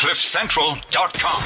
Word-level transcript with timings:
CliffCentral.com. 0.00 1.42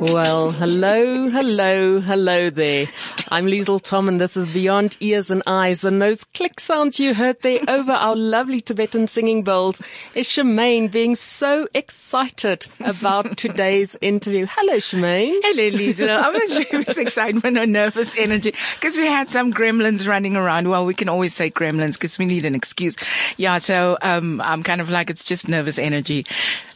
Well, 0.00 0.50
hello, 0.50 1.28
hello, 1.28 2.00
hello 2.00 2.50
there. 2.50 2.86
I'm 3.32 3.46
Liesl 3.46 3.80
Tom 3.80 4.08
and 4.08 4.20
this 4.20 4.36
is 4.36 4.52
Beyond 4.52 4.96
Ears 4.98 5.30
and 5.30 5.44
Eyes 5.46 5.84
and 5.84 6.02
those 6.02 6.24
click 6.24 6.58
sounds 6.58 6.98
you 6.98 7.14
heard 7.14 7.40
there 7.42 7.60
over 7.68 7.92
our 7.92 8.16
lovely 8.16 8.60
Tibetan 8.60 9.06
singing 9.06 9.44
bowls 9.44 9.80
is 10.16 10.26
Shemaine 10.26 10.90
being 10.90 11.14
so 11.14 11.68
excited 11.72 12.66
about 12.80 13.36
today's 13.36 13.96
interview. 14.00 14.48
Hello, 14.50 14.78
Shemaine. 14.78 15.38
Hello, 15.44 15.68
Lisa. 15.68 16.12
I'm 16.12 16.32
not 16.32 16.48
sure 16.50 16.80
if 16.80 16.88
it's 16.88 16.98
excitement 16.98 17.56
or 17.56 17.66
nervous 17.66 18.12
energy 18.18 18.50
because 18.74 18.96
we 18.96 19.06
had 19.06 19.30
some 19.30 19.52
gremlins 19.52 20.08
running 20.08 20.34
around. 20.34 20.68
Well, 20.68 20.84
we 20.84 20.94
can 20.94 21.08
always 21.08 21.32
say 21.32 21.52
gremlins 21.52 21.92
because 21.92 22.18
we 22.18 22.26
need 22.26 22.44
an 22.44 22.56
excuse. 22.56 22.96
Yeah. 23.36 23.58
So, 23.58 23.96
um, 24.02 24.40
I'm 24.40 24.64
kind 24.64 24.80
of 24.80 24.90
like, 24.90 25.08
it's 25.08 25.22
just 25.22 25.46
nervous 25.46 25.78
energy 25.78 26.26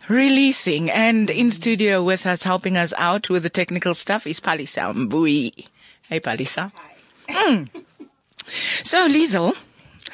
releasing 0.08 0.90
and 0.90 1.30
in 1.30 1.50
studio 1.50 2.00
with 2.02 2.26
us, 2.26 2.44
helping 2.44 2.76
us 2.76 2.92
out 2.96 3.28
with 3.28 3.42
the 3.42 3.50
technical 3.50 3.94
stuff 3.94 4.24
is 4.26 4.38
Palisa 4.38 4.94
Mbui. 4.94 5.66
Hey, 6.14 6.20
Palisa. 6.20 6.70
Mm. 7.28 7.68
So, 8.84 9.08
Liesl, 9.08 9.52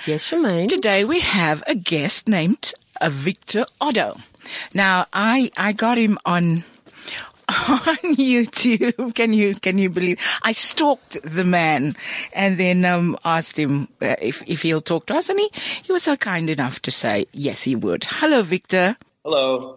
Yes, 0.06 0.30
Shemaine. 0.30 0.66
today 0.66 1.04
we 1.04 1.20
have 1.20 1.62
a 1.66 1.74
guest 1.74 2.26
named 2.26 2.72
uh, 3.02 3.10
Victor 3.10 3.66
Oddo. 3.82 4.16
Now, 4.72 5.04
I, 5.12 5.50
I 5.58 5.72
got 5.74 5.98
him 5.98 6.16
on, 6.24 6.64
on 7.50 7.98
YouTube. 8.16 9.14
Can 9.14 9.34
you, 9.34 9.54
can 9.56 9.76
you 9.76 9.90
believe? 9.90 10.18
I 10.42 10.52
stalked 10.52 11.18
the 11.22 11.44
man 11.44 11.96
and 12.32 12.56
then, 12.56 12.86
um, 12.86 13.18
asked 13.22 13.58
him 13.58 13.88
uh, 14.00 14.16
if, 14.22 14.42
if 14.46 14.62
he'll 14.62 14.80
talk 14.80 15.04
to 15.08 15.16
us 15.16 15.28
and 15.28 15.38
he, 15.38 15.50
he 15.82 15.92
was 15.92 16.02
so 16.04 16.16
kind 16.16 16.48
enough 16.48 16.80
to 16.80 16.90
say 16.90 17.26
yes, 17.32 17.60
he 17.60 17.76
would. 17.76 18.04
Hello, 18.04 18.40
Victor. 18.40 18.96
Hello. 19.22 19.76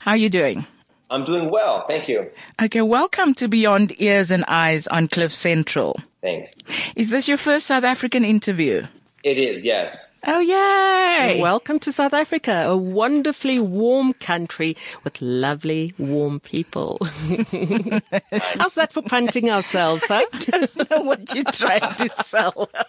How 0.00 0.10
are 0.10 0.16
you 0.18 0.28
doing? 0.28 0.66
I'm 1.12 1.26
doing 1.26 1.50
well. 1.50 1.84
Thank 1.86 2.08
you. 2.08 2.30
Okay, 2.60 2.80
welcome 2.80 3.34
to 3.34 3.46
Beyond 3.46 4.00
Ears 4.00 4.30
and 4.30 4.46
Eyes 4.48 4.86
on 4.86 5.08
Cliff 5.08 5.34
Central. 5.34 6.00
Thanks. 6.22 6.56
Is 6.96 7.10
this 7.10 7.28
your 7.28 7.36
first 7.36 7.66
South 7.66 7.84
African 7.84 8.24
interview? 8.24 8.86
It 9.22 9.36
is, 9.36 9.62
yes. 9.62 10.10
Oh, 10.26 10.40
yay! 10.40 11.38
Welcome 11.38 11.78
to 11.80 11.92
South 11.92 12.14
Africa, 12.14 12.64
a 12.66 12.76
wonderfully 12.78 13.60
warm 13.60 14.14
country 14.14 14.74
with 15.04 15.20
lovely, 15.20 15.92
warm 15.98 16.40
people. 16.40 16.98
How's 18.56 18.74
that 18.74 18.90
for 18.92 19.02
punting 19.02 19.50
ourselves, 19.50 20.04
huh? 20.08 20.24
I 20.32 20.38
don't 20.38 20.90
know 20.90 21.02
what 21.02 21.34
you're 21.34 21.44
trying 21.44 21.94
to 21.96 22.10
sell. 22.24 22.70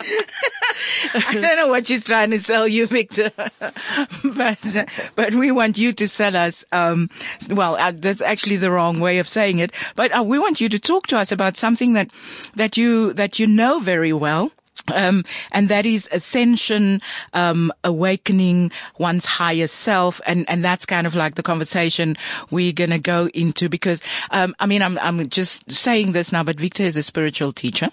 I 0.00 1.34
don't 1.34 1.56
know 1.56 1.68
what 1.68 1.86
she's 1.86 2.04
trying 2.04 2.30
to 2.30 2.38
sell 2.38 2.66
you, 2.66 2.86
Victor, 2.86 3.30
but 4.24 4.86
but 5.14 5.34
we 5.34 5.50
want 5.50 5.78
you 5.78 5.92
to 5.92 6.08
sell 6.08 6.36
us. 6.36 6.64
Um, 6.72 7.10
well, 7.50 7.76
uh, 7.76 7.92
that's 7.94 8.22
actually 8.22 8.56
the 8.56 8.70
wrong 8.70 9.00
way 9.00 9.18
of 9.18 9.28
saying 9.28 9.58
it. 9.58 9.72
But 9.96 10.16
uh, 10.16 10.22
we 10.22 10.38
want 10.38 10.60
you 10.60 10.68
to 10.68 10.78
talk 10.78 11.06
to 11.08 11.18
us 11.18 11.32
about 11.32 11.56
something 11.56 11.94
that 11.94 12.10
that 12.54 12.76
you 12.76 13.12
that 13.14 13.38
you 13.38 13.46
know 13.46 13.80
very 13.80 14.12
well. 14.12 14.50
Um, 14.88 15.24
and 15.52 15.68
that 15.68 15.86
is 15.86 16.08
ascension, 16.10 17.00
um, 17.32 17.72
awakening 17.84 18.72
one's 18.98 19.24
higher 19.24 19.66
self. 19.66 20.20
And, 20.26 20.48
and 20.48 20.64
that's 20.64 20.86
kind 20.86 21.06
of 21.06 21.14
like 21.14 21.34
the 21.34 21.42
conversation 21.42 22.16
we're 22.50 22.72
to 22.72 22.98
go 22.98 23.28
into 23.28 23.68
because, 23.68 24.02
um, 24.30 24.54
I 24.58 24.66
mean, 24.66 24.82
I'm, 24.82 24.98
I'm 24.98 25.28
just 25.28 25.70
saying 25.70 26.12
this 26.12 26.32
now, 26.32 26.42
but 26.42 26.58
Victor 26.58 26.82
is 26.82 26.96
a 26.96 27.02
spiritual 27.02 27.52
teacher. 27.52 27.90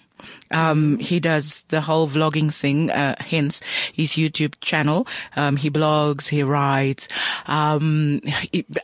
Um, 0.51 0.99
he 0.99 1.19
does 1.19 1.63
the 1.69 1.81
whole 1.81 2.07
vlogging 2.07 2.53
thing, 2.53 2.89
uh, 2.91 3.15
hence 3.19 3.61
his 3.93 4.11
YouTube 4.11 4.55
channel. 4.61 5.07
Um, 5.35 5.57
he 5.57 5.69
blogs, 5.69 6.27
he 6.27 6.43
writes. 6.43 7.07
Um, 7.45 8.21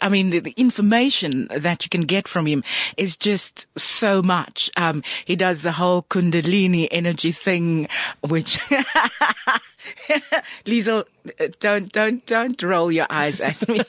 I 0.01 0.09
mean, 0.09 0.29
the, 0.29 0.39
the 0.39 0.53
information 0.57 1.47
that 1.55 1.83
you 1.83 1.89
can 1.89 2.01
get 2.01 2.27
from 2.27 2.45
him 2.45 2.63
is 2.97 3.17
just 3.17 3.67
so 3.77 4.21
much. 4.21 4.69
Um, 4.77 5.03
he 5.25 5.35
does 5.35 5.61
the 5.61 5.71
whole 5.71 6.03
Kundalini 6.03 6.87
energy 6.91 7.31
thing, 7.31 7.87
which, 8.21 8.59
Liesel, 10.65 11.05
uh, 11.39 11.47
don't, 11.59 11.91
don't, 11.91 12.25
don't 12.25 12.61
roll 12.61 12.91
your 12.91 13.07
eyes 13.09 13.39
at 13.41 13.67
me. 13.67 13.81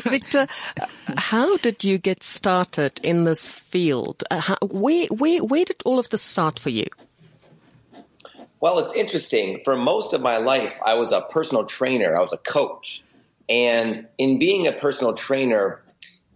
Victor, 0.02 0.46
uh, 0.80 0.86
how 1.16 1.56
did 1.58 1.84
you 1.84 1.98
get 1.98 2.22
started 2.22 3.00
in 3.02 3.24
this 3.24 3.48
field? 3.48 4.24
Uh, 4.30 4.40
how, 4.40 4.56
where, 4.62 5.06
where, 5.06 5.44
where 5.44 5.64
did 5.64 5.82
all 5.84 5.98
of 5.98 6.08
this 6.10 6.22
start 6.22 6.58
for 6.58 6.70
you? 6.70 6.86
Well, 8.60 8.80
it's 8.80 8.94
interesting. 8.94 9.60
For 9.64 9.76
most 9.76 10.12
of 10.12 10.20
my 10.20 10.38
life, 10.38 10.78
I 10.84 10.94
was 10.94 11.12
a 11.12 11.20
personal 11.20 11.66
trainer. 11.66 12.16
I 12.16 12.20
was 12.20 12.32
a 12.32 12.38
coach. 12.38 13.02
And 13.48 14.06
in 14.18 14.38
being 14.38 14.66
a 14.66 14.72
personal 14.72 15.14
trainer, 15.14 15.80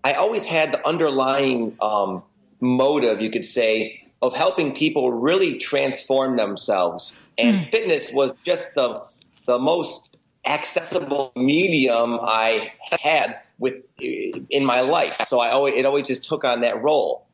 I 0.05 0.15
always 0.15 0.45
had 0.45 0.73
the 0.73 0.87
underlying 0.87 1.77
um, 1.81 2.23
motive, 2.61 3.21
you 3.21 3.31
could 3.31 3.45
say, 3.45 4.03
of 4.23 4.35
helping 4.35 4.75
people 4.75 5.13
really 5.13 5.59
transform 5.59 6.37
themselves. 6.37 7.13
And 7.39 7.65
hmm. 7.65 7.71
fitness 7.71 8.13
was 8.13 8.33
just 8.45 8.69
the 8.75 9.03
the 9.47 9.59
most 9.59 10.17
accessible 10.47 11.33
medium 11.37 12.19
I 12.21 12.73
had 13.01 13.41
with 13.59 13.75
in 13.99 14.65
my 14.65 14.81
life. 14.81 15.17
So 15.27 15.41
I 15.41 15.51
always 15.51 15.75
it 15.77 15.87
always 15.87 16.07
just 16.07 16.25
took 16.25 16.45
on 16.45 16.61
that 16.63 16.83
role. 16.83 17.27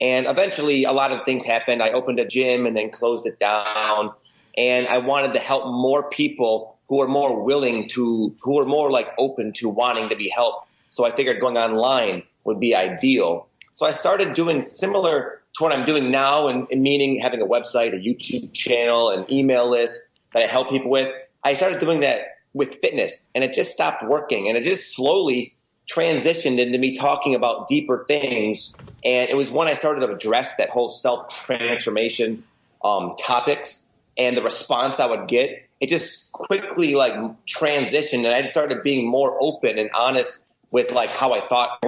And 0.00 0.26
eventually, 0.26 0.84
a 0.84 0.92
lot 0.92 1.12
of 1.12 1.24
things 1.24 1.44
happened. 1.44 1.82
I 1.82 1.92
opened 1.92 2.20
a 2.20 2.26
gym 2.26 2.66
and 2.66 2.76
then 2.76 2.90
closed 2.90 3.26
it 3.26 3.38
down. 3.38 4.12
And 4.56 4.86
I 4.88 4.98
wanted 4.98 5.34
to 5.34 5.40
help 5.40 5.66
more 5.66 6.10
people 6.10 6.76
who 6.88 7.00
are 7.00 7.08
more 7.08 7.42
willing 7.42 7.88
to, 7.90 8.34
who 8.40 8.58
are 8.58 8.64
more 8.64 8.90
like 8.90 9.08
open 9.18 9.52
to 9.54 9.68
wanting 9.68 10.08
to 10.10 10.16
be 10.16 10.28
helped. 10.28 10.68
So 10.90 11.04
I 11.04 11.14
figured 11.14 11.40
going 11.40 11.56
online 11.56 12.22
would 12.44 12.60
be 12.60 12.74
ideal. 12.74 13.48
So 13.72 13.86
I 13.86 13.92
started 13.92 14.34
doing 14.34 14.62
similar 14.62 15.42
to 15.56 15.64
what 15.64 15.74
I'm 15.74 15.86
doing 15.86 16.10
now, 16.10 16.48
and, 16.48 16.66
and 16.70 16.82
meaning 16.82 17.20
having 17.20 17.40
a 17.40 17.46
website, 17.46 17.94
a 17.94 17.98
YouTube 17.98 18.52
channel, 18.52 19.10
an 19.10 19.30
email 19.32 19.70
list 19.70 20.02
that 20.32 20.42
I 20.42 20.46
help 20.46 20.70
people 20.70 20.90
with. 20.90 21.10
I 21.42 21.54
started 21.54 21.80
doing 21.80 22.00
that 22.00 22.18
with 22.52 22.76
fitness, 22.80 23.30
and 23.34 23.42
it 23.42 23.54
just 23.54 23.72
stopped 23.72 24.04
working, 24.04 24.48
and 24.48 24.56
it 24.56 24.64
just 24.64 24.94
slowly 24.94 25.54
transitioned 25.90 26.58
into 26.58 26.78
me 26.78 26.96
talking 26.96 27.34
about 27.34 27.68
deeper 27.68 28.04
things. 28.08 28.74
And 29.04 29.30
it 29.30 29.36
was 29.36 29.50
when 29.50 29.68
I 29.68 29.74
started 29.74 30.00
to 30.06 30.12
address 30.12 30.54
that 30.56 30.70
whole 30.70 30.90
self 30.90 31.32
transformation 31.46 32.44
um, 32.84 33.14
topics 33.18 33.82
and 34.18 34.36
the 34.36 34.42
response 34.42 34.98
I 34.98 35.06
would 35.06 35.28
get. 35.28 35.62
It 35.78 35.88
just 35.88 36.32
quickly 36.32 36.94
like 36.94 37.14
transitioned, 37.46 38.24
and 38.24 38.28
I 38.28 38.40
just 38.40 38.52
started 38.52 38.82
being 38.82 39.06
more 39.08 39.38
open 39.40 39.78
and 39.78 39.90
honest 39.94 40.38
with 40.70 40.92
like 40.92 41.10
how 41.10 41.32
I 41.32 41.40
thought 41.40 41.82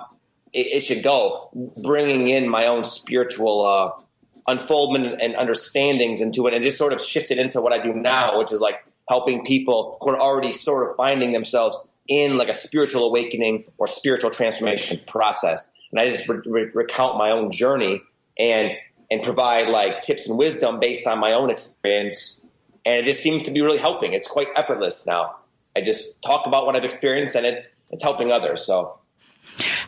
it, 0.53 0.81
should 0.83 1.03
go, 1.03 1.51
bringing 1.83 2.29
in 2.29 2.49
my 2.49 2.67
own 2.67 2.85
spiritual 2.85 3.67
uh, 3.67 4.03
unfoldment 4.51 5.21
and 5.21 5.35
understandings 5.35 6.21
into 6.21 6.47
it, 6.47 6.55
and 6.55 6.65
just 6.65 6.79
sort 6.79 6.93
of 6.93 7.03
shifted 7.03 7.39
into 7.39 7.61
what 7.61 7.73
I 7.73 7.83
do 7.83 7.93
now, 7.93 8.39
which 8.39 8.53
is 8.53 8.61
like 8.61 8.77
helping 9.09 9.45
people 9.45 9.99
who 10.01 10.11
are 10.11 10.21
already 10.21 10.55
sort 10.55 10.91
of 10.91 10.97
finding 10.97 11.33
themselves 11.33 11.77
in 12.09 12.37
like 12.37 12.49
a 12.49 12.55
spiritual 12.55 13.07
awakening 13.07 13.65
or 13.77 13.87
spiritual 13.87 14.31
transformation 14.31 15.01
process. 15.07 15.61
And 15.91 16.01
I 16.01 16.11
just 16.11 16.29
re- 16.29 16.41
re- 16.47 16.71
recount 16.75 17.19
my 17.19 17.31
own 17.31 17.53
journey 17.53 18.03
and 18.39 18.71
and 19.11 19.23
provide 19.23 19.69
like 19.69 20.03
tips 20.03 20.29
and 20.29 20.37
wisdom 20.37 20.81
based 20.81 21.07
on 21.07 21.19
my 21.19 21.33
own 21.33 21.51
experience. 21.51 22.41
And 22.85 23.01
it 23.01 23.09
just 23.09 23.23
seems 23.23 23.45
to 23.45 23.51
be 23.51 23.63
really 23.63 23.79
helping. 23.79 24.13
It's 24.13 24.29
quite 24.29 24.49
effortless 24.55 25.07
now. 25.07 25.37
I 25.77 25.81
just 25.81 26.07
talk 26.23 26.47
about 26.47 26.67
what 26.67 26.77
I've 26.77 26.85
experienced 26.85 27.35
and 27.35 27.47
it, 27.47 27.73
it's 27.91 28.03
helping 28.03 28.31
others. 28.31 28.65
So 28.67 28.99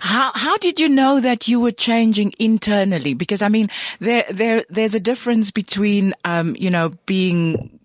How 0.00 0.32
how 0.34 0.56
did 0.58 0.80
you 0.80 0.88
know 0.88 1.20
that 1.20 1.48
you 1.48 1.60
were 1.60 1.72
changing 1.72 2.32
internally? 2.38 3.14
Because 3.14 3.42
I 3.42 3.48
mean, 3.48 3.68
there 4.00 4.24
there 4.30 4.64
there's 4.68 4.94
a 4.94 5.00
difference 5.00 5.50
between 5.50 6.14
um, 6.24 6.56
you 6.58 6.70
know 6.70 6.92
being 7.06 7.78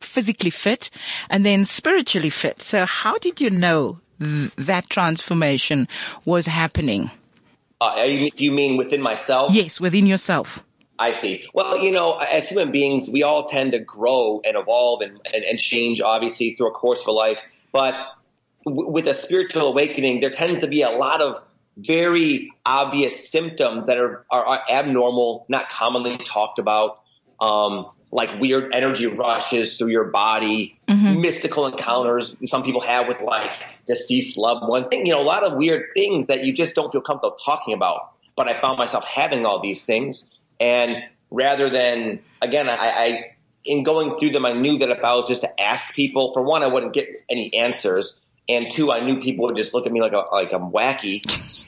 physically 0.00 0.50
fit 0.50 0.90
and 1.30 1.44
then 1.44 1.64
spiritually 1.64 2.30
fit. 2.30 2.62
So 2.62 2.84
how 2.84 3.18
did 3.18 3.40
you 3.40 3.50
know 3.50 4.00
th- 4.20 4.52
that 4.56 4.90
transformation 4.90 5.88
was 6.24 6.46
happening? 6.46 7.10
uh, 7.80 8.02
you, 8.04 8.30
you 8.36 8.52
mean 8.52 8.76
within 8.76 9.02
myself? 9.02 9.52
Yes, 9.52 9.80
within 9.80 10.06
yourself. 10.06 10.64
I 10.98 11.12
see. 11.12 11.46
Well, 11.52 11.78
you 11.78 11.90
know, 11.90 12.18
as 12.18 12.48
human 12.48 12.70
beings, 12.70 13.08
we 13.08 13.22
all 13.22 13.48
tend 13.48 13.72
to 13.72 13.80
grow 13.80 14.40
and 14.44 14.56
evolve 14.56 15.00
and, 15.02 15.20
and, 15.32 15.44
and 15.44 15.58
change, 15.58 16.00
obviously, 16.00 16.54
through 16.54 16.68
a 16.68 16.72
course 16.72 17.00
of 17.00 17.14
life. 17.14 17.38
But 17.72 17.94
w- 18.64 18.90
with 18.90 19.06
a 19.06 19.14
spiritual 19.14 19.68
awakening, 19.68 20.20
there 20.20 20.30
tends 20.30 20.60
to 20.60 20.66
be 20.66 20.82
a 20.82 20.90
lot 20.90 21.20
of 21.20 21.42
very 21.76 22.52
obvious 22.64 23.28
symptoms 23.30 23.86
that 23.86 23.98
are, 23.98 24.24
are, 24.30 24.44
are 24.44 24.60
abnormal, 24.70 25.44
not 25.48 25.68
commonly 25.68 26.18
talked 26.24 26.58
about, 26.58 27.00
um, 27.40 27.90
like 28.12 28.40
weird 28.40 28.72
energy 28.72 29.06
rushes 29.06 29.76
through 29.76 29.88
your 29.88 30.04
body, 30.04 30.78
mystical 31.20 31.66
encounters 31.66 32.36
some 32.46 32.62
people 32.62 32.80
have 32.80 33.08
with 33.08 33.20
like 33.20 33.50
deceased 33.88 34.38
loved 34.38 34.68
ones. 34.68 34.86
Thing 34.88 35.04
you 35.04 35.12
know, 35.12 35.20
a 35.20 35.22
lot 35.22 35.42
of 35.42 35.56
weird 35.58 35.86
things 35.94 36.28
that 36.28 36.44
you 36.44 36.52
just 36.52 36.74
don't 36.74 36.92
feel 36.92 37.00
comfortable 37.00 37.36
talking 37.44 37.74
about. 37.74 38.12
But 38.36 38.48
I 38.48 38.60
found 38.60 38.78
myself 38.78 39.04
having 39.04 39.44
all 39.46 39.60
these 39.60 39.84
things. 39.84 40.26
And 40.60 40.96
rather 41.30 41.70
than 41.70 42.20
again, 42.40 42.68
I, 42.68 42.74
I 42.74 43.34
in 43.64 43.82
going 43.82 44.18
through 44.18 44.30
them, 44.30 44.44
I 44.46 44.52
knew 44.52 44.78
that 44.78 44.90
if 44.90 45.02
I 45.02 45.14
was 45.14 45.26
just 45.26 45.42
to 45.42 45.60
ask 45.60 45.92
people, 45.94 46.32
for 46.32 46.42
one, 46.42 46.62
I 46.62 46.66
wouldn't 46.66 46.92
get 46.92 47.08
any 47.30 47.54
answers. 47.54 48.20
And 48.48 48.70
two, 48.70 48.92
I 48.92 49.04
knew 49.04 49.20
people 49.20 49.46
would 49.46 49.56
just 49.56 49.72
look 49.72 49.86
at 49.86 49.92
me 49.92 50.00
like 50.00 50.12
a, 50.12 50.24
like 50.32 50.52
I'm 50.52 50.70
wacky. 50.70 51.22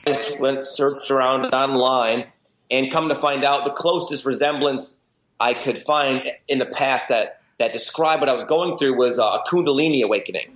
I 0.05 0.11
just 0.11 0.39
went 0.39 0.63
searched 0.63 1.09
around 1.09 1.53
online 1.53 2.25
and 2.69 2.91
come 2.91 3.09
to 3.09 3.15
find 3.15 3.43
out 3.43 3.63
the 3.63 3.71
closest 3.71 4.25
resemblance 4.25 4.99
I 5.39 5.53
could 5.53 5.81
find 5.81 6.31
in 6.47 6.59
the 6.59 6.65
past 6.65 7.09
that, 7.09 7.41
that 7.59 7.73
described 7.73 8.21
what 8.21 8.29
I 8.29 8.33
was 8.33 8.45
going 8.45 8.77
through 8.77 8.97
was 8.97 9.17
a 9.17 9.39
Kundalini 9.49 10.03
awakening. 10.03 10.55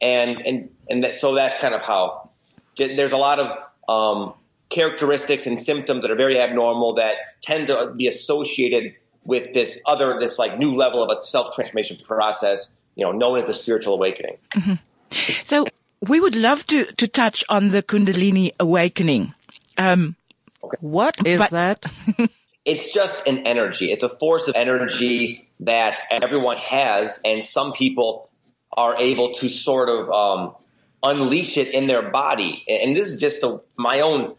And, 0.00 0.40
and, 0.46 0.70
and 0.88 1.04
that, 1.04 1.18
so 1.18 1.34
that's 1.34 1.56
kind 1.58 1.74
of 1.74 1.82
how 1.82 2.30
there's 2.76 3.12
a 3.12 3.16
lot 3.16 3.40
of, 3.40 3.58
um, 3.88 4.34
characteristics 4.70 5.46
and 5.46 5.60
symptoms 5.60 6.02
that 6.02 6.10
are 6.10 6.16
very 6.16 6.38
abnormal 6.38 6.94
that 6.94 7.14
tend 7.42 7.68
to 7.68 7.92
be 7.96 8.06
associated 8.06 8.94
with 9.24 9.54
this 9.54 9.80
other, 9.86 10.18
this 10.20 10.38
like 10.38 10.58
new 10.58 10.76
level 10.76 11.02
of 11.02 11.10
a 11.10 11.26
self 11.26 11.54
transformation 11.54 11.96
process, 12.04 12.70
you 12.94 13.04
know, 13.04 13.12
known 13.12 13.40
as 13.40 13.48
a 13.48 13.54
spiritual 13.54 13.94
awakening. 13.94 14.36
Mm-hmm. 14.54 14.74
So 15.10 15.66
we 16.00 16.20
would 16.20 16.34
love 16.34 16.66
to, 16.66 16.84
to 16.84 17.08
touch 17.08 17.44
on 17.48 17.68
the 17.68 17.82
Kundalini 17.82 18.52
awakening. 18.58 19.34
Um, 19.76 20.16
okay. 20.62 20.76
What 20.80 21.16
is 21.26 21.38
but- 21.38 21.50
that? 21.50 21.92
it's 22.64 22.92
just 22.92 23.26
an 23.26 23.46
energy. 23.46 23.90
It's 23.90 24.04
a 24.04 24.08
force 24.08 24.48
of 24.48 24.54
energy 24.54 25.48
that 25.60 26.00
everyone 26.10 26.58
has, 26.58 27.18
and 27.24 27.44
some 27.44 27.72
people 27.72 28.28
are 28.72 28.96
able 28.98 29.34
to 29.34 29.48
sort 29.48 29.88
of 29.88 30.10
um, 30.10 30.54
unleash 31.02 31.56
it 31.56 31.68
in 31.68 31.86
their 31.86 32.10
body. 32.10 32.64
And 32.68 32.94
this 32.94 33.08
is 33.08 33.16
just 33.16 33.42
a, 33.42 33.60
my 33.76 34.00
own 34.00 34.34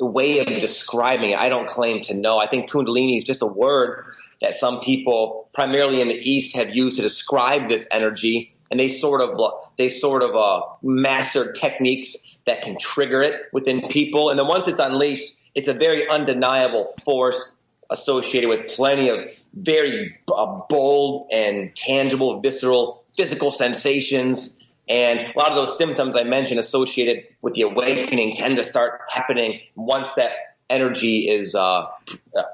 way 0.00 0.38
of 0.40 0.46
describing 0.46 1.30
it. 1.30 1.38
I 1.38 1.48
don't 1.48 1.68
claim 1.68 2.02
to 2.02 2.14
know. 2.14 2.38
I 2.38 2.46
think 2.46 2.70
Kundalini 2.70 3.16
is 3.16 3.24
just 3.24 3.42
a 3.42 3.46
word 3.46 4.04
that 4.40 4.54
some 4.54 4.80
people, 4.80 5.48
primarily 5.54 6.00
in 6.00 6.08
the 6.08 6.14
East, 6.14 6.56
have 6.56 6.70
used 6.70 6.96
to 6.96 7.02
describe 7.02 7.68
this 7.68 7.86
energy, 7.90 8.51
and 8.72 8.80
they 8.80 8.88
sort 8.88 9.20
of 9.20 9.38
they 9.76 9.90
sort 9.90 10.22
of 10.22 10.34
uh, 10.34 10.62
master 10.82 11.52
techniques 11.52 12.16
that 12.46 12.62
can 12.62 12.78
trigger 12.80 13.22
it 13.22 13.34
within 13.52 13.86
people. 13.88 14.30
And 14.30 14.38
then 14.38 14.46
once 14.46 14.66
it's 14.66 14.80
unleashed, 14.80 15.26
it's 15.54 15.68
a 15.68 15.74
very 15.74 16.08
undeniable 16.08 16.86
force 17.04 17.52
associated 17.90 18.48
with 18.48 18.74
plenty 18.74 19.10
of 19.10 19.18
very 19.52 20.16
uh, 20.34 20.60
bold 20.70 21.28
and 21.30 21.76
tangible, 21.76 22.40
visceral, 22.40 23.04
physical 23.14 23.52
sensations. 23.52 24.56
And 24.88 25.18
a 25.20 25.38
lot 25.38 25.52
of 25.52 25.56
those 25.56 25.76
symptoms 25.76 26.16
I 26.18 26.24
mentioned 26.24 26.58
associated 26.58 27.24
with 27.42 27.52
the 27.52 27.62
awakening 27.62 28.36
tend 28.36 28.56
to 28.56 28.64
start 28.64 29.02
happening 29.10 29.60
once 29.76 30.14
that 30.14 30.30
energy 30.70 31.28
is 31.28 31.54
uh, 31.54 31.88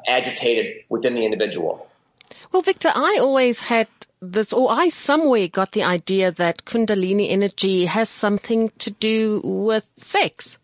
agitated 0.09 0.83
within 0.89 1.15
the 1.15 1.25
individual. 1.25 1.89
Well, 2.53 2.63
Victor, 2.63 2.91
I 2.95 3.19
always 3.21 3.61
had 3.61 3.89
this, 4.21 4.53
or 4.53 4.71
I 4.71 4.89
somewhere 4.89 5.49
got 5.49 5.73
the 5.73 5.83
idea 5.83 6.33
that 6.33 6.65
Kundalini 6.65 7.31
energy 7.31 7.87
has 7.87 8.09
something 8.09 8.71
to 8.79 8.91
do 8.91 9.41
with 9.45 9.85
sex. 9.97 10.59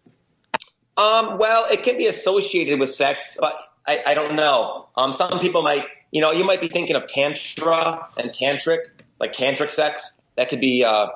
Um, 0.96 1.38
well, 1.38 1.66
it 1.70 1.82
can 1.82 1.98
be 1.98 2.06
associated 2.06 2.78
with 2.78 2.90
sex, 2.90 3.36
but 3.40 3.56
I, 3.86 4.02
I 4.06 4.14
don't 4.14 4.36
know. 4.36 4.88
Um, 4.96 5.12
some 5.12 5.40
people 5.40 5.62
might, 5.62 5.86
you 6.10 6.20
know, 6.20 6.32
you 6.32 6.44
might 6.44 6.60
be 6.60 6.69
thinking 6.69 6.96
of 6.96 7.06
tantra 7.06 8.08
and 8.16 8.30
tantric, 8.30 8.78
like 9.20 9.34
tantric 9.34 9.70
sex. 9.70 10.12
That 10.37 10.48
could 10.48 10.60
be, 10.60 10.84
uh, 10.84 11.08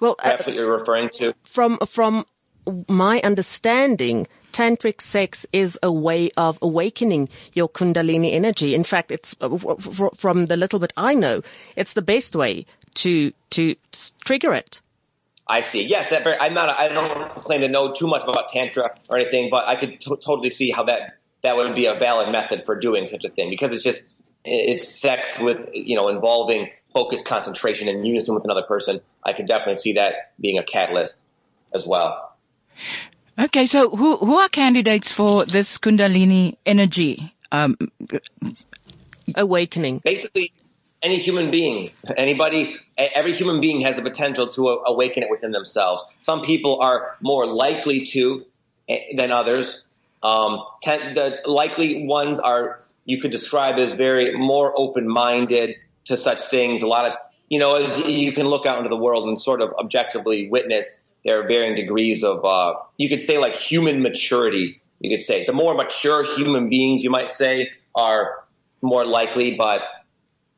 well, 0.00 0.16
uh, 0.18 0.36
what 0.44 0.54
you're 0.54 0.70
referring 0.70 1.10
to. 1.14 1.34
From 1.44 1.78
from 1.86 2.26
my 2.88 3.20
understanding, 3.20 4.26
tantric 4.52 5.00
sex 5.00 5.46
is 5.52 5.78
a 5.82 5.92
way 5.92 6.30
of 6.36 6.58
awakening 6.62 7.28
your 7.54 7.68
kundalini 7.68 8.32
energy. 8.32 8.74
In 8.74 8.84
fact, 8.84 9.10
it's 9.10 9.34
uh, 9.40 9.56
from 10.14 10.46
the 10.46 10.56
little 10.56 10.78
bit 10.78 10.92
I 10.96 11.14
know, 11.14 11.42
it's 11.76 11.94
the 11.94 12.02
best 12.02 12.36
way 12.36 12.66
to 12.94 13.32
to 13.50 13.76
trigger 14.20 14.54
it. 14.54 14.80
I 15.46 15.62
see. 15.62 15.82
Yes, 15.82 16.10
that 16.10 16.26
I'm 16.40 16.54
not. 16.54 16.68
I 16.68 16.88
don't 16.88 17.34
claim 17.42 17.62
to 17.62 17.68
know 17.68 17.92
too 17.92 18.06
much 18.06 18.22
about 18.22 18.50
tantra 18.50 18.96
or 19.08 19.18
anything, 19.18 19.48
but 19.50 19.66
I 19.66 19.74
could 19.74 20.00
t- 20.00 20.16
totally 20.24 20.50
see 20.50 20.70
how 20.70 20.84
that 20.84 21.18
that 21.42 21.56
would 21.56 21.74
be 21.74 21.86
a 21.86 21.94
valid 21.94 22.30
method 22.30 22.62
for 22.66 22.78
doing 22.78 23.08
such 23.10 23.24
a 23.24 23.30
thing 23.30 23.50
because 23.50 23.72
it's 23.72 23.82
just 23.82 24.02
it's 24.44 24.88
sex 24.88 25.38
with 25.38 25.58
you 25.72 25.96
know 25.96 26.08
involving 26.08 26.70
focused 26.94 27.24
concentration 27.24 27.88
and 27.88 28.06
unison 28.06 28.34
with 28.34 28.44
another 28.44 28.62
person. 28.62 29.00
I 29.24 29.32
could 29.32 29.46
definitely 29.46 29.76
see 29.76 29.94
that 29.94 30.32
being 30.40 30.58
a 30.58 30.64
catalyst 30.64 31.22
as 31.74 31.86
well. 31.86 32.36
Okay, 33.40 33.64
so 33.64 33.88
who 33.88 34.18
who 34.18 34.34
are 34.34 34.50
candidates 34.50 35.10
for 35.10 35.46
this 35.46 35.78
Kundalini 35.78 36.58
energy 36.66 37.32
um, 37.50 37.74
awakening? 39.34 40.02
Basically, 40.04 40.52
any 41.02 41.18
human 41.18 41.50
being, 41.50 41.90
anybody, 42.18 42.76
every 42.98 43.32
human 43.32 43.62
being 43.62 43.80
has 43.80 43.96
the 43.96 44.02
potential 44.02 44.48
to 44.48 44.68
awaken 44.68 45.22
it 45.22 45.30
within 45.30 45.52
themselves. 45.52 46.04
Some 46.18 46.42
people 46.42 46.82
are 46.82 47.16
more 47.22 47.46
likely 47.46 48.04
to 48.12 48.44
eh, 48.90 49.16
than 49.16 49.32
others. 49.32 49.84
Um, 50.22 50.62
the 50.84 51.38
likely 51.46 52.04
ones 52.04 52.38
are 52.40 52.82
you 53.06 53.22
could 53.22 53.30
describe 53.30 53.78
as 53.78 53.94
very 53.94 54.36
more 54.36 54.74
open-minded 54.76 55.76
to 56.04 56.18
such 56.18 56.42
things. 56.50 56.82
A 56.82 56.86
lot 56.86 57.06
of 57.06 57.12
you 57.48 57.58
know, 57.58 57.76
as 57.76 57.96
you 57.96 58.32
can 58.32 58.46
look 58.48 58.66
out 58.66 58.76
into 58.76 58.90
the 58.90 59.02
world 59.02 59.28
and 59.28 59.40
sort 59.40 59.62
of 59.62 59.72
objectively 59.78 60.50
witness 60.50 61.00
there 61.24 61.42
are 61.42 61.46
varying 61.46 61.74
degrees 61.74 62.24
of, 62.24 62.44
uh, 62.44 62.74
you 62.96 63.08
could 63.08 63.22
say 63.22 63.38
like 63.38 63.58
human 63.58 64.02
maturity. 64.02 64.80
You 65.00 65.10
could 65.10 65.24
say 65.24 65.46
the 65.46 65.52
more 65.52 65.74
mature 65.74 66.24
human 66.36 66.68
beings, 66.68 67.02
you 67.02 67.10
might 67.10 67.32
say, 67.32 67.70
are 67.94 68.44
more 68.82 69.06
likely. 69.06 69.54
But 69.54 69.82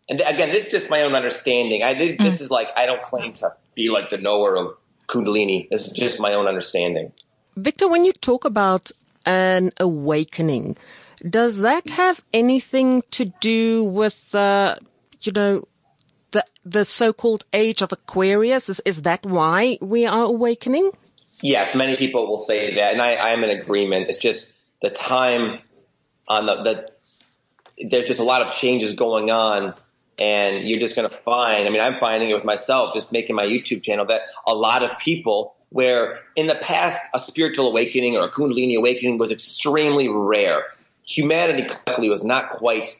and 0.09 0.21
again, 0.21 0.51
this 0.51 0.67
is 0.67 0.73
just 0.73 0.91
my 0.91 1.03
own 1.03 1.15
understanding. 1.15 1.83
I, 1.83 1.95
this, 1.95 2.17
this 2.17 2.41
is 2.41 2.51
like 2.51 2.69
I 2.77 2.87
don't 2.87 3.03
claim 3.03 3.35
to 3.35 3.55
be 3.75 3.89
like 3.89 4.11
the 4.11 4.19
knower 4.19 4.57
of 4.57 4.77
Kundalini. 5.09 5.69
This 5.71 5.87
is 5.87 5.93
just 5.93 6.21
my 6.21 6.35
own 6.35 6.47
understanding. 6.47 7.13
Victor, 7.57 7.89
when 7.89 8.05
you 8.05 8.13
talk 8.13 8.45
about 8.45 8.91
an 9.25 9.73
awakening, 9.79 10.77
does 11.29 11.59
that 11.59 11.91
have 11.91 12.23
anything 12.33 13.03
to 13.13 13.27
do 13.41 13.85
with, 13.85 14.35
uh, 14.35 14.77
you 15.21 15.33
know, 15.33 15.69
the 16.33 16.45
the 16.65 16.85
so-called 16.85 17.45
age 17.53 17.83
of 17.83 17.93
Aquarius? 17.93 18.69
Is 18.69 18.81
is 18.85 19.03
that 19.03 19.25
why 19.25 19.79
we 19.81 20.07
are 20.07 20.25
awakening? 20.25 20.91
Yes, 21.41 21.75
many 21.75 21.97
people 21.97 22.29
will 22.29 22.43
say 22.43 22.75
that, 22.75 22.93
and 22.93 23.03
I, 23.03 23.17
I'm 23.17 23.43
in 23.43 23.51
agreement. 23.51 24.09
It's 24.09 24.19
just 24.19 24.53
the 24.81 24.91
time 24.91 25.59
on 26.29 26.47
the, 26.47 26.63
the 26.63 26.93
there's 27.89 28.09
just 28.09 28.21
a 28.21 28.25
lot 28.25 28.43
of 28.43 28.53
changes 28.53 28.95
going 28.95 29.31
on 29.31 29.75
and 30.19 30.69
you're 30.69 30.79
just 30.79 30.95
going 30.95 31.09
to 31.09 31.15
find, 31.15 31.67
I 31.67 31.71
mean, 31.71 31.81
I'm 31.81 31.97
finding 31.97 32.31
it 32.31 32.35
with 32.35 32.45
myself, 32.45 32.95
just 32.95 33.13
making 33.13 33.35
my 33.35 33.45
YouTube 33.45 33.83
channel 33.83 34.07
that 34.07 34.23
a 34.47 34.55
lot 34.55 34.83
of 34.83 34.91
people 34.99 35.55
where 35.71 36.21
in 36.37 36.47
the 36.47 36.55
past 36.55 37.01
a 37.15 37.21
spiritual 37.21 37.69
awakening 37.69 38.17
or 38.17 38.25
a 38.25 38.31
Kundalini 38.31 38.77
awakening 38.77 39.19
was 39.19 39.31
extremely 39.31 40.09
rare. 40.09 40.65
Humanity 41.07 41.65
collectively 41.65 42.11
was 42.11 42.25
not 42.25 42.51
quite 42.51 42.91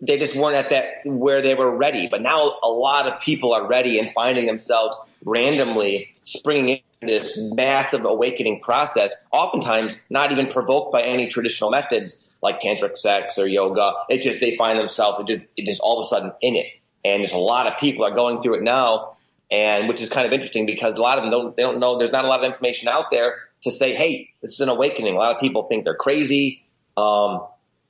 they 0.00 0.18
just 0.18 0.36
weren't 0.36 0.56
at 0.56 0.70
that 0.70 0.84
where 1.04 1.42
they 1.42 1.54
were 1.54 1.76
ready. 1.76 2.08
But 2.08 2.22
now 2.22 2.58
a 2.62 2.70
lot 2.70 3.06
of 3.06 3.20
people 3.20 3.52
are 3.52 3.66
ready 3.66 3.98
and 3.98 4.10
finding 4.14 4.46
themselves 4.46 4.96
randomly 5.24 6.14
springing 6.22 6.80
into 7.00 7.14
this 7.14 7.38
massive 7.38 8.04
awakening 8.04 8.60
process, 8.60 9.12
oftentimes 9.32 9.96
not 10.08 10.32
even 10.32 10.52
provoked 10.52 10.92
by 10.92 11.02
any 11.02 11.28
traditional 11.28 11.70
methods 11.70 12.16
like 12.42 12.60
tantric 12.60 12.96
sex 12.96 13.38
or 13.38 13.48
yoga. 13.48 13.92
It 14.08 14.22
just, 14.22 14.40
they 14.40 14.56
find 14.56 14.78
themselves, 14.78 15.20
it 15.20 15.26
just, 15.26 15.48
it 15.56 15.66
just 15.66 15.80
all 15.80 16.00
of 16.00 16.06
a 16.06 16.08
sudden 16.08 16.32
in 16.40 16.54
it. 16.54 16.66
And 17.04 17.20
there's 17.20 17.32
a 17.32 17.38
lot 17.38 17.66
of 17.66 17.78
people 17.80 18.04
are 18.04 18.14
going 18.14 18.42
through 18.42 18.58
it 18.58 18.62
now. 18.62 19.16
And 19.50 19.88
which 19.88 20.00
is 20.02 20.10
kind 20.10 20.26
of 20.26 20.32
interesting 20.32 20.66
because 20.66 20.94
a 20.96 21.00
lot 21.00 21.16
of 21.16 21.24
them 21.24 21.30
don't, 21.30 21.56
they 21.56 21.62
don't 21.62 21.80
know, 21.80 21.98
there's 21.98 22.12
not 22.12 22.26
a 22.26 22.28
lot 22.28 22.40
of 22.40 22.44
information 22.44 22.86
out 22.86 23.06
there 23.10 23.36
to 23.62 23.72
say, 23.72 23.94
hey, 23.94 24.28
this 24.42 24.52
is 24.52 24.60
an 24.60 24.68
awakening. 24.68 25.14
A 25.14 25.18
lot 25.18 25.34
of 25.34 25.40
people 25.40 25.66
think 25.68 25.84
they're 25.84 25.96
crazy. 25.96 26.64
Um, 26.98 27.46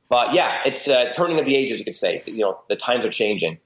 but 0.09 0.35
yeah, 0.35 0.61
it's 0.65 0.89
a 0.89 1.13
turning 1.15 1.39
of 1.39 1.47
the 1.47 1.55
ages, 1.55 1.79
you 1.79 1.85
could 1.85 1.97
say. 1.97 2.23
You 2.27 2.39
know, 2.39 2.61
the 2.69 2.77
times 2.77 3.05
are 3.05 3.11
changing. 3.11 3.59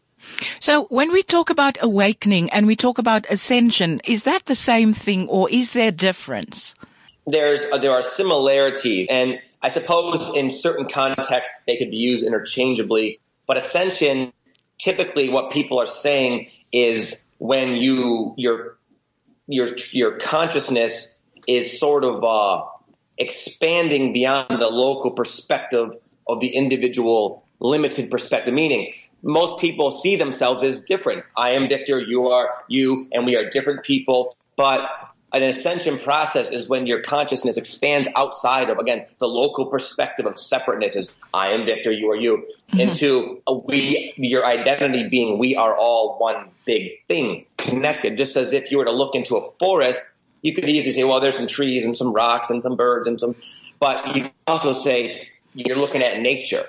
So 0.61 0.85
when 0.85 1.13
we 1.13 1.23
talk 1.23 1.51
about 1.51 1.79
awakening 1.81 2.51
and 2.51 2.67
we 2.67 2.77
talk 2.77 2.99
about 2.99 3.27
ascension, 3.31 4.01
is 4.05 4.25
that 4.25 4.47
the 4.47 4.55
same 4.55 4.93
thing 4.93 5.29
or 5.29 5.51
is 5.51 5.73
there 5.73 5.89
a 5.89 5.93
difference? 5.93 6.75
There's, 7.27 7.67
uh, 7.73 7.79
there 7.79 7.93
are 7.93 8.03
similarities 8.03 9.07
and 9.11 9.39
I 9.61 9.69
suppose 9.69 10.31
in 10.35 10.53
certain 10.53 10.89
contexts 10.89 11.63
they 11.67 11.77
could 11.77 11.91
be 11.91 11.97
used 11.97 12.25
interchangeably, 12.25 13.21
but 13.47 13.57
ascension, 13.57 14.33
typically 14.79 15.29
what 15.29 15.53
people 15.53 15.81
are 15.81 15.87
saying 15.87 16.51
is 16.73 17.21
when 17.39 17.77
you, 17.77 18.35
your, 18.37 18.79
your, 19.47 19.77
your 19.93 20.19
consciousness 20.19 21.13
is 21.47 21.79
sort 21.79 22.05
of, 22.05 22.25
uh, 22.25 22.65
expanding 23.19 24.13
beyond 24.13 24.61
the 24.61 24.69
local 24.69 25.11
perspective 25.11 25.97
of 26.27 26.41
the 26.41 26.49
individual 26.49 27.45
limited 27.61 28.11
perspective, 28.11 28.53
meaning 28.53 28.93
most 29.23 29.61
people 29.61 29.93
see 29.93 30.17
themselves 30.17 30.63
as 30.65 30.81
different. 30.81 31.25
I 31.37 31.51
am 31.53 31.69
Victor, 31.69 32.01
you 32.01 32.29
are 32.29 32.51
you, 32.69 33.09
and 33.13 33.25
we 33.25 33.37
are 33.37 33.49
different 33.51 33.85
people. 33.85 34.37
But 34.57 34.81
an 35.33 35.43
ascension 35.45 35.99
process 35.99 36.51
is 36.51 36.69
when 36.69 36.87
your 36.87 37.03
consciousness 37.03 37.57
expands 37.57 38.09
outside 38.17 38.69
of, 38.69 38.79
again, 38.79 39.07
the 39.19 39.27
local 39.27 39.67
perspective 39.67 40.27
of 40.27 40.39
separateness 40.39 40.97
is 40.97 41.09
I 41.33 41.53
am 41.53 41.65
Victor, 41.65 41.91
you 41.91 42.11
are 42.11 42.17
you, 42.17 42.49
mm-hmm. 42.69 42.81
into 42.81 43.41
a 43.47 43.55
we, 43.55 44.13
your 44.17 44.45
identity 44.45 45.09
being 45.09 45.39
we 45.39 45.57
are 45.57 45.75
all 45.75 46.19
one 46.19 46.51
big 46.67 47.07
thing 47.09 47.47
connected, 47.57 48.19
just 48.19 48.37
as 48.37 48.53
if 48.53 48.71
you 48.71 48.79
were 48.79 48.85
to 48.85 48.93
look 48.93 49.15
into 49.15 49.37
a 49.37 49.51
forest, 49.59 50.03
you 50.43 50.55
could 50.55 50.69
easily 50.69 50.91
say, 50.91 51.05
well, 51.05 51.21
there's 51.21 51.37
some 51.37 51.47
trees 51.47 51.85
and 51.85 51.97
some 51.97 52.13
rocks 52.13 52.51
and 52.51 52.63
some 52.63 52.77
birds 52.77 53.07
and 53.07 53.19
some, 53.19 53.37
but 53.79 54.15
you 54.15 54.29
also 54.47 54.83
say 54.83 55.29
you're 55.55 55.77
looking 55.77 56.03
at 56.03 56.21
nature. 56.21 56.67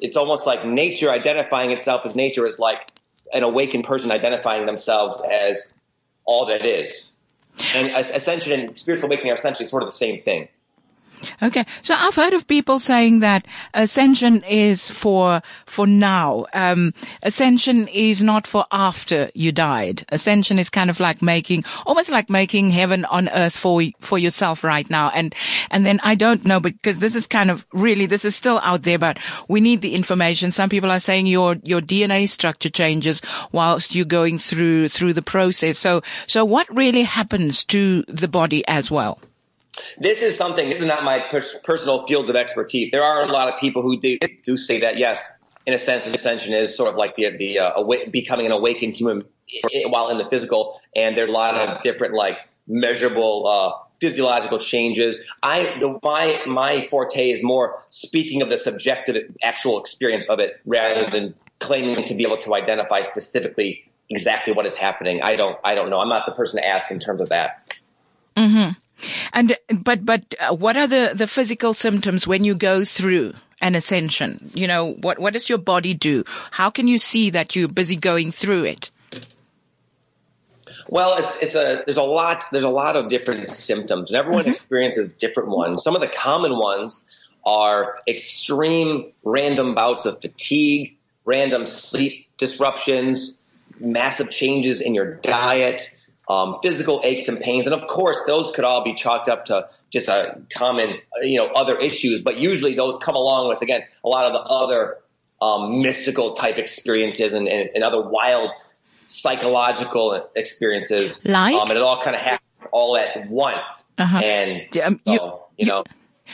It's 0.00 0.16
almost 0.16 0.46
like 0.46 0.64
nature 0.64 1.10
identifying 1.10 1.70
itself 1.70 2.02
as 2.04 2.16
nature 2.16 2.46
is 2.46 2.58
like 2.58 2.90
an 3.32 3.42
awakened 3.42 3.84
person 3.84 4.10
identifying 4.10 4.66
themselves 4.66 5.22
as 5.30 5.62
all 6.24 6.46
that 6.46 6.64
is. 6.64 7.12
And 7.74 7.88
ascension 7.88 8.58
and 8.58 8.80
spiritual 8.80 9.06
awakening 9.06 9.32
are 9.32 9.34
essentially 9.34 9.66
sort 9.66 9.82
of 9.82 9.88
the 9.88 9.92
same 9.92 10.22
thing. 10.22 10.48
Okay. 11.42 11.64
So 11.82 11.94
I've 11.94 12.14
heard 12.14 12.34
of 12.34 12.46
people 12.46 12.78
saying 12.78 13.20
that 13.20 13.46
ascension 13.74 14.42
is 14.44 14.90
for, 14.90 15.42
for 15.66 15.86
now. 15.86 16.46
Um, 16.52 16.94
ascension 17.22 17.88
is 17.88 18.22
not 18.22 18.46
for 18.46 18.64
after 18.70 19.30
you 19.34 19.52
died. 19.52 20.04
Ascension 20.10 20.58
is 20.58 20.70
kind 20.70 20.90
of 20.90 21.00
like 21.00 21.22
making, 21.22 21.64
almost 21.86 22.10
like 22.10 22.30
making 22.30 22.70
heaven 22.70 23.04
on 23.06 23.28
earth 23.28 23.56
for, 23.56 23.82
for 24.00 24.18
yourself 24.18 24.64
right 24.64 24.88
now. 24.88 25.10
And, 25.10 25.34
and 25.70 25.84
then 25.84 26.00
I 26.02 26.14
don't 26.14 26.44
know 26.44 26.60
because 26.60 26.98
this 26.98 27.14
is 27.14 27.26
kind 27.26 27.50
of 27.50 27.66
really, 27.72 28.06
this 28.06 28.24
is 28.24 28.36
still 28.36 28.60
out 28.62 28.82
there, 28.82 28.98
but 28.98 29.18
we 29.48 29.60
need 29.60 29.80
the 29.80 29.94
information. 29.94 30.52
Some 30.52 30.68
people 30.68 30.90
are 30.90 31.00
saying 31.00 31.26
your, 31.26 31.56
your 31.62 31.80
DNA 31.80 32.28
structure 32.28 32.70
changes 32.70 33.20
whilst 33.52 33.94
you're 33.94 34.04
going 34.04 34.38
through, 34.38 34.88
through 34.88 35.14
the 35.14 35.22
process. 35.22 35.78
So, 35.78 36.02
so 36.26 36.44
what 36.44 36.68
really 36.74 37.02
happens 37.02 37.64
to 37.66 38.02
the 38.08 38.28
body 38.28 38.66
as 38.66 38.90
well? 38.90 39.18
This 39.98 40.22
is 40.22 40.36
something, 40.36 40.68
this 40.68 40.80
is 40.80 40.86
not 40.86 41.04
my 41.04 41.26
personal 41.64 42.06
field 42.06 42.30
of 42.30 42.36
expertise. 42.36 42.90
There 42.90 43.04
are 43.04 43.22
a 43.22 43.28
lot 43.28 43.52
of 43.52 43.60
people 43.60 43.82
who 43.82 44.00
do, 44.00 44.18
do 44.44 44.56
say 44.56 44.80
that, 44.80 44.98
yes, 44.98 45.26
in 45.66 45.74
a 45.74 45.78
sense, 45.78 46.06
ascension 46.06 46.54
is 46.54 46.76
sort 46.76 46.90
of 46.90 46.96
like 46.96 47.16
the, 47.16 47.36
the 47.36 47.58
uh, 47.58 47.82
becoming 48.10 48.46
an 48.46 48.52
awakened 48.52 48.96
human 48.96 49.24
while 49.86 50.08
in 50.08 50.18
the 50.18 50.28
physical. 50.30 50.80
And 50.96 51.16
there 51.16 51.24
are 51.24 51.28
a 51.28 51.32
lot 51.32 51.54
of 51.56 51.82
different, 51.82 52.14
like, 52.14 52.38
measurable, 52.66 53.46
uh, 53.46 53.72
physiological 54.00 54.58
changes. 54.58 55.18
I, 55.42 55.74
my, 56.02 56.40
my 56.46 56.86
forte 56.88 57.30
is 57.30 57.42
more 57.42 57.82
speaking 57.90 58.40
of 58.40 58.48
the 58.48 58.56
subjective 58.56 59.16
actual 59.42 59.78
experience 59.78 60.28
of 60.28 60.38
it 60.40 60.60
rather 60.64 61.10
than 61.10 61.34
claiming 61.58 62.04
to 62.06 62.14
be 62.14 62.22
able 62.22 62.38
to 62.38 62.54
identify 62.54 63.02
specifically 63.02 63.84
exactly 64.08 64.54
what 64.54 64.64
is 64.64 64.74
happening. 64.74 65.20
I 65.22 65.36
don't, 65.36 65.58
I 65.62 65.74
don't 65.74 65.90
know. 65.90 66.00
I'm 66.00 66.08
not 66.08 66.24
the 66.24 66.32
person 66.32 66.62
to 66.62 66.66
ask 66.66 66.90
in 66.90 66.98
terms 66.98 67.20
of 67.20 67.28
that. 67.28 67.70
Mm-hmm. 68.36 68.70
And 69.32 69.56
but 69.72 70.04
but 70.04 70.34
uh, 70.40 70.54
what 70.54 70.76
are 70.76 70.86
the 70.86 71.12
the 71.14 71.26
physical 71.26 71.74
symptoms 71.74 72.26
when 72.26 72.44
you 72.44 72.54
go 72.54 72.84
through 72.84 73.34
an 73.60 73.74
ascension? 73.74 74.50
You 74.54 74.66
know, 74.66 74.92
what 74.92 75.18
what 75.18 75.32
does 75.32 75.48
your 75.48 75.58
body 75.58 75.94
do? 75.94 76.24
How 76.50 76.70
can 76.70 76.88
you 76.88 76.98
see 76.98 77.30
that 77.30 77.56
you're 77.56 77.68
busy 77.68 77.96
going 77.96 78.32
through 78.32 78.64
it? 78.64 78.90
Well, 80.88 81.16
it's 81.18 81.36
it's 81.42 81.54
a 81.54 81.82
there's 81.86 81.96
a 81.96 82.02
lot 82.02 82.44
there's 82.50 82.64
a 82.64 82.68
lot 82.68 82.96
of 82.96 83.08
different 83.08 83.48
symptoms, 83.48 84.10
and 84.10 84.18
everyone 84.18 84.42
mm-hmm. 84.42 84.50
experiences 84.50 85.08
different 85.08 85.50
ones. 85.50 85.82
Some 85.82 85.94
of 85.94 86.00
the 86.00 86.08
common 86.08 86.58
ones 86.58 87.00
are 87.44 88.00
extreme 88.08 89.12
random 89.24 89.74
bouts 89.74 90.04
of 90.04 90.20
fatigue, 90.20 90.96
random 91.24 91.66
sleep 91.66 92.26
disruptions, 92.38 93.38
massive 93.78 94.30
changes 94.30 94.80
in 94.80 94.94
your 94.94 95.14
diet, 95.14 95.90
um, 96.30 96.60
physical 96.62 97.00
aches 97.02 97.26
and 97.26 97.40
pains. 97.40 97.66
And 97.66 97.74
of 97.74 97.88
course, 97.88 98.16
those 98.26 98.52
could 98.52 98.64
all 98.64 98.84
be 98.84 98.94
chalked 98.94 99.28
up 99.28 99.46
to 99.46 99.68
just 99.90 100.08
a 100.08 100.40
common, 100.56 100.98
you 101.22 101.38
know, 101.38 101.48
other 101.48 101.76
issues. 101.76 102.22
But 102.22 102.38
usually 102.38 102.76
those 102.76 102.98
come 103.02 103.16
along 103.16 103.48
with, 103.48 103.60
again, 103.62 103.82
a 104.04 104.08
lot 104.08 104.26
of 104.26 104.32
the 104.32 104.40
other 104.42 104.98
um, 105.42 105.82
mystical 105.82 106.34
type 106.34 106.56
experiences 106.56 107.32
and, 107.32 107.48
and, 107.48 107.70
and, 107.74 107.82
other 107.82 108.00
wild 108.00 108.50
psychological 109.08 110.30
experiences. 110.36 111.20
Like? 111.24 111.54
Um, 111.54 111.68
and 111.68 111.76
it 111.76 111.82
all 111.82 112.00
kind 112.00 112.14
of 112.14 112.22
happens 112.22 112.68
all 112.70 112.96
at 112.96 113.28
once. 113.28 113.64
Uh-huh. 113.98 114.18
And, 114.18 114.76
um, 114.78 115.00
you, 115.06 115.16
so, 115.16 115.48
you, 115.56 115.64
you 115.64 115.66
know. 115.66 115.82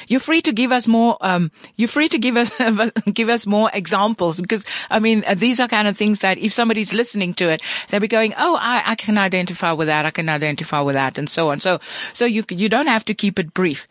You're 0.08 0.20
free 0.20 0.40
to 0.42 0.52
give 0.52 0.72
us 0.72 0.86
more. 0.86 1.16
Um, 1.20 1.50
you're 1.76 1.88
free 1.88 2.08
to 2.08 2.18
give 2.18 2.36
us 2.36 2.50
give 3.12 3.28
us 3.28 3.46
more 3.46 3.70
examples 3.72 4.40
because 4.40 4.64
I 4.90 4.98
mean 4.98 5.24
uh, 5.26 5.34
these 5.34 5.60
are 5.60 5.68
kind 5.68 5.88
of 5.88 5.96
things 5.96 6.20
that 6.20 6.38
if 6.38 6.52
somebody's 6.52 6.92
listening 6.92 7.34
to 7.34 7.50
it, 7.50 7.62
they'll 7.88 8.00
be 8.00 8.08
going, 8.08 8.34
"Oh, 8.36 8.56
I, 8.60 8.82
I 8.86 8.94
can 8.94 9.18
identify 9.18 9.72
with 9.72 9.88
that. 9.88 10.06
I 10.06 10.10
can 10.10 10.28
identify 10.28 10.80
with 10.80 10.94
that," 10.94 11.18
and 11.18 11.28
so 11.28 11.50
on. 11.50 11.60
So, 11.60 11.80
so 12.12 12.24
you 12.24 12.44
you 12.50 12.68
don't 12.68 12.88
have 12.88 13.04
to 13.06 13.14
keep 13.14 13.38
it 13.38 13.54
brief. 13.54 13.86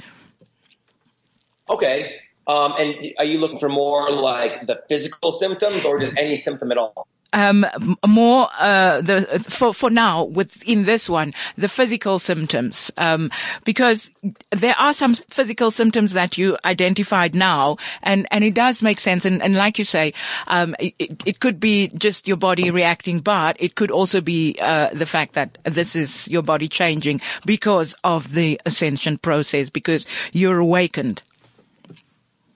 Okay. 1.69 2.19
Um, 2.47 2.74
and 2.77 2.93
are 3.17 3.25
you 3.25 3.39
looking 3.39 3.57
for 3.57 3.69
more 3.69 4.12
like 4.12 4.67
the 4.67 4.79
physical 4.88 5.31
symptoms 5.31 5.83
or 5.83 6.00
just 6.00 6.15
any 6.15 6.38
symptom 6.38 6.71
at 6.71 6.77
all? 6.77 7.07
Um, 7.36 7.65
more 8.08 8.48
uh, 8.60 9.01
the 9.01 9.46
for 9.50 9.74
for 9.74 9.89
now 9.89 10.24
within 10.24 10.86
this 10.86 11.10
one 11.10 11.34
the 11.58 11.70
physical 11.70 12.18
symptoms. 12.18 12.92
Um, 12.98 13.30
because 13.65 14.10
there 14.51 14.75
are 14.80 14.94
some 14.94 15.13
physical 15.15 15.70
symptoms 15.70 16.13
that 16.13 16.38
you 16.38 16.58
identified 16.63 17.36
now 17.36 17.77
and 18.01 18.25
and 18.32 18.44
it 18.44 18.54
does 18.56 18.82
make 18.82 19.00
sense. 19.00 19.25
And, 19.25 19.44
and 19.44 19.54
like 19.54 19.77
you 19.77 19.86
say 19.86 20.13
um, 20.48 20.75
it, 20.80 21.24
it 21.25 21.39
could 21.39 21.60
be 21.60 21.89
just 21.89 22.25
your 22.25 22.38
body 22.38 22.72
reacting 22.72 23.20
but 23.20 23.58
it 23.60 23.75
could 23.75 23.92
also 23.92 24.22
be 24.22 24.58
uh, 24.62 24.89
the 24.94 25.06
fact 25.06 25.34
that 25.34 25.58
this 25.65 25.96
is 25.96 26.30
your 26.30 26.42
body 26.42 26.70
changing 26.70 27.20
because 27.46 27.94
of 28.04 28.34
the 28.34 28.60
ascension 28.65 29.18
process 29.18 29.70
because 29.70 30.08
you're 30.32 30.60
awakened. 30.60 31.22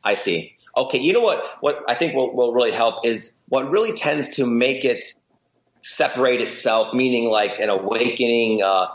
I 0.05 0.13
see 0.13 0.58
okay, 0.75 0.99
you 0.99 1.13
know 1.13 1.21
what? 1.21 1.43
What 1.61 1.83
I 1.87 1.95
think 1.95 2.15
will, 2.15 2.35
will 2.35 2.53
really 2.53 2.71
help 2.71 3.05
is 3.05 3.31
what 3.47 3.69
really 3.69 3.93
tends 3.93 4.29
to 4.35 4.45
make 4.45 4.85
it 4.85 5.05
separate 5.81 6.41
itself, 6.41 6.93
meaning 6.93 7.29
like 7.29 7.59
an 7.59 7.69
awakening, 7.69 8.61
uh, 8.63 8.87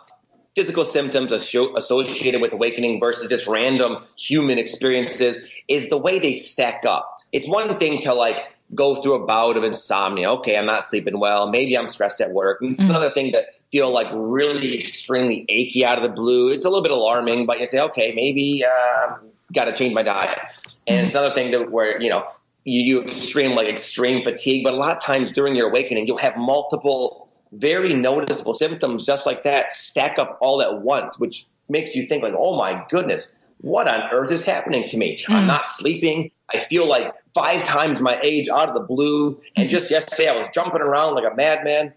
physical 0.54 0.84
symptoms 0.84 1.32
associated 1.32 2.40
with 2.40 2.52
awakening 2.52 3.00
versus 3.00 3.28
just 3.28 3.46
random 3.46 4.04
human 4.16 4.58
experiences 4.58 5.40
is 5.68 5.88
the 5.88 5.98
way 5.98 6.18
they 6.18 6.34
stack 6.34 6.84
up. 6.86 7.18
It's 7.32 7.48
one 7.48 7.78
thing 7.78 8.02
to 8.02 8.14
like 8.14 8.36
go 8.72 8.94
through 8.96 9.22
a 9.22 9.26
bout 9.26 9.56
of 9.56 9.64
insomnia. 9.64 10.30
Okay, 10.34 10.56
I'm 10.56 10.66
not 10.66 10.84
sleeping 10.88 11.18
well. 11.18 11.50
Maybe 11.50 11.76
I'm 11.76 11.88
stressed 11.88 12.20
at 12.20 12.30
work. 12.30 12.60
And 12.60 12.72
it's 12.72 12.80
mm-hmm. 12.80 12.90
another 12.90 13.10
thing 13.10 13.32
to 13.32 13.42
feel 13.72 13.92
like 13.92 14.06
really 14.12 14.78
extremely 14.78 15.44
achy 15.48 15.84
out 15.84 15.98
of 15.98 16.08
the 16.08 16.14
blue. 16.14 16.52
It's 16.52 16.64
a 16.64 16.68
little 16.68 16.82
bit 16.82 16.92
alarming, 16.92 17.46
but 17.46 17.58
you 17.58 17.66
say, 17.66 17.80
okay, 17.80 18.12
maybe 18.14 18.64
uh, 18.64 19.16
got 19.52 19.64
to 19.64 19.72
change 19.72 19.94
my 19.94 20.04
diet. 20.04 20.38
And 20.86 21.06
it's 21.06 21.14
another 21.14 21.34
thing 21.34 21.50
that 21.52 21.70
where, 21.70 22.00
you 22.00 22.10
know, 22.10 22.24
you, 22.64 22.80
you 22.80 23.06
extreme, 23.06 23.52
like 23.52 23.68
extreme 23.68 24.24
fatigue, 24.24 24.64
but 24.64 24.72
a 24.72 24.76
lot 24.76 24.96
of 24.96 25.02
times 25.02 25.32
during 25.32 25.54
your 25.54 25.68
awakening, 25.68 26.06
you'll 26.06 26.18
have 26.18 26.36
multiple 26.36 27.28
very 27.52 27.94
noticeable 27.94 28.54
symptoms 28.54 29.06
just 29.06 29.26
like 29.26 29.44
that 29.44 29.72
stack 29.72 30.18
up 30.18 30.38
all 30.40 30.60
at 30.60 30.82
once, 30.82 31.18
which 31.18 31.46
makes 31.68 31.94
you 31.94 32.06
think 32.06 32.22
like, 32.22 32.34
oh 32.36 32.56
my 32.56 32.84
goodness, 32.90 33.28
what 33.58 33.88
on 33.88 34.00
earth 34.12 34.32
is 34.32 34.44
happening 34.44 34.88
to 34.88 34.96
me? 34.96 35.24
Mm. 35.28 35.34
I'm 35.34 35.46
not 35.46 35.66
sleeping. 35.66 36.30
I 36.54 36.64
feel 36.64 36.88
like 36.88 37.12
five 37.32 37.66
times 37.66 38.00
my 38.00 38.20
age 38.22 38.48
out 38.48 38.68
of 38.68 38.74
the 38.74 38.80
blue. 38.80 39.40
And 39.56 39.70
just 39.70 39.90
yesterday 39.90 40.28
I 40.28 40.36
was 40.36 40.48
jumping 40.54 40.82
around 40.82 41.14
like 41.14 41.24
a 41.30 41.34
madman. 41.34 41.92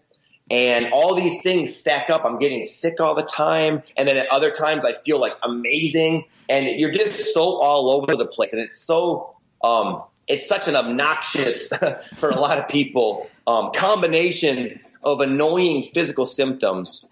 And 0.50 0.94
all 0.94 1.16
these 1.16 1.42
things 1.42 1.76
stack 1.76 2.10
up. 2.10 2.24
I'm 2.24 2.40
getting 2.40 2.64
sick 2.64 3.02
all 3.02 3.16
the 3.16 3.26
time. 3.26 3.84
And 3.98 4.08
then 4.08 4.18
at 4.18 4.28
other 4.28 4.56
times 4.56 4.84
I 4.86 4.94
feel 5.04 5.20
like 5.20 5.34
amazing 5.44 6.26
and 6.50 6.68
you're 6.80 6.92
just 6.92 7.34
so 7.34 7.58
all 7.58 7.92
over 7.92 8.16
the 8.16 8.26
place, 8.26 8.54
and 8.54 8.62
it's 8.62 8.80
so 8.80 9.36
um, 9.64 10.04
it's 10.28 10.48
such 10.48 10.68
an 10.68 10.76
obnoxious 10.76 11.68
for 12.18 12.30
a 12.30 12.40
lot 12.40 12.58
of 12.58 12.68
people 12.68 13.30
um, 13.46 13.72
combination 13.74 14.80
of 15.04 15.20
annoying 15.20 15.90
physical 15.94 16.26
symptoms. 16.26 17.06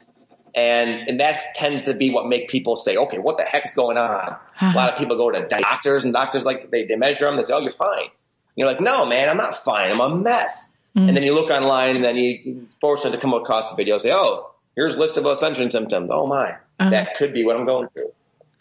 And, 0.54 1.10
and 1.10 1.20
that 1.20 1.38
tends 1.56 1.84
to 1.84 1.94
be 1.94 2.12
what 2.12 2.28
make 2.28 2.48
people 2.48 2.78
say, 2.78 2.96
okay, 2.96 3.20
what 3.20 3.38
the 3.38 3.44
heck 3.44 3.66
is 3.66 3.74
going 3.74 3.98
on? 3.98 4.38
A 4.62 4.72
lot 4.74 4.90
of 4.90 4.98
people 4.98 5.18
go 5.18 5.30
to 5.30 5.46
doctors 5.50 6.06
and 6.06 6.14
doctors 6.14 6.44
like, 6.44 6.72
they, 6.72 6.86
they 6.86 6.96
measure 6.96 7.26
them. 7.26 7.36
They 7.36 7.44
say, 7.44 7.54
oh, 7.54 7.60
you're 7.60 7.74
fine. 7.74 8.08
You're 8.56 8.68
like, 8.68 8.80
no, 8.80 9.06
man, 9.06 9.28
I'm 9.28 9.36
not 9.36 9.66
fine. 9.66 9.92
I'm 9.92 10.00
a 10.00 10.16
mess. 10.16 10.70
Mm. 10.96 11.10
And 11.10 11.18
then 11.18 11.24
you 11.24 11.34
look 11.34 11.52
online 11.52 11.98
and 11.98 12.06
then 12.06 12.16
you 12.16 12.68
fortunate 12.80 13.12
to 13.12 13.22
come 13.22 13.34
across 13.34 13.72
a 13.72 13.76
video 13.76 13.96
and 13.96 14.02
say, 14.02 14.12
oh, 14.14 14.52
here's 14.76 14.96
a 14.96 15.00
list 15.00 15.18
of 15.18 15.26
ascension 15.26 15.70
symptoms. 15.72 16.10
Oh 16.12 16.26
my, 16.26 16.52
uh-huh. 16.52 16.90
that 16.90 17.18
could 17.18 17.34
be 17.34 17.44
what 17.44 17.56
I'm 17.56 17.66
going 17.66 17.90
through. 17.90 18.12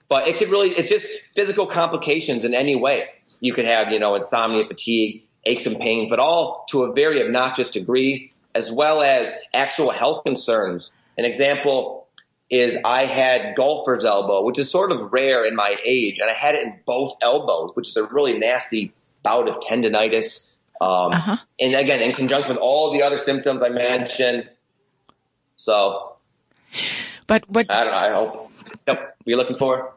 But 0.08 0.28
it 0.28 0.38
could 0.38 0.50
really, 0.50 0.70
it's 0.70 0.90
just 0.90 1.08
physical 1.34 1.66
complications 1.66 2.44
in 2.44 2.54
any 2.54 2.76
way. 2.76 3.08
You 3.40 3.54
could 3.54 3.66
have, 3.66 3.90
you 3.90 3.98
know, 3.98 4.14
insomnia, 4.14 4.66
fatigue, 4.66 5.24
aches 5.44 5.66
and 5.66 5.78
pains, 5.78 6.08
but 6.10 6.18
all 6.18 6.66
to 6.70 6.84
a 6.84 6.92
very 6.92 7.22
obnoxious 7.22 7.70
degree, 7.70 8.32
as 8.54 8.70
well 8.70 9.02
as 9.02 9.34
actual 9.52 9.90
health 9.90 10.24
concerns. 10.24 10.90
An 11.18 11.24
example 11.24 12.06
is 12.50 12.78
I 12.84 13.06
had 13.06 13.56
golfer's 13.56 14.04
elbow, 14.04 14.44
which 14.44 14.58
is 14.58 14.70
sort 14.70 14.92
of 14.92 15.12
rare 15.12 15.44
in 15.44 15.56
my 15.56 15.76
age, 15.84 16.18
and 16.20 16.30
I 16.30 16.34
had 16.34 16.54
it 16.54 16.62
in 16.62 16.80
both 16.86 17.16
elbows, 17.22 17.72
which 17.74 17.88
is 17.88 17.96
a 17.96 18.04
really 18.04 18.38
nasty 18.38 18.92
bout 19.22 19.48
of 19.48 19.56
tendonitis. 19.68 20.46
Um, 20.80 21.12
uh-huh. 21.12 21.36
And 21.60 21.74
again, 21.74 22.02
in 22.02 22.12
conjunction 22.14 22.50
with 22.50 22.58
all 22.58 22.92
the 22.92 23.02
other 23.02 23.18
symptoms 23.18 23.62
I 23.62 23.68
mentioned. 23.68 24.48
So 25.56 26.14
But 27.26 27.44
but 27.48 27.70
I 27.70 27.84
don't 27.84 27.92
know. 27.92 27.98
I 27.98 28.10
hope. 28.10 28.50
Yep. 28.88 29.16
You're 29.24 29.38
looking 29.38 29.56
for? 29.56 29.94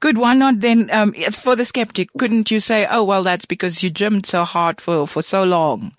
good. 0.00 0.18
Why 0.18 0.34
not 0.34 0.60
then? 0.60 0.90
Um, 0.90 1.14
for 1.32 1.56
the 1.56 1.64
skeptic, 1.64 2.08
couldn't 2.18 2.50
you 2.50 2.60
say, 2.60 2.86
"Oh 2.90 3.04
well, 3.04 3.22
that's 3.22 3.44
because 3.44 3.82
you 3.82 3.90
gymmed 3.90 4.26
so 4.26 4.44
hard 4.44 4.80
for 4.80 5.06
for 5.06 5.22
so 5.22 5.44
long"? 5.44 5.94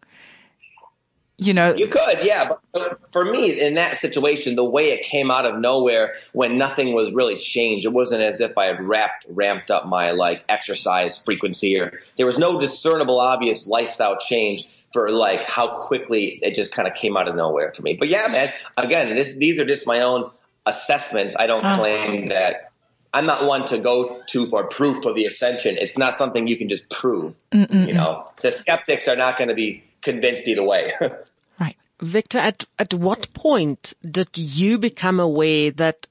You 1.46 1.54
know, 1.54 1.76
You 1.76 1.88
could, 1.88 2.20
yeah. 2.24 2.50
But 2.72 3.00
for 3.12 3.26
me, 3.26 3.60
in 3.60 3.76
that 3.76 3.98
situation, 3.98 4.56
the 4.56 4.64
way 4.64 4.92
it 4.92 5.06
came 5.10 5.32
out 5.32 5.46
of 5.46 5.60
nowhere 5.60 6.16
when 6.32 6.58
nothing 6.58 6.94
was 6.94 7.12
really 7.12 7.40
changed, 7.40 7.86
it 7.86 7.94
wasn't 7.94 8.22
as 8.22 8.40
if 8.40 8.58
I 8.58 8.66
had 8.66 8.82
wrapped, 8.82 9.26
ramped 9.30 9.70
up 9.72 9.86
my 9.86 10.12
like 10.12 10.44
exercise 10.50 11.18
frequency 11.20 11.80
or 11.80 12.00
there 12.18 12.26
was 12.26 12.38
no 12.38 12.60
discernible, 12.60 13.20
obvious 13.20 13.68
lifestyle 13.68 14.18
change 14.20 14.66
for 14.94 15.10
like 15.12 15.44
how 15.46 15.68
quickly 15.88 16.40
it 16.42 16.56
just 16.56 16.72
kind 16.72 16.88
of 16.88 16.94
came 16.96 17.18
out 17.18 17.28
of 17.28 17.36
nowhere 17.36 17.74
for 17.76 17.82
me. 17.82 17.96
But 18.00 18.10
yeah, 18.10 18.28
man, 18.28 18.52
again, 18.78 19.16
this, 19.16 19.34
these 19.36 19.60
are 19.60 19.66
just 19.66 19.88
my 19.88 20.02
own 20.02 20.30
assessments. 20.66 21.36
I 21.38 21.48
don't 21.48 21.64
Uh. 21.64 21.78
claim 21.78 22.30
that 22.30 22.72
I'm 23.14 23.26
not 23.28 23.46
one 23.46 23.68
to 23.70 23.78
go 23.78 24.22
to 24.30 24.50
for 24.50 24.64
proof 24.66 25.06
of 25.06 25.16
the 25.16 25.26
ascension. 25.26 25.78
It's 25.78 25.98
not 25.98 26.18
something 26.18 26.48
you 26.48 26.58
can 26.58 26.68
just 26.70 26.90
prove. 26.90 27.36
You 27.52 27.94
know, 27.94 28.28
the 28.42 28.52
skeptics 28.52 29.08
are 29.08 29.16
not 29.16 29.38
going 29.38 29.50
to 29.50 29.54
be 29.54 29.84
convinced 30.02 30.48
either 30.48 30.64
way. 30.64 30.94
Victor, 32.02 32.38
at, 32.38 32.66
at 32.80 32.94
what 32.94 33.34
point 33.34 33.94
did 34.10 34.38
you 34.38 34.78
become 34.78 35.20
aware 35.20 35.72
that 35.72 36.08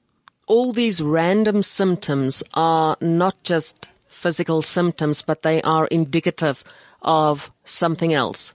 all 0.47 0.73
these 0.73 1.01
random 1.01 1.61
symptoms 1.61 2.43
are 2.53 2.97
not 3.01 3.43
just 3.43 3.87
physical 4.07 4.61
symptoms, 4.61 5.21
but 5.21 5.41
they 5.41 5.61
are 5.61 5.87
indicative 5.87 6.63
of 7.01 7.51
something 7.63 8.13
else? 8.13 8.53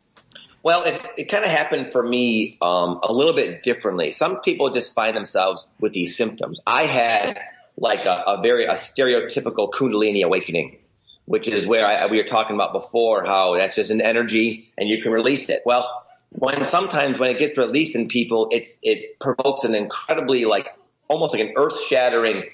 Well, 0.62 0.84
it, 0.84 1.00
it 1.16 1.24
kind 1.30 1.44
of 1.44 1.50
happened 1.50 1.92
for 1.92 2.02
me 2.02 2.58
um, 2.60 3.00
a 3.02 3.12
little 3.12 3.34
bit 3.34 3.62
differently. 3.62 4.10
Some 4.10 4.40
people 4.40 4.70
just 4.70 4.94
find 4.94 5.16
themselves 5.16 5.66
with 5.80 5.92
these 5.92 6.16
symptoms. 6.16 6.60
I 6.66 6.86
had 6.86 7.38
like 7.76 8.04
a, 8.04 8.24
a 8.26 8.42
very 8.42 8.66
a 8.66 8.74
stereotypical 8.74 9.70
Kundalini 9.70 10.24
awakening, 10.24 10.78
which 11.26 11.48
is 11.48 11.66
where 11.66 11.86
I, 11.86 12.06
we 12.06 12.16
were 12.16 12.28
talking 12.28 12.56
about 12.56 12.72
before 12.72 13.24
how 13.24 13.56
that's 13.56 13.76
just 13.76 13.90
an 13.90 14.00
energy 14.00 14.72
and 14.76 14.88
you 14.88 15.00
can 15.00 15.12
release 15.12 15.48
it. 15.48 15.62
Well, 15.64 15.88
when 16.30 16.66
sometimes 16.66 17.18
when 17.18 17.30
it 17.30 17.38
gets 17.38 17.56
released 17.56 17.94
in 17.94 18.08
people, 18.08 18.48
it's 18.50 18.78
it 18.82 19.18
provokes 19.18 19.64
an 19.64 19.74
incredibly 19.74 20.44
like 20.44 20.68
almost 21.08 21.32
like 21.32 21.42
an 21.42 21.54
earth 21.56 21.82
shattering 21.84 22.44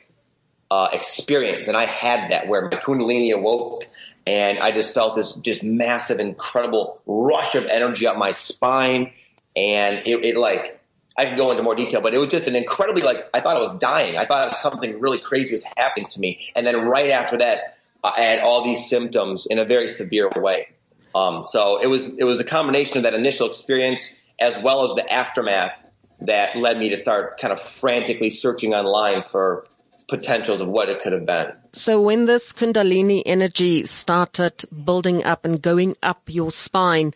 uh, 0.71 0.88
experience, 0.93 1.69
and 1.69 1.76
I 1.76 1.87
had 1.87 2.31
that 2.31 2.49
where 2.49 2.69
my 2.69 2.76
Kundalini 2.76 3.35
awoke, 3.35 3.85
and 4.26 4.59
I 4.59 4.71
just 4.71 4.95
felt 4.95 5.16
this 5.16 5.33
just 5.33 5.62
massive, 5.62 6.21
incredible 6.21 7.00
rush 7.07 7.54
of 7.54 7.66
energy 7.66 8.07
up 8.07 8.16
my 8.16 8.31
spine, 8.31 9.12
and 9.57 9.99
it, 10.07 10.25
it 10.25 10.37
like 10.37 10.81
I 11.16 11.26
can 11.26 11.37
go 11.37 11.50
into 11.50 11.62
more 11.62 11.75
detail, 11.75 12.00
but 12.00 12.14
it 12.14 12.19
was 12.19 12.31
just 12.31 12.47
an 12.47 12.57
incredibly 12.57 13.02
like 13.02 13.28
I 13.35 13.40
thought 13.40 13.57
I 13.57 13.61
was 13.61 13.76
dying. 13.78 14.16
I 14.16 14.25
thought 14.25 14.59
something 14.62 15.00
really 15.00 15.19
crazy 15.19 15.52
was 15.52 15.64
happening 15.76 16.07
to 16.09 16.21
me, 16.21 16.52
and 16.54 16.66
then 16.66 16.76
right 16.76 17.11
after 17.11 17.38
that, 17.38 17.76
I 18.02 18.21
had 18.21 18.40
all 18.40 18.64
these 18.64 18.88
symptoms 18.88 19.47
in 19.47 19.59
a 19.59 19.64
very 19.64 19.88
severe 19.88 20.31
way. 20.37 20.69
Um, 21.14 21.44
so 21.44 21.80
it 21.80 21.87
was 21.87 22.04
it 22.04 22.25
was 22.25 22.40
a 22.40 22.44
combination 22.44 22.99
of 22.99 23.04
that 23.04 23.14
initial 23.14 23.47
experience 23.47 24.14
as 24.40 24.59
well 24.59 24.85
as 24.85 24.94
the 24.94 25.12
aftermath 25.12 25.73
that 26.21 26.56
led 26.56 26.78
me 26.78 26.88
to 26.88 26.97
start 26.97 27.40
kind 27.40 27.52
of 27.52 27.61
frantically 27.61 28.30
searching 28.30 28.75
online 28.75 29.23
for 29.30 29.64
potentials 30.09 30.61
of 30.61 30.68
what 30.68 30.88
it 30.88 31.00
could 31.02 31.12
have 31.12 31.26
been. 31.26 31.52
So 31.73 32.00
when 32.00 32.26
this 32.26 32.52
Kundalini 32.52 33.23
energy 33.25 33.85
started 33.85 34.64
building 34.85 35.25
up 35.25 35.44
and 35.44 35.61
going 35.61 35.97
up 36.02 36.23
your 36.26 36.50
spine, 36.50 37.14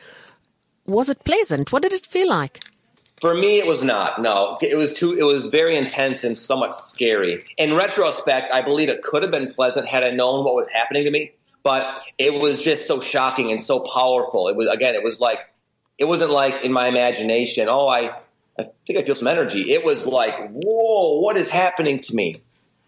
was 0.87 1.09
it 1.09 1.25
pleasant? 1.25 1.73
What 1.73 1.83
did 1.83 1.93
it 1.93 2.07
feel 2.07 2.28
like? 2.28 2.61
For 3.21 3.35
me, 3.35 3.59
it 3.59 3.67
was 3.67 3.83
not. 3.83 4.23
No, 4.23 4.59
it 4.62 4.76
was 4.76 4.95
too. 4.95 5.17
It 5.19 5.25
was 5.25 5.47
very 5.47 5.76
intense 5.76 6.23
and 6.23 6.38
somewhat 6.38 6.76
scary. 6.76 7.45
In 7.57 7.75
retrospect, 7.75 8.52
I 8.52 8.62
believe 8.62 8.88
it 8.88 9.02
could 9.02 9.23
have 9.23 9.33
been 9.33 9.52
pleasant 9.52 9.88
had 9.88 10.05
I 10.05 10.11
known 10.11 10.45
what 10.45 10.55
was 10.55 10.69
happening 10.73 11.05
to 11.05 11.11
me. 11.11 11.33
But 11.62 11.85
it 12.17 12.33
was 12.35 12.62
just 12.62 12.87
so 12.87 13.00
shocking 13.00 13.50
and 13.50 13.62
so 13.62 13.81
powerful. 13.81 14.49
It 14.49 14.57
was 14.57 14.69
again. 14.69 14.95
It 14.95 15.03
was 15.03 15.21
like 15.21 15.41
it 15.99 16.05
wasn't 16.05 16.31
like 16.31 16.65
in 16.65 16.73
my 16.73 16.88
imagination. 16.88 17.69
Oh, 17.69 17.88
I, 17.88 18.11
I 18.59 18.65
think 18.87 18.99
I 18.99 19.03
feel 19.03 19.14
some 19.14 19.29
energy. 19.29 19.73
It 19.73 19.85
was 19.85 20.07
like, 20.07 20.51
whoa, 20.51 21.21
what 21.21 21.37
is 21.37 21.49
happening 21.49 22.01
to 22.01 22.14
me? 22.14 22.42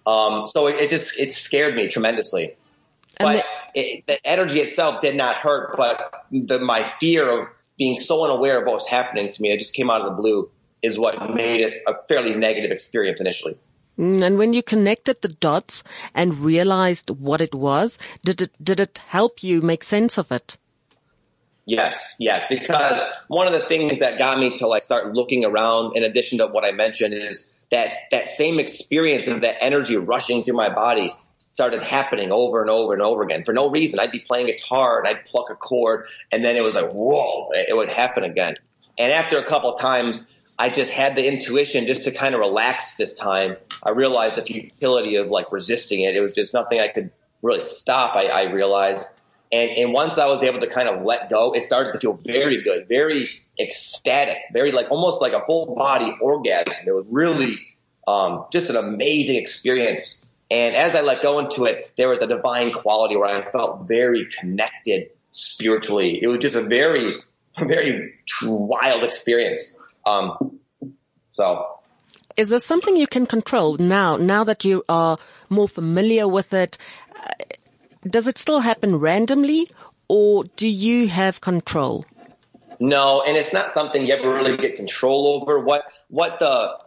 Um, 0.07 0.47
so 0.47 0.69
it, 0.69 0.81
it 0.81 0.91
just 0.91 1.19
it 1.19 1.35
scared 1.35 1.75
me 1.75 1.89
tremendously. 1.89 2.57
But 3.19 3.45
it, 3.75 4.07
the 4.07 4.25
energy 4.27 4.61
itself 4.61 5.03
did 5.03 5.15
not 5.17 5.37
hurt, 5.37 5.77
but 5.77 6.25
the, 6.31 6.59
my 6.59 6.91
fear 7.01 7.41
of 7.41 7.49
being 7.77 7.97
so 7.97 8.25
unaware 8.25 8.61
of 8.61 8.67
what 8.67 8.77
was 8.77 8.87
happening 8.87 9.33
to 9.33 9.43
me 9.43 9.51
that 9.51 9.59
just 9.59 9.75
came 9.75 9.91
out 9.91 10.01
of 10.01 10.17
the 10.17 10.23
blue 10.23 10.51
is 10.83 10.99
what 10.99 11.35
made 11.35 11.61
it 11.61 11.83
a 11.87 11.95
fairly 12.09 12.35
negative 12.35 12.71
experience 12.71 13.21
initially. 13.21 13.57
Mm, 14.01 14.23
And 14.23 14.39
when 14.39 14.55
you 14.55 14.63
connected 14.63 15.21
the 15.21 15.29
dots 15.29 15.85
and 16.15 16.39
realized 16.39 17.11
what 17.11 17.43
it 17.43 17.55
was, 17.55 17.99
did 18.25 18.41
it, 18.41 18.65
did 18.65 18.81
it 18.81 19.03
help 19.09 19.43
you 19.43 19.61
make 19.61 19.85
sense 19.85 20.17
of 20.17 20.33
it? 20.33 20.57
Yes, 21.67 22.15
yes, 22.19 22.45
because 22.49 23.01
one 23.29 23.47
of 23.47 23.53
the 23.53 23.61
things 23.61 23.99
that 23.99 24.19
got 24.19 24.39
me 24.39 24.55
to 24.57 24.67
like 24.67 24.83
start 24.83 25.13
looking 25.13 25.45
around 25.45 25.97
in 25.97 26.03
addition 26.03 26.39
to 26.39 26.47
what 26.47 26.65
I 26.65 26.73
mentioned 26.73 27.15
is 27.15 27.47
that 27.71 27.91
that 28.11 28.27
same 28.27 28.59
experience 28.59 29.29
of 29.29 29.43
that 29.43 29.63
energy 29.63 29.97
rushing 29.97 30.43
through 30.43 30.57
my 30.57 30.75
body 30.75 31.15
started 31.53 31.83
happening 31.83 32.33
over 32.33 32.63
and 32.63 32.71
over 32.71 32.95
and 32.95 33.03
over 33.03 33.23
again 33.23 33.45
for 33.45 33.53
no 33.53 33.71
reason. 33.71 34.01
I'd 34.01 34.11
be 34.11 34.21
playing 34.21 34.47
guitar 34.47 34.99
and 34.99 35.07
I'd 35.07 35.27
pluck 35.27 35.51
a 35.51 35.55
chord 35.55 36.07
and 36.33 36.45
then 36.45 36.57
it 36.57 36.63
was 36.63 36.75
like, 36.75 36.91
whoa, 36.91 37.51
it 37.53 37.77
would 37.77 37.91
happen 37.91 38.25
again. 38.25 38.55
And 38.99 39.13
after 39.13 39.39
a 39.39 39.47
couple 39.47 39.75
of 39.75 39.81
times, 39.81 40.25
I 40.61 40.69
just 40.69 40.93
had 40.93 41.17
the 41.17 41.27
intuition 41.27 41.87
just 41.87 42.05
to 42.05 42.11
kind 42.11 42.35
of 42.35 42.41
relax 42.41 42.95
this 42.97 43.15
time. 43.15 43.57
I 43.83 43.91
realized 43.91 44.37
the 44.37 44.43
futility 44.43 45.17
of 45.17 45.29
like 45.29 45.51
resisting 45.53 46.01
it. 46.01 46.15
It 46.15 46.21
was 46.21 46.33
just 46.33 46.53
nothing 46.53 46.81
I 46.81 46.89
could 46.89 47.11
really 47.41 47.63
stop. 47.63 48.15
I, 48.15 48.27
I 48.27 48.43
realized. 48.53 49.09
And, 49.51 49.71
and 49.71 49.95
once 49.95 50.19
I 50.19 50.27
was 50.27 50.43
able 50.43 50.61
to 50.61 50.67
kind 50.67 50.87
of 50.87 51.03
let 51.03 51.31
go, 51.31 51.53
it 51.53 51.65
started 51.65 51.93
to 51.95 51.99
feel 51.99 52.13
very 52.13 52.63
good, 52.63 52.89
very 52.89 53.31
ecstatic, 53.59 54.37
very 54.53 54.71
like 54.71 54.91
almost 54.91 55.23
like 55.23 55.33
a 55.33 55.41
full 55.47 55.75
body 55.75 56.15
orgasm. 56.21 56.75
It 56.87 56.93
was 56.93 57.07
really 57.09 57.59
um, 58.07 58.45
just 58.53 58.69
an 58.69 58.77
amazing 58.77 59.37
experience. 59.37 60.19
And 60.51 60.77
as 60.77 60.95
I 60.95 61.01
let 61.01 61.23
go 61.23 61.39
into 61.39 61.65
it, 61.65 61.91
there 61.97 62.11
was 62.11 62.21
a 62.21 62.27
divine 62.27 62.75
quality 62.75 63.17
where 63.17 63.35
I 63.35 63.51
felt 63.51 63.89
very 63.89 64.29
connected 64.39 65.09
spiritually. 65.31 66.23
It 66.23 66.27
was 66.27 66.41
just 66.41 66.55
a 66.55 66.63
very, 66.63 67.15
very 67.59 68.13
wild 68.43 69.05
experience. 69.05 69.73
Um, 70.11 70.59
so 71.31 71.67
Is 72.37 72.49
there 72.49 72.59
something 72.59 72.97
you 72.97 73.07
can 73.07 73.27
control 73.27 73.77
now, 73.79 74.17
now 74.17 74.45
that 74.45 74.65
you 74.65 74.85
are 74.89 75.19
more 75.49 75.69
familiar 75.69 76.27
with 76.27 76.53
it? 76.53 76.79
Uh, 77.15 77.29
Does 78.09 78.27
it 78.27 78.39
still 78.39 78.61
happen 78.61 78.97
randomly 78.97 79.69
or 80.09 80.45
do 80.57 80.69
you 80.69 81.09
have 81.09 81.41
control? 81.41 82.05
No, 82.81 83.23
and 83.23 83.37
it's 83.37 83.53
not 83.53 83.71
something 83.71 84.07
you 84.07 84.15
ever 84.15 84.33
really 84.33 84.57
get 84.57 84.75
control 84.75 85.29
over. 85.37 85.61
What 85.61 85.85
what 86.09 86.39
the 86.41 86.81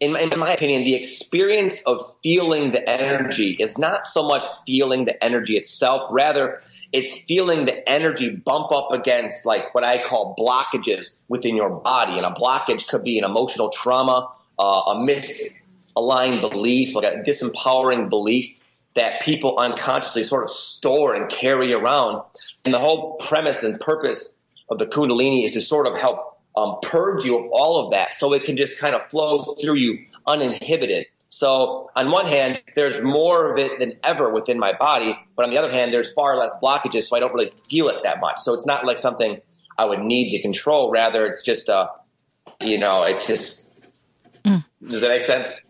in 0.00 0.12
my, 0.12 0.20
in 0.20 0.30
my 0.38 0.52
opinion, 0.52 0.84
the 0.84 0.94
experience 0.94 1.80
of 1.82 2.14
feeling 2.22 2.72
the 2.72 2.88
energy 2.88 3.56
is 3.58 3.78
not 3.78 4.06
so 4.06 4.22
much 4.22 4.44
feeling 4.66 5.06
the 5.06 5.22
energy 5.24 5.56
itself. 5.56 6.08
Rather, 6.10 6.62
it's 6.92 7.18
feeling 7.26 7.64
the 7.64 7.88
energy 7.88 8.30
bump 8.30 8.72
up 8.72 8.92
against 8.92 9.46
like 9.46 9.74
what 9.74 9.84
I 9.84 10.06
call 10.06 10.36
blockages 10.38 11.10
within 11.28 11.56
your 11.56 11.70
body. 11.70 12.12
And 12.18 12.26
a 12.26 12.30
blockage 12.30 12.86
could 12.86 13.04
be 13.04 13.18
an 13.18 13.24
emotional 13.24 13.70
trauma, 13.70 14.28
uh, 14.58 14.62
a 14.62 14.94
misaligned 14.96 16.40
belief, 16.50 16.94
like 16.94 17.10
a 17.10 17.22
disempowering 17.22 18.10
belief 18.10 18.58
that 18.94 19.22
people 19.22 19.58
unconsciously 19.58 20.24
sort 20.24 20.44
of 20.44 20.50
store 20.50 21.14
and 21.14 21.30
carry 21.30 21.72
around. 21.72 22.22
And 22.64 22.74
the 22.74 22.78
whole 22.78 23.16
premise 23.16 23.62
and 23.62 23.80
purpose 23.80 24.28
of 24.68 24.78
the 24.78 24.86
Kundalini 24.86 25.46
is 25.46 25.52
to 25.52 25.62
sort 25.62 25.86
of 25.86 25.98
help 25.98 26.35
um, 26.56 26.78
purge 26.82 27.24
you 27.24 27.38
of 27.38 27.50
all 27.52 27.84
of 27.84 27.92
that 27.92 28.14
so 28.14 28.32
it 28.32 28.44
can 28.44 28.56
just 28.56 28.78
kind 28.78 28.94
of 28.94 29.08
flow 29.10 29.56
through 29.60 29.74
you 29.74 29.98
uninhibited. 30.26 31.06
So 31.28 31.90
on 31.94 32.10
one 32.10 32.26
hand, 32.26 32.60
there's 32.74 33.02
more 33.02 33.52
of 33.52 33.58
it 33.58 33.78
than 33.78 33.94
ever 34.02 34.32
within 34.32 34.58
my 34.58 34.72
body, 34.72 35.18
but 35.36 35.44
on 35.44 35.50
the 35.50 35.58
other 35.58 35.70
hand, 35.70 35.92
there's 35.92 36.12
far 36.12 36.38
less 36.38 36.52
blockages, 36.62 37.04
so 37.04 37.16
I 37.16 37.20
don't 37.20 37.34
really 37.34 37.52
feel 37.68 37.88
it 37.88 37.96
that 38.04 38.20
much. 38.20 38.36
So 38.42 38.54
it's 38.54 38.64
not 38.64 38.86
like 38.86 38.98
something 38.98 39.40
I 39.76 39.84
would 39.84 40.00
need 40.00 40.30
to 40.30 40.40
control. 40.40 40.90
Rather, 40.90 41.26
it's 41.26 41.42
just, 41.42 41.68
a, 41.68 41.90
you 42.60 42.78
know, 42.78 43.02
it's 43.02 43.26
just, 43.26 43.64
does 44.86 45.00
that 45.00 45.10
make 45.10 45.22
sense? 45.22 45.60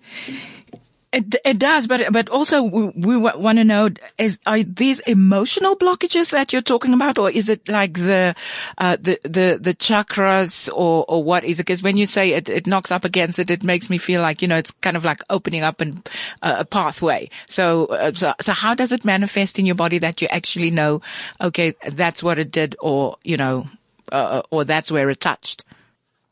It, 1.13 1.37
it 1.45 1.59
does, 1.59 1.87
but 1.87 2.13
but 2.13 2.29
also 2.29 2.63
we, 2.63 2.89
we 2.89 3.17
want 3.17 3.59
to 3.59 3.65
know: 3.65 3.91
is 4.19 4.39
are 4.45 4.63
these 4.63 5.01
emotional 5.01 5.77
blockages 5.77 6.31
that 6.31 6.53
you're 6.53 6.63
talking 6.63 6.93
about, 6.93 7.17
or 7.17 7.31
is 7.31 7.49
it 7.49 7.69
like 7.69 7.95
the 7.95 8.35
uh, 8.77 8.97
the 9.01 9.19
the 9.23 9.59
the 9.61 9.73
chakras, 9.75 10.69
or 10.75 11.05
or 11.09 11.23
what 11.23 11.45
is 11.45 11.59
it? 11.59 11.67
Because 11.67 11.83
when 11.83 11.97
you 11.97 12.07
say 12.07 12.33
it, 12.33 12.51
it 12.51 12.67
knocks 12.67 12.91
up 12.91 13.05
against 13.05 13.39
it, 13.39 13.51
it 13.51 13.63
makes 13.63 13.89
me 13.89 13.99
feel 13.99 14.21
like 14.21 14.43
you 14.43 14.49
know 14.49 14.57
it's 14.57 14.73
kind 14.83 14.97
of 14.97 15.05
like 15.05 15.23
opening 15.31 15.63
up 15.63 15.81
an, 15.81 16.03
uh, 16.43 16.57
a 16.59 16.65
pathway. 16.65 17.31
So, 17.47 17.87
uh, 17.87 18.13
so 18.13 18.35
so 18.41 18.53
how 18.53 18.75
does 18.75 18.91
it 18.91 19.05
manifest 19.05 19.59
in 19.61 19.65
your 19.65 19.77
body 19.77 19.99
that 19.99 20.21
you 20.21 20.29
actually 20.29 20.73
know? 20.73 21.03
Okay, 21.41 21.75
that's 21.89 22.23
what 22.23 22.39
it 22.39 22.51
did, 22.51 22.75
or 22.81 23.17
you 23.23 23.37
know, 23.37 23.69
uh, 24.11 24.43
or 24.51 24.65
that's 24.65 24.91
where 24.91 25.09
it 25.09 25.21
touched. 25.21 25.65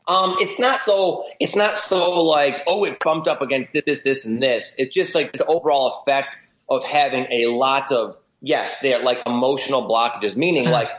Um, 0.07 0.35
it's 0.39 0.59
not 0.59 0.79
so. 0.79 1.25
It's 1.39 1.55
not 1.55 1.77
so 1.77 2.21
like 2.21 2.63
oh, 2.67 2.83
it 2.83 2.99
bumped 2.99 3.27
up 3.27 3.41
against 3.41 3.73
this, 3.73 3.83
this, 3.85 4.01
this, 4.03 4.25
and 4.25 4.41
this. 4.41 4.75
It's 4.77 4.93
just 4.93 5.15
like 5.15 5.33
the 5.33 5.45
overall 5.45 6.01
effect 6.01 6.35
of 6.69 6.83
having 6.83 7.25
a 7.31 7.47
lot 7.47 7.91
of 7.91 8.17
yes, 8.41 8.75
they're 8.81 9.01
like 9.03 9.19
emotional 9.25 9.87
blockages, 9.87 10.35
meaning 10.35 10.69
like 10.69 10.89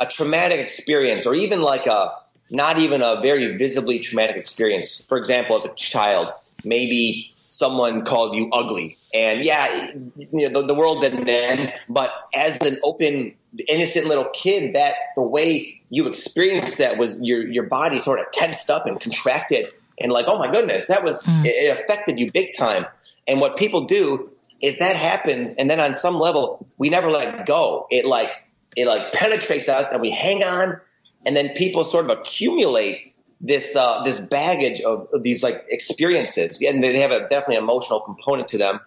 a 0.00 0.06
traumatic 0.06 0.60
experience, 0.60 1.26
or 1.26 1.34
even 1.34 1.60
like 1.60 1.86
a 1.86 2.12
not 2.50 2.78
even 2.78 3.02
a 3.02 3.20
very 3.20 3.56
visibly 3.56 4.00
traumatic 4.00 4.36
experience. 4.36 5.02
For 5.08 5.18
example, 5.18 5.58
as 5.58 5.64
a 5.64 5.74
child, 5.74 6.28
maybe 6.64 7.34
someone 7.48 8.04
called 8.04 8.34
you 8.34 8.50
ugly, 8.52 8.97
and 9.12 9.44
yeah, 9.44 9.92
you 10.16 10.48
know 10.48 10.60
the, 10.60 10.68
the 10.68 10.74
world 10.74 11.02
didn't 11.02 11.28
end. 11.28 11.72
But 11.88 12.10
as 12.34 12.58
an 12.58 12.78
open, 12.82 13.34
innocent 13.68 14.06
little 14.06 14.28
kid, 14.34 14.74
that 14.74 14.94
the 15.16 15.22
way 15.22 15.80
you 15.90 16.06
experienced 16.06 16.78
that 16.78 16.98
was 16.98 17.18
your 17.20 17.46
your 17.46 17.64
body 17.64 17.98
sort 17.98 18.20
of 18.20 18.26
tensed 18.32 18.70
up 18.70 18.86
and 18.86 19.00
contracted 19.00 19.68
and 20.00 20.12
like 20.12 20.26
oh 20.28 20.38
my 20.38 20.50
goodness 20.50 20.86
that 20.86 21.02
was 21.02 21.22
mm. 21.24 21.44
it, 21.44 21.48
it 21.48 21.80
affected 21.80 22.18
you 22.18 22.30
big 22.32 22.56
time 22.56 22.86
and 23.26 23.40
what 23.40 23.56
people 23.56 23.86
do 23.86 24.30
is 24.60 24.78
that 24.78 24.96
happens 24.96 25.54
and 25.54 25.70
then 25.70 25.80
on 25.80 25.94
some 25.94 26.18
level 26.18 26.66
we 26.76 26.88
never 26.90 27.10
let 27.10 27.46
go 27.46 27.86
it 27.90 28.04
like 28.04 28.28
it 28.76 28.86
like 28.86 29.12
penetrates 29.12 29.68
us 29.68 29.86
and 29.90 30.00
we 30.00 30.10
hang 30.10 30.42
on 30.42 30.80
and 31.26 31.36
then 31.36 31.50
people 31.56 31.84
sort 31.84 32.10
of 32.10 32.18
accumulate 32.18 33.14
this 33.40 33.76
uh, 33.76 34.02
this 34.02 34.18
baggage 34.18 34.80
of, 34.80 35.08
of 35.12 35.22
these 35.22 35.42
like 35.42 35.64
experiences 35.68 36.60
and 36.60 36.82
they 36.82 37.00
have 37.00 37.12
a 37.12 37.20
definitely 37.28 37.56
emotional 37.56 38.00
component 38.00 38.48
to 38.48 38.58
them 38.58 38.80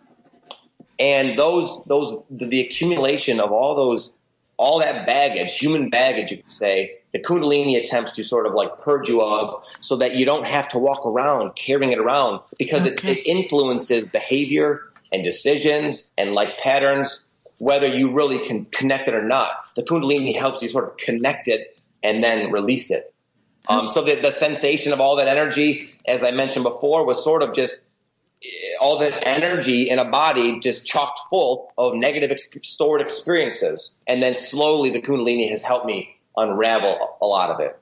and 1.02 1.38
those 1.38 1.82
those 1.88 2.16
the, 2.30 2.62
accumulation 2.62 3.40
of 3.40 3.52
all 3.52 3.76
those 3.76 4.12
all 4.58 4.80
that 4.80 5.08
baggage, 5.08 5.58
human 5.58 5.90
baggage, 5.90 6.30
you 6.30 6.38
could 6.38 6.52
say, 6.52 7.00
the 7.14 7.20
Kundalini 7.20 7.82
attempts 7.82 8.12
to 8.14 8.24
sort 8.24 8.46
of 8.46 8.54
like 8.54 8.78
purge 8.78 9.10
you 9.10 9.20
of 9.22 9.66
so 9.80 9.96
that 9.98 10.16
you 10.16 10.24
don't 10.24 10.46
have 10.46 10.70
to 10.70 10.78
walk 10.78 11.04
around 11.08 11.56
carrying 11.56 11.92
it 11.92 11.98
around 11.98 12.42
because 12.60 12.82
okay. 12.82 13.14
it, 13.14 13.18
it 13.18 13.28
influences 13.28 14.08
behavior 14.08 14.82
and 15.12 15.24
decisions 15.24 16.06
and 16.16 16.34
life 16.34 16.54
patterns, 16.64 17.24
whether 17.58 17.88
you 17.88 18.14
really 18.14 18.48
can 18.48 18.66
connect 18.66 19.08
it 19.08 19.16
or 19.16 19.24
not. 19.24 19.52
The 19.76 19.82
Kundalini 19.82 20.38
helps 20.38 20.62
you 20.62 20.70
sort 20.70 20.86
of 20.86 20.96
connect 20.98 21.48
it 21.48 21.76
and 22.04 22.24
then 22.24 22.52
release 22.52 22.92
it. 22.92 23.12
Um, 23.68 23.88
so 23.88 24.04
the, 24.04 24.22
the 24.22 24.32
sensation 24.32 24.94
of 24.94 25.02
all 25.02 25.16
that 25.16 25.28
energy, 25.28 25.90
as 26.06 26.22
I 26.22 26.32
mentioned 26.32 26.64
before, 26.64 27.04
was 27.06 27.24
sort 27.24 27.42
of 27.42 27.56
just 27.56 27.80
all 28.80 28.99
that 28.99 29.27
energy 29.27 29.89
in 29.89 29.99
a 29.99 30.06
body 30.06 30.60
just 30.60 30.86
chocked 30.86 31.19
full 31.30 31.71
of 31.77 31.93
negative 31.93 32.32
ex- 32.32 32.49
stored 32.63 33.01
experiences. 33.01 33.91
And 34.08 34.21
then 34.21 34.36
slowly 34.36 34.89
the 34.89 35.01
Kundalini 35.01 35.49
has 35.51 35.62
helped 35.62 35.86
me 35.86 36.17
unravel 36.36 37.17
a 37.21 37.25
lot 37.25 37.51
of 37.51 37.60
it. 37.60 37.77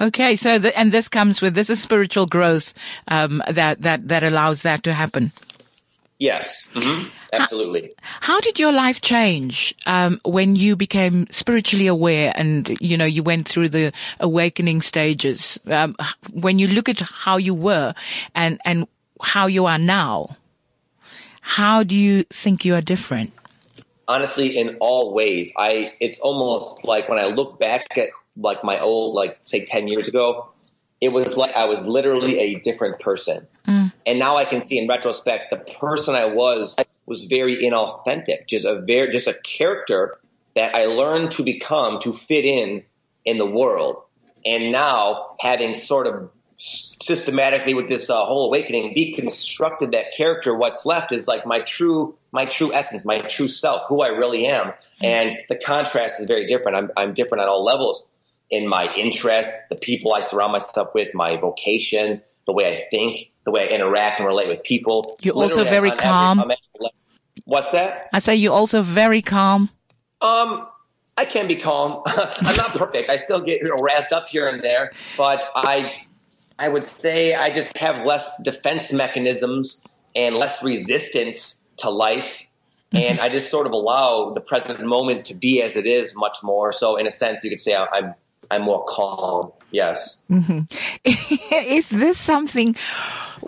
Okay, 0.00 0.36
so 0.36 0.58
the, 0.58 0.76
and 0.78 0.90
this 0.90 1.08
comes 1.08 1.42
with 1.42 1.54
this 1.54 1.68
is 1.68 1.82
spiritual 1.82 2.26
growth 2.26 2.72
um, 3.08 3.42
that 3.50 3.82
that 3.82 4.08
that 4.08 4.24
allows 4.24 4.62
that 4.62 4.84
to 4.84 4.92
happen. 4.94 5.32
Yes, 6.18 6.66
mm-hmm. 6.72 7.08
absolutely. 7.32 7.92
How, 8.00 8.34
how, 8.34 8.40
did 8.40 8.58
your 8.58 8.72
life 8.72 9.00
change 9.00 9.74
um, 9.86 10.20
when 10.24 10.54
you 10.54 10.76
became 10.76 11.26
spiritually 11.30 11.88
aware 11.88 12.32
and 12.34 12.74
you 12.80 12.96
know 12.96 13.04
you 13.04 13.22
went 13.22 13.48
through 13.48 13.68
the 13.68 13.92
awakening 14.18 14.80
stages? 14.80 15.58
Um, 15.66 15.94
when 16.32 16.58
you 16.58 16.68
look 16.68 16.88
at 16.88 17.00
how 17.00 17.36
you 17.36 17.54
were 17.54 17.92
and 18.34 18.60
and 18.64 18.86
how 19.22 19.46
you 19.46 19.66
are 19.66 19.78
now, 19.78 20.36
how 21.40 21.82
do 21.82 21.94
you 21.94 22.24
think 22.24 22.64
you 22.64 22.74
are 22.74 22.80
different? 22.80 23.32
Honestly, 24.08 24.58
in 24.58 24.76
all 24.80 25.14
ways, 25.14 25.52
I, 25.56 25.94
it's 26.00 26.20
almost 26.20 26.84
like 26.84 27.08
when 27.08 27.18
I 27.18 27.26
look 27.26 27.58
back 27.58 27.86
at 27.96 28.08
like 28.36 28.64
my 28.64 28.78
old, 28.78 29.14
like 29.14 29.38
say 29.42 29.64
10 29.64 29.88
years 29.88 30.08
ago, 30.08 30.48
it 31.00 31.08
was 31.08 31.36
like 31.36 31.54
I 31.56 31.64
was 31.64 31.82
literally 31.82 32.38
a 32.38 32.54
different 32.60 33.00
person. 33.00 33.46
Mm. 33.66 33.92
And 34.06 34.18
now 34.18 34.36
I 34.36 34.44
can 34.44 34.60
see 34.60 34.78
in 34.78 34.88
retrospect, 34.88 35.50
the 35.50 35.56
person 35.56 36.14
I 36.14 36.26
was 36.26 36.76
was 37.06 37.24
very 37.24 37.64
inauthentic, 37.64 38.46
just 38.48 38.64
a 38.64 38.80
very, 38.80 39.12
just 39.12 39.26
a 39.26 39.34
character 39.34 40.18
that 40.54 40.74
I 40.74 40.86
learned 40.86 41.32
to 41.32 41.42
become 41.42 42.00
to 42.02 42.12
fit 42.12 42.44
in 42.44 42.84
in 43.24 43.38
the 43.38 43.46
world. 43.46 44.02
And 44.44 44.72
now 44.72 45.36
having 45.40 45.76
sort 45.76 46.06
of 46.06 46.30
systematically 47.02 47.74
with 47.74 47.88
this 47.88 48.08
uh, 48.08 48.24
whole 48.24 48.46
awakening 48.46 48.94
deconstructed 48.94 49.92
that 49.92 50.06
character 50.16 50.54
what's 50.54 50.86
left 50.86 51.10
is 51.10 51.26
like 51.26 51.44
my 51.44 51.60
true 51.60 52.16
my 52.30 52.46
true 52.46 52.72
essence 52.72 53.04
my 53.04 53.20
true 53.22 53.48
self 53.48 53.82
who 53.88 54.00
i 54.00 54.08
really 54.08 54.46
am. 54.46 54.66
Mm-hmm. 54.66 55.04
and 55.04 55.36
the 55.48 55.56
contrast 55.56 56.20
is 56.20 56.26
very 56.26 56.46
different. 56.46 56.76
I'm, 56.76 56.90
I'm 56.96 57.14
different 57.14 57.42
on 57.42 57.48
all 57.48 57.64
levels 57.64 58.04
in 58.50 58.68
my 58.68 58.94
interests 58.94 59.56
the 59.70 59.76
people 59.76 60.12
i 60.12 60.20
surround 60.20 60.52
myself 60.52 60.88
with 60.94 61.14
my 61.14 61.36
vocation 61.36 62.22
the 62.46 62.52
way 62.52 62.64
i 62.66 62.88
think 62.90 63.30
the 63.44 63.50
way 63.50 63.68
i 63.68 63.74
interact 63.74 64.20
and 64.20 64.26
relate 64.26 64.48
with 64.48 64.62
people. 64.62 65.16
You're 65.20 65.34
also 65.34 65.64
very 65.64 65.90
calm. 65.90 66.38
Every, 66.38 66.56
what's 67.44 67.72
that? 67.72 68.08
I 68.12 68.20
say 68.20 68.36
you're 68.36 68.54
also 68.54 68.82
very 68.82 69.22
calm. 69.22 69.70
Um 70.20 70.68
I 71.16 71.24
can 71.24 71.46
be 71.46 71.56
calm. 71.56 72.02
I'm 72.06 72.56
not 72.56 72.70
perfect. 72.70 73.10
I 73.10 73.16
still 73.16 73.40
get 73.40 73.60
you 73.60 73.68
know, 73.68 73.76
razzed 73.76 74.12
up 74.12 74.28
here 74.28 74.48
and 74.48 74.62
there, 74.62 74.92
but 75.16 75.40
I 75.54 75.92
I 76.58 76.68
would 76.68 76.84
say 76.84 77.34
I 77.34 77.50
just 77.50 77.76
have 77.78 78.04
less 78.04 78.40
defense 78.42 78.92
mechanisms 78.92 79.80
and 80.14 80.36
less 80.36 80.62
resistance 80.62 81.56
to 81.78 81.90
life. 81.90 82.42
Mm-hmm. 82.92 82.96
And 82.96 83.20
I 83.20 83.28
just 83.30 83.50
sort 83.50 83.66
of 83.66 83.72
allow 83.72 84.32
the 84.34 84.40
present 84.40 84.84
moment 84.84 85.26
to 85.26 85.34
be 85.34 85.62
as 85.62 85.76
it 85.76 85.86
is 85.86 86.14
much 86.14 86.38
more. 86.42 86.72
So 86.72 86.96
in 86.96 87.06
a 87.06 87.12
sense, 87.12 87.38
you 87.42 87.50
could 87.50 87.60
say 87.60 87.74
I'm, 87.74 88.14
I'm 88.50 88.62
more 88.62 88.84
calm. 88.86 89.52
Yes. 89.70 90.18
Mm-hmm. 90.30 90.60
is 91.54 91.88
this 91.88 92.18
something 92.18 92.74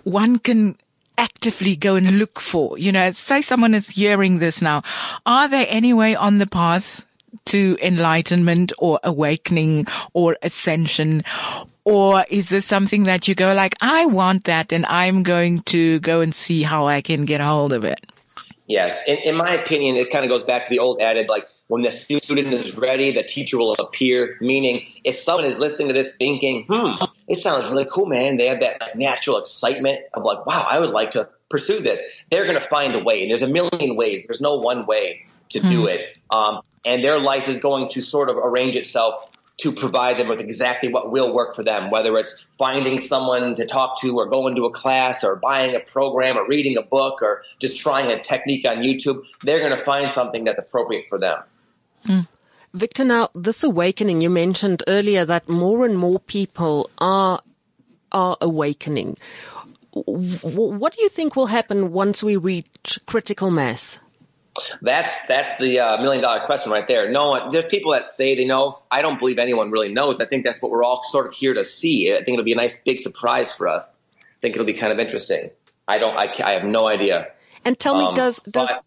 one 0.05 0.39
can 0.39 0.79
actively 1.19 1.77
go 1.77 1.97
and 1.97 2.19
look 2.19 2.41
for? 2.41 2.79
You 2.79 2.93
know, 2.93 3.11
say 3.11 3.43
someone 3.43 3.75
is 3.75 3.91
hearing 3.91 4.39
this 4.39 4.63
now. 4.63 4.83
Are 5.27 5.49
they 5.49 5.67
anyway 5.67 6.15
on 6.15 6.39
the 6.39 6.47
path 6.47 7.07
to 7.47 7.77
enlightenment 7.83 8.73
or 8.79 8.99
awakening 9.05 9.87
or 10.15 10.39
ascension? 10.43 11.23
Or 11.85 12.25
is 12.31 12.49
this 12.49 12.65
something 12.65 13.05
that 13.05 13.29
you 13.29 13.35
go 13.35 13.53
like, 13.53 13.75
I 13.81 14.07
want 14.07 14.45
that 14.45 14.73
and 14.73 14.87
I'm 14.87 15.23
going 15.23 15.61
to 15.63 16.01
go 16.01 16.21
and 16.21 16.35
see 16.35 16.63
how 16.63 16.87
I 16.87 17.03
can 17.03 17.27
get 17.27 17.41
a 17.41 17.45
hold 17.45 17.73
of 17.73 17.85
it? 17.85 18.01
Yes. 18.67 19.01
In, 19.07 19.19
in 19.19 19.37
my 19.37 19.55
opinion, 19.55 19.97
it 19.97 20.11
kind 20.11 20.25
of 20.25 20.31
goes 20.31 20.45
back 20.45 20.67
to 20.67 20.71
the 20.71 20.79
old 20.79 21.01
adage, 21.01 21.29
like 21.29 21.47
when 21.69 21.83
the 21.83 21.93
student 21.93 22.55
is 22.55 22.77
ready, 22.77 23.13
the 23.13 23.23
teacher 23.23 23.59
will 23.59 23.75
appear. 23.75 24.39
Meaning, 24.41 24.87
if 25.05 25.17
someone 25.17 25.45
is 25.45 25.59
listening 25.59 25.89
to 25.89 25.95
this 25.95 26.13
thinking, 26.13 26.65
hmm, 26.69 27.05
it 27.29 27.37
sounds 27.37 27.67
really 27.71 27.87
cool, 27.91 28.07
man. 28.07 28.39
They 28.39 28.47
have 28.47 28.61
that 28.61 28.97
natural 28.97 29.39
excitement 29.39 30.01
of 30.15 30.25
like, 30.25 30.47
wow, 30.47 30.67
I 30.69 30.79
would 30.79 30.91
like 30.91 31.13
to 31.13 31.29
pursue 31.51 31.81
this. 31.81 32.03
They're 32.31 32.49
going 32.49 32.61
to 32.61 32.69
find 32.69 32.95
a 32.95 33.03
way. 33.03 33.23
And 33.23 33.31
there's 33.31 33.43
a 33.43 33.47
million 33.47 33.97
ways. 33.97 34.25
There's 34.27 34.41
no 34.41 34.57
one 34.57 34.87
way 34.87 35.27
to 35.51 35.61
hmm. 35.61 35.69
do 35.69 35.87
it. 35.87 36.19
Um, 36.31 36.63
and 36.87 37.05
their 37.05 37.21
life 37.21 37.49
is 37.49 37.61
going 37.61 37.91
to 37.91 38.01
sort 38.01 38.29
of 38.29 38.37
arrange 38.37 38.77
itself 38.77 39.31
to 39.57 39.73
provide 39.73 40.19
them 40.19 40.29
with 40.29 40.41
exactly 40.41 40.89
what 40.89 41.13
will 41.13 41.33
work 41.33 41.55
for 41.55 41.63
them, 41.63 41.91
whether 41.91 42.17
it's 42.19 42.35
finding 42.59 42.99
someone 42.99 43.55
to 43.55 43.67
talk 43.67 44.01
to 44.01 44.19
or 44.19 44.27
going 44.29 44.57
to 44.57 44.65
a 44.65 44.71
class 44.71 45.23
or 45.23 45.37
buying 45.37 45.77
a 45.77 45.81
program 45.81 46.37
or 46.37 46.47
reading 46.49 46.77
a 46.77 46.83
book 46.83 47.23
or 47.23 47.43
just 47.61 47.79
trying 47.79 48.11
a 48.11 48.21
technique 48.21 48.69
on 48.69 48.79
YouTube. 48.79 49.25
They're 49.43 49.61
going 49.61 49.79
to 49.79 49.85
find 49.85 50.11
something 50.11 50.45
that's 50.45 50.59
appropriate 50.59 51.07
for 51.09 51.19
them. 51.19 51.39
Mm. 52.07 52.29
Victor, 52.73 53.05
now 53.05 53.31
this 53.35 53.63
awakening, 53.63 54.21
you 54.21 54.31
mentioned 54.31 54.83
earlier 54.89 55.25
that 55.25 55.49
more 55.49 55.87
and 55.87 55.97
more 55.97 56.19
people 56.19 56.91
are, 56.99 57.41
are 58.11 58.37
awakening. 58.41 59.17
What 59.93 60.97
do 60.97 61.03
you 61.03 61.09
think 61.09 61.37
will 61.37 61.47
happen 61.47 61.93
once 61.93 62.25
we 62.25 62.35
reach 62.35 62.99
critical 63.07 63.53
mass? 63.53 63.99
That's 64.83 65.13
that's 65.29 65.51
the 65.59 65.81
uh, 65.81 66.03
million 66.03 66.23
dollar 66.23 66.47
question 66.47 66.71
right 66.71 66.87
there. 66.87 67.11
No 67.11 67.27
one, 67.27 67.51
there's 67.51 67.67
people 67.67 67.93
that 67.93 68.07
say 68.09 68.35
they 68.35 68.45
know. 68.45 68.81
I 68.91 69.03
don't 69.03 69.19
believe 69.19 69.39
anyone 69.39 69.71
really 69.71 69.93
knows. 69.93 70.21
I 70.21 70.27
think 70.27 70.45
that's 70.45 70.63
what 70.63 70.71
we're 70.71 70.85
all 70.85 71.03
sort 71.09 71.27
of 71.27 71.35
here 71.35 71.55
to 71.55 71.65
see. 71.65 72.13
I 72.13 72.19
think 72.19 72.35
it'll 72.35 72.45
be 72.45 72.53
a 72.53 72.57
nice 72.57 72.77
big 72.77 73.01
surprise 73.01 73.51
for 73.51 73.67
us. 73.67 73.85
I 73.87 74.41
think 74.41 74.55
it'll 74.55 74.67
be 74.67 74.75
kind 74.75 74.93
of 74.93 74.99
interesting. 75.01 75.51
I 75.89 75.99
don't. 75.99 76.17
I, 76.17 76.33
I 76.45 76.53
have 76.53 76.65
no 76.65 76.87
idea. 76.87 77.29
And 77.65 77.79
tell 77.79 77.99
me, 77.99 78.07
um, 78.07 78.15
does 78.15 78.41
does? 78.49 78.69
But, 78.69 78.85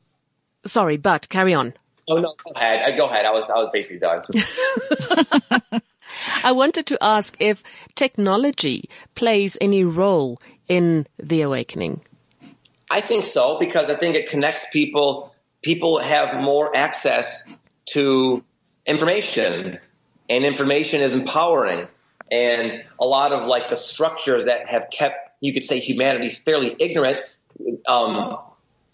sorry, 0.70 0.98
but 0.98 1.28
carry 1.30 1.54
on. 1.54 1.74
Oh 2.10 2.16
no, 2.16 2.34
go 2.44 2.52
ahead. 2.56 2.98
Go 2.98 3.08
ahead. 3.08 3.26
I 3.26 3.32
was 3.32 3.50
I 3.50 3.56
was 3.56 3.70
basically 3.74 4.00
done. 4.00 4.22
I 6.44 6.52
wanted 6.52 6.86
to 6.88 6.98
ask 7.04 7.36
if 7.40 7.64
technology 7.96 8.90
plays 9.16 9.58
any 9.60 9.84
role 9.84 10.40
in 10.68 11.08
the 11.22 11.42
awakening. 11.42 12.02
I 12.90 13.02
think 13.02 13.26
so 13.26 13.60
because 13.60 13.90
I 13.90 13.96
think 13.96 14.16
it 14.16 14.30
connects 14.30 14.66
people 14.72 15.34
people 15.68 16.00
have 16.00 16.42
more 16.42 16.74
access 16.74 17.44
to 17.86 18.42
information 18.86 19.78
and 20.30 20.46
information 20.46 21.02
is 21.02 21.14
empowering 21.14 21.86
and 22.32 22.86
a 23.02 23.06
lot 23.06 23.34
of 23.34 23.48
like 23.48 23.70
the 23.70 23.76
structures 23.76 24.46
that 24.46 24.70
have 24.70 24.88
kept 24.92 25.18
you 25.42 25.52
could 25.54 25.66
say 25.66 25.80
humanity 25.80 26.30
fairly 26.30 26.74
ignorant 26.80 27.18
um, 27.86 28.38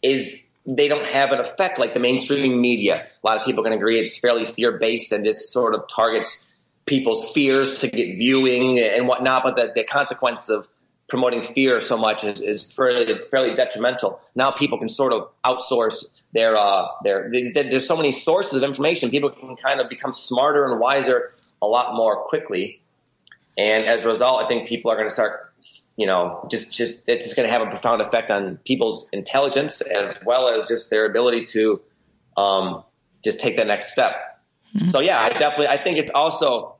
is 0.02 0.44
they 0.66 0.88
don't 0.88 1.06
have 1.06 1.32
an 1.32 1.40
effect 1.40 1.78
like 1.78 1.94
the 1.94 2.00
mainstream 2.00 2.60
media 2.60 3.06
a 3.24 3.28
lot 3.28 3.38
of 3.38 3.46
people 3.46 3.64
can 3.64 3.74
agree 3.74 4.00
it's 4.00 4.18
fairly 4.18 4.52
fear 4.54 4.80
based 4.80 5.12
and 5.12 5.24
just 5.24 5.54
sort 5.54 5.76
of 5.76 5.84
targets 5.96 6.44
people's 6.86 7.30
fears 7.32 7.80
to 7.80 7.88
get 7.88 8.18
viewing 8.18 8.80
and 8.80 9.08
whatnot, 9.08 9.44
but 9.44 9.56
the, 9.56 9.72
the 9.74 9.84
consequence 9.84 10.50
of 10.50 10.68
promoting 11.10 11.54
fear 11.54 11.82
so 11.82 11.98
much 11.98 12.24
is, 12.24 12.42
is 12.42 12.66
fairly, 12.66 13.06
fairly 13.32 13.56
detrimental. 13.56 14.20
Now 14.36 14.52
people 14.52 14.80
can 14.80 14.90
sort 14.90 15.14
of 15.14 15.30
outsource 15.46 16.06
their, 16.34 16.56
uh, 16.56 16.88
their, 17.04 17.32
there's 17.54 17.88
so 17.88 17.96
many 17.96 18.12
sources 18.12 18.54
of 18.54 18.63
information. 18.63 19.10
People 19.10 19.30
can 19.30 19.56
kind 19.56 19.80
of 19.80 19.89
become 19.89 20.13
smarter 20.13 20.65
and 20.65 20.80
wiser 20.80 21.34
a 21.62 21.67
lot 21.67 21.96
more 21.96 22.24
quickly. 22.24 22.82
And 23.58 23.86
as 23.86 24.04
a 24.04 24.08
result, 24.08 24.43
I 24.43 24.48
think 24.48 24.67
people 24.67 24.91
are 24.91 24.96
going 24.96 25.08
to 25.08 25.13
start, 25.13 25.54
you 25.96 26.08
know, 26.08 26.48
just, 26.50 26.74
just, 26.74 27.04
it's 27.08 27.26
just 27.26 27.36
going 27.36 27.48
to 27.48 27.54
have 27.54 27.62
a 27.62 27.69
profound 27.69 28.02
effect 28.02 28.32
on 28.32 28.58
people's 28.65 29.08
intelligence 29.13 29.82
as 29.82 30.17
well 30.26 30.50
as 30.50 30.67
just 30.67 30.89
their 30.89 31.06
ability 31.06 31.46
to, 31.46 31.82
um, 32.36 32.84
just 33.24 33.39
take 33.39 33.56
the 33.56 33.65
next 33.65 33.91
step. 33.91 34.41
Mm-hmm. 34.76 34.89
So 34.89 35.02
yeah, 35.02 35.22
I 35.22 35.30
definitely, 35.30 35.67
I 35.67 35.82
think 35.82 35.98
it's 35.98 36.12
also 36.13 36.78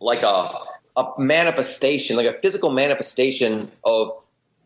like 0.00 0.22
a, 0.22 0.50
a 0.96 1.12
manifestation, 1.16 2.16
like 2.16 2.26
a 2.26 2.38
physical 2.40 2.70
manifestation 2.70 3.70
of 3.84 4.20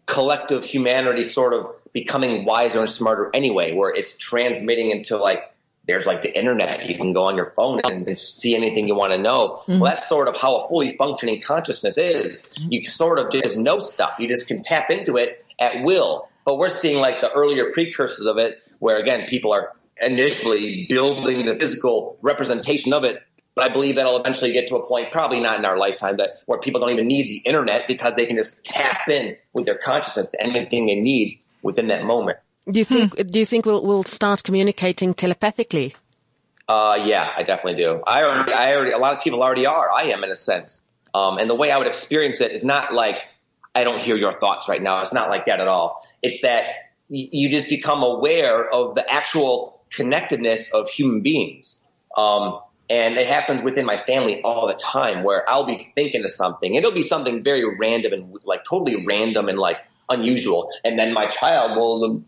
collective 0.06 0.64
humanity 0.64 1.24
sort 1.24 1.52
of 1.52 1.66
becoming 1.92 2.44
wiser 2.44 2.80
and 2.80 2.90
smarter 2.90 3.30
anyway, 3.34 3.74
where 3.74 3.90
it's 3.90 4.14
transmitting 4.16 4.90
into 4.90 5.16
like, 5.16 5.42
there's 5.86 6.04
like 6.04 6.22
the 6.22 6.36
internet. 6.36 6.86
You 6.86 6.96
can 6.96 7.14
go 7.14 7.24
on 7.24 7.36
your 7.36 7.52
phone 7.56 7.80
and, 7.84 8.06
and 8.06 8.18
see 8.18 8.54
anything 8.54 8.86
you 8.86 8.94
want 8.94 9.12
to 9.12 9.18
know. 9.18 9.62
Mm-hmm. 9.62 9.80
Well, 9.80 9.90
that's 9.90 10.06
sort 10.06 10.28
of 10.28 10.36
how 10.36 10.56
a 10.56 10.68
fully 10.68 10.96
functioning 10.96 11.40
consciousness 11.40 11.96
is. 11.96 12.42
Mm-hmm. 12.42 12.72
You 12.72 12.84
sort 12.84 13.18
of 13.18 13.32
just 13.32 13.56
know 13.56 13.78
stuff. 13.78 14.12
You 14.18 14.28
just 14.28 14.48
can 14.48 14.62
tap 14.62 14.90
into 14.90 15.16
it 15.16 15.44
at 15.58 15.82
will. 15.82 16.28
But 16.44 16.58
we're 16.58 16.68
seeing 16.68 16.98
like 16.98 17.20
the 17.20 17.32
earlier 17.32 17.72
precursors 17.72 18.26
of 18.26 18.38
it, 18.38 18.62
where 18.78 18.98
again, 18.98 19.28
people 19.28 19.52
are 19.52 19.72
initially 20.00 20.86
building 20.88 21.46
the 21.46 21.56
physical 21.58 22.18
representation 22.20 22.92
of 22.92 23.04
it. 23.04 23.22
But 23.54 23.70
I 23.70 23.72
believe 23.72 23.96
that'll 23.96 24.20
eventually 24.20 24.52
get 24.52 24.68
to 24.68 24.76
a 24.76 24.86
point, 24.86 25.10
probably 25.10 25.40
not 25.40 25.58
in 25.58 25.64
our 25.64 25.76
lifetime, 25.76 26.18
that 26.18 26.42
where 26.46 26.60
people 26.60 26.80
don't 26.80 26.90
even 26.90 27.08
need 27.08 27.24
the 27.24 27.48
internet 27.48 27.88
because 27.88 28.14
they 28.14 28.26
can 28.26 28.36
just 28.36 28.64
tap 28.64 29.08
in 29.08 29.36
with 29.52 29.64
their 29.66 29.78
consciousness 29.78 30.30
to 30.30 30.40
anything 30.40 30.86
they 30.86 30.94
need 30.94 31.40
within 31.62 31.88
that 31.88 32.04
moment. 32.04 32.38
Do 32.70 32.78
you 32.78 32.84
think? 32.84 33.16
Hmm. 33.16 33.26
Do 33.26 33.38
you 33.38 33.46
think 33.46 33.66
we'll, 33.66 33.84
we'll 33.84 34.02
start 34.02 34.42
communicating 34.42 35.14
telepathically? 35.14 35.94
Uh, 36.68 36.98
yeah, 37.06 37.32
I 37.34 37.42
definitely 37.42 37.82
do. 37.82 38.02
I 38.06 38.24
already, 38.24 38.52
I 38.52 38.74
already, 38.74 38.92
a 38.92 38.98
lot 38.98 39.16
of 39.16 39.22
people 39.22 39.42
already 39.42 39.64
are. 39.64 39.90
I 39.90 40.04
am 40.08 40.22
in 40.22 40.30
a 40.30 40.36
sense. 40.36 40.80
Um, 41.14 41.38
and 41.38 41.48
the 41.48 41.54
way 41.54 41.70
I 41.70 41.78
would 41.78 41.86
experience 41.86 42.42
it 42.42 42.52
is 42.52 42.62
not 42.62 42.92
like 42.92 43.16
I 43.74 43.84
don't 43.84 44.02
hear 44.02 44.16
your 44.16 44.38
thoughts 44.38 44.68
right 44.68 44.82
now. 44.82 45.00
It's 45.00 45.12
not 45.12 45.30
like 45.30 45.46
that 45.46 45.60
at 45.60 45.68
all. 45.68 46.06
It's 46.22 46.42
that 46.42 46.64
you 47.08 47.48
just 47.48 47.70
become 47.70 48.02
aware 48.02 48.68
of 48.68 48.94
the 48.94 49.10
actual 49.10 49.80
connectedness 49.90 50.70
of 50.72 50.90
human 50.90 51.22
beings. 51.22 51.80
Um, 52.16 52.60
and 52.90 53.16
it 53.16 53.26
happens 53.26 53.62
within 53.62 53.84
my 53.84 54.02
family 54.04 54.40
all 54.42 54.66
the 54.66 54.74
time 54.74 55.22
where 55.22 55.48
I'll 55.48 55.66
be 55.66 55.78
thinking 55.94 56.24
of 56.24 56.30
something 56.30 56.74
it'll 56.74 56.92
be 56.92 57.02
something 57.02 57.42
very 57.42 57.76
random 57.76 58.12
and 58.12 58.38
like 58.44 58.64
totally 58.68 59.04
random 59.06 59.48
and 59.48 59.58
like 59.58 59.76
unusual. 60.10 60.70
And 60.84 60.98
then 60.98 61.12
my 61.12 61.26
child 61.26 61.76
will, 61.76 62.22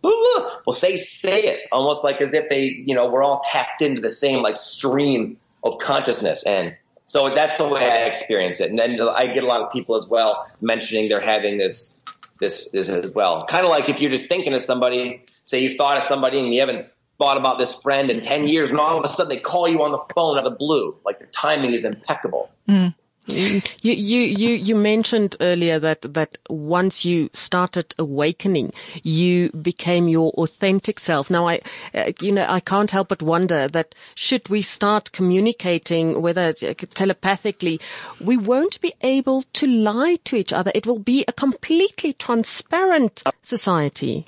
will 0.67 0.73
say, 0.73 0.97
say 0.97 1.43
it 1.43 1.61
almost 1.73 2.05
like 2.05 2.21
as 2.21 2.35
if 2.35 2.49
they, 2.49 2.63
you 2.63 2.95
know, 2.95 3.11
we're 3.11 3.23
all 3.23 3.43
tapped 3.51 3.83
into 3.83 4.01
the 4.01 4.11
same 4.11 4.43
like 4.43 4.57
stream 4.57 5.37
of 5.65 5.79
consciousness. 5.79 6.43
And 6.45 6.77
so 7.07 7.33
that's 7.35 7.57
the 7.59 7.67
way 7.67 7.83
I 7.83 8.05
experience 8.07 8.61
it. 8.61 8.71
And 8.71 8.79
then 8.79 9.01
I 9.01 9.27
get 9.27 9.43
a 9.43 9.47
lot 9.47 9.63
of 9.63 9.73
people 9.73 9.97
as 9.97 10.07
well 10.09 10.47
mentioning 10.61 11.09
they're 11.09 11.21
having 11.21 11.59
this, 11.59 11.93
this, 12.39 12.69
this 12.73 12.89
as 12.89 13.11
well. 13.11 13.47
Kind 13.47 13.65
of 13.65 13.71
like 13.71 13.89
if 13.89 14.01
you're 14.01 14.11
just 14.11 14.29
thinking 14.29 14.55
of 14.55 14.63
somebody, 14.63 15.25
say 15.45 15.61
you 15.61 15.77
thought 15.77 15.99
of 15.99 16.05
somebody 16.05 16.39
and 16.39 16.55
you 16.55 16.61
haven't 16.61 16.87
thought 17.19 17.37
about 17.37 17.59
this 17.59 17.75
friend 17.75 18.11
in 18.11 18.23
10 18.23 18.49
years 18.49 18.71
and 18.71 18.81
all 18.81 18.97
of 18.97 19.05
a 19.05 19.09
sudden 19.09 19.29
they 19.29 19.41
call 19.41 19.69
you 19.69 19.83
on 19.83 19.93
the 19.93 20.01
phone 20.15 20.39
out 20.39 20.47
of 20.47 20.53
the 20.53 20.57
blue. 20.57 20.97
Like 21.05 21.19
the 21.19 21.27
timing 21.27 21.73
is 21.75 21.85
impeccable. 21.85 22.51
Mm. 22.69 22.95
You, 23.27 23.63
you, 23.83 24.21
you, 24.21 24.51
you 24.51 24.75
mentioned 24.75 25.37
earlier 25.41 25.79
that, 25.79 26.03
that 26.15 26.39
once 26.49 27.05
you 27.05 27.31
started 27.33 27.95
awakening, 27.99 28.73
you 29.03 29.51
became 29.51 30.09
your 30.09 30.31
authentic 30.33 30.99
self. 30.99 31.31
Now 31.31 31.47
I, 31.47 31.61
uh, 31.95 32.13
you 32.21 32.33
know, 32.33 32.47
I 32.49 32.61
can't 32.61 32.91
help 32.91 33.09
but 33.09 33.23
wonder 33.23 33.69
that 33.69 33.95
should 34.15 34.49
we 34.49 34.63
start 34.63 35.13
communicating, 35.13 36.23
whether 36.23 36.53
telepathically, 36.53 37.81
we 38.21 38.37
won't 38.37 38.81
be 38.81 38.95
able 39.03 39.43
to 39.55 39.67
lie 39.67 40.17
to 40.25 40.37
each 40.37 40.53
other. 40.53 40.73
It 40.75 40.87
will 40.87 40.99
be 40.99 41.25
a 41.29 41.33
completely 41.33 42.13
transparent 42.15 43.23
society. 43.43 44.27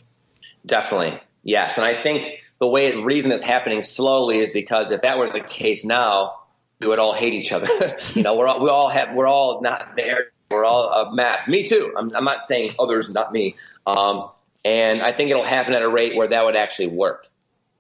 Definitely. 0.65 1.21
Yes. 1.43 1.77
And 1.77 1.85
I 1.85 2.01
think 2.01 2.29
the 2.61 2.69
way 2.69 2.95
reason 2.95 3.33
it's 3.33 3.43
happening 3.43 3.83
slowly 3.83 4.39
is 4.39 4.53
because 4.53 4.93
if 4.93 5.03
that 5.03 5.19
were 5.19 5.33
the 5.33 5.41
case 5.41 5.85
now, 5.85 6.42
we 6.83 6.89
would 6.89 6.99
all 6.99 7.15
hate 7.15 7.33
each 7.33 7.53
other. 7.53 7.69
you 8.15 8.23
know, 8.23 8.37
we're 8.37 8.49
all, 8.49 8.61
we 8.61 8.69
all 8.69 8.89
have, 8.89 9.15
we're 9.15 9.29
all 9.29 9.63
not 9.63 9.97
there. 9.97 10.27
We're 10.51 10.65
all 10.65 10.91
a 10.91 11.15
mass. 11.15 11.49
Me 11.49 11.65
too. 11.65 11.95
I'm, 11.97 12.15
I'm 12.15 12.25
not 12.25 12.47
saying 12.47 12.75
others, 12.79 13.09
not 13.09 13.33
me. 13.33 13.57
Um, 13.87 14.29
and 14.65 15.01
I 15.01 15.13
think 15.13 15.31
it'll 15.31 15.43
happen 15.43 15.75
at 15.75 15.83
a 15.83 15.89
rate 15.89 16.15
where 16.15 16.29
that 16.29 16.45
would 16.45 16.57
actually 16.57 16.89
work. 16.89 17.27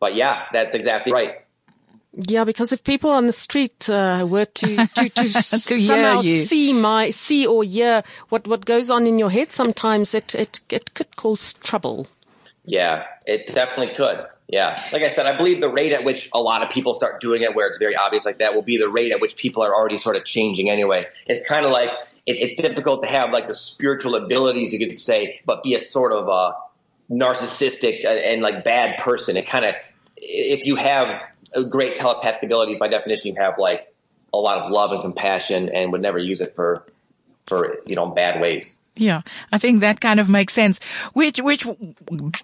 But 0.00 0.14
yeah, 0.14 0.44
that's 0.52 0.74
exactly 0.74 1.12
right. 1.12 1.42
Yeah, 2.14 2.44
because 2.44 2.72
if 2.72 2.84
people 2.84 3.10
on 3.10 3.26
the 3.26 3.32
street 3.32 3.88
uh, 3.88 4.26
were 4.28 4.44
to 4.44 4.76
to, 4.86 5.08
to, 5.08 5.24
to 5.68 5.78
somehow 5.78 6.20
see 6.20 6.72
my 6.72 7.10
see 7.10 7.46
or 7.46 7.64
hear 7.64 8.02
what 8.28 8.46
what 8.46 8.66
goes 8.66 8.90
on 8.90 9.06
in 9.06 9.18
your 9.18 9.30
head, 9.30 9.50
sometimes 9.50 10.14
it 10.14 10.34
it 10.34 10.60
it 10.68 10.92
could 10.94 11.16
cause 11.16 11.54
trouble. 11.54 12.08
Yeah, 12.64 13.06
it 13.26 13.54
definitely 13.54 13.94
could. 13.94 14.26
Yeah. 14.52 14.74
Like 14.92 15.02
I 15.02 15.08
said, 15.08 15.24
I 15.24 15.34
believe 15.34 15.62
the 15.62 15.70
rate 15.70 15.94
at 15.94 16.04
which 16.04 16.28
a 16.34 16.38
lot 16.38 16.62
of 16.62 16.68
people 16.68 16.92
start 16.92 17.22
doing 17.22 17.40
it 17.40 17.56
where 17.56 17.68
it's 17.68 17.78
very 17.78 17.96
obvious 17.96 18.26
like 18.26 18.40
that 18.40 18.54
will 18.54 18.60
be 18.60 18.76
the 18.76 18.88
rate 18.88 19.10
at 19.10 19.18
which 19.18 19.34
people 19.34 19.62
are 19.62 19.74
already 19.74 19.96
sort 19.96 20.14
of 20.14 20.26
changing 20.26 20.68
anyway. 20.68 21.06
It's 21.26 21.40
kind 21.48 21.64
of 21.64 21.72
like, 21.72 21.88
it, 22.26 22.38
it's 22.38 22.60
difficult 22.60 23.02
to 23.02 23.08
have 23.08 23.30
like 23.30 23.48
the 23.48 23.54
spiritual 23.54 24.14
abilities, 24.14 24.74
you 24.74 24.78
could 24.78 24.94
say, 24.94 25.40
but 25.46 25.62
be 25.62 25.74
a 25.74 25.78
sort 25.78 26.12
of 26.12 26.28
a 26.28 26.52
narcissistic 27.10 28.06
and, 28.06 28.18
and 28.18 28.42
like 28.42 28.62
bad 28.62 28.98
person. 28.98 29.38
It 29.38 29.48
kind 29.48 29.64
of, 29.64 29.74
if 30.18 30.66
you 30.66 30.76
have 30.76 31.08
a 31.54 31.64
great 31.64 31.96
telepathic 31.96 32.42
ability, 32.42 32.74
by 32.74 32.88
definition, 32.88 33.34
you 33.34 33.40
have 33.40 33.54
like 33.56 33.90
a 34.34 34.38
lot 34.38 34.58
of 34.58 34.70
love 34.70 34.92
and 34.92 35.00
compassion 35.00 35.70
and 35.70 35.92
would 35.92 36.02
never 36.02 36.18
use 36.18 36.42
it 36.42 36.54
for, 36.54 36.84
for, 37.46 37.78
you 37.86 37.96
know, 37.96 38.08
bad 38.08 38.38
ways. 38.38 38.76
Yeah, 38.94 39.22
I 39.50 39.56
think 39.56 39.80
that 39.80 40.02
kind 40.02 40.20
of 40.20 40.28
makes 40.28 40.52
sense. 40.52 40.78
Which, 41.14 41.40
which 41.40 41.66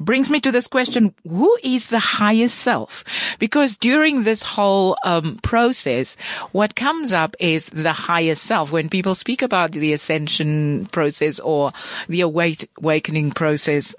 brings 0.00 0.30
me 0.30 0.40
to 0.40 0.50
this 0.50 0.66
question. 0.66 1.14
Who 1.28 1.58
is 1.62 1.88
the 1.88 1.98
higher 1.98 2.48
self? 2.48 3.04
Because 3.38 3.76
during 3.76 4.22
this 4.22 4.42
whole, 4.42 4.96
um, 5.04 5.38
process, 5.42 6.16
what 6.52 6.74
comes 6.74 7.12
up 7.12 7.36
is 7.38 7.66
the 7.66 7.92
higher 7.92 8.34
self. 8.34 8.72
When 8.72 8.88
people 8.88 9.14
speak 9.14 9.42
about 9.42 9.72
the 9.72 9.92
ascension 9.92 10.86
process 10.86 11.38
or 11.38 11.72
the 12.08 12.22
awake, 12.22 12.70
awakening 12.78 13.32
process, 13.32 13.94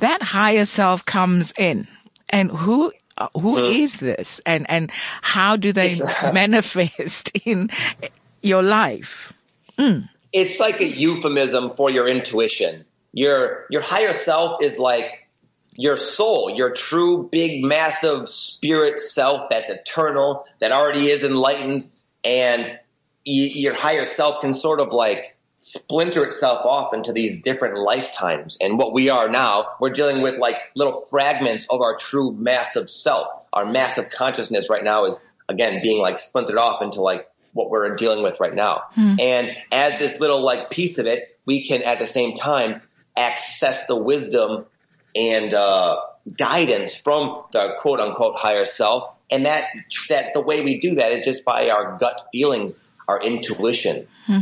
that 0.00 0.22
higher 0.22 0.64
self 0.64 1.04
comes 1.04 1.52
in. 1.56 1.86
And 2.30 2.50
who 2.50 2.92
uh, 3.18 3.28
who 3.34 3.56
mm. 3.56 3.78
is 3.78 4.00
this 4.00 4.40
and 4.46 4.68
and 4.70 4.90
how 5.20 5.54
do 5.54 5.72
they 5.72 6.00
manifest 6.32 7.30
in 7.44 7.70
your 8.42 8.62
life 8.62 9.34
mm 9.78 10.08
it's 10.32 10.58
like 10.58 10.80
a 10.80 10.86
euphemism 10.86 11.72
for 11.76 11.90
your 11.90 12.08
intuition. 12.08 12.84
Your, 13.12 13.66
your 13.70 13.82
higher 13.82 14.12
self 14.12 14.62
is 14.62 14.78
like 14.78 15.28
your 15.76 15.96
soul, 15.96 16.54
your 16.54 16.74
true 16.74 17.28
big 17.30 17.64
massive 17.64 18.28
spirit 18.28 19.00
self 19.00 19.50
that's 19.50 19.70
eternal, 19.70 20.44
that 20.60 20.72
already 20.72 21.10
is 21.10 21.22
enlightened. 21.22 21.88
And 22.24 22.78
your 23.24 23.74
higher 23.74 24.04
self 24.04 24.40
can 24.40 24.52
sort 24.52 24.80
of 24.80 24.92
like 24.92 25.36
splinter 25.58 26.24
itself 26.24 26.66
off 26.66 26.92
into 26.92 27.12
these 27.12 27.40
different 27.40 27.78
lifetimes. 27.78 28.56
And 28.60 28.78
what 28.78 28.92
we 28.92 29.10
are 29.10 29.28
now, 29.28 29.68
we're 29.80 29.92
dealing 29.92 30.22
with 30.22 30.36
like 30.36 30.56
little 30.74 31.06
fragments 31.08 31.66
of 31.70 31.80
our 31.80 31.96
true 31.96 32.32
massive 32.32 32.90
self. 32.90 33.28
Our 33.52 33.70
massive 33.70 34.10
consciousness 34.10 34.66
right 34.68 34.82
now 34.82 35.06
is 35.06 35.18
again 35.48 35.80
being 35.82 36.00
like 36.00 36.18
splintered 36.18 36.58
off 36.58 36.82
into 36.82 37.00
like 37.00 37.28
what 37.52 37.70
we're 37.70 37.96
dealing 37.96 38.22
with 38.22 38.40
right 38.40 38.54
now. 38.54 38.84
Hmm. 38.94 39.16
And 39.18 39.50
as 39.70 39.98
this 39.98 40.18
little 40.18 40.42
like 40.42 40.70
piece 40.70 40.98
of 40.98 41.06
it, 41.06 41.38
we 41.44 41.66
can 41.66 41.82
at 41.82 41.98
the 41.98 42.06
same 42.06 42.34
time 42.34 42.82
access 43.16 43.86
the 43.86 43.96
wisdom 43.96 44.66
and 45.14 45.52
uh, 45.52 46.00
guidance 46.38 46.96
from 46.96 47.42
the 47.52 47.74
quote 47.80 48.00
unquote 48.00 48.36
higher 48.36 48.64
self. 48.64 49.10
And 49.30 49.46
that 49.46 49.64
that 50.08 50.34
the 50.34 50.40
way 50.40 50.62
we 50.62 50.80
do 50.80 50.96
that 50.96 51.12
is 51.12 51.24
just 51.24 51.44
by 51.44 51.68
our 51.68 51.96
gut 51.98 52.28
feelings, 52.32 52.74
our 53.08 53.22
intuition. 53.22 54.06
Hmm. 54.26 54.38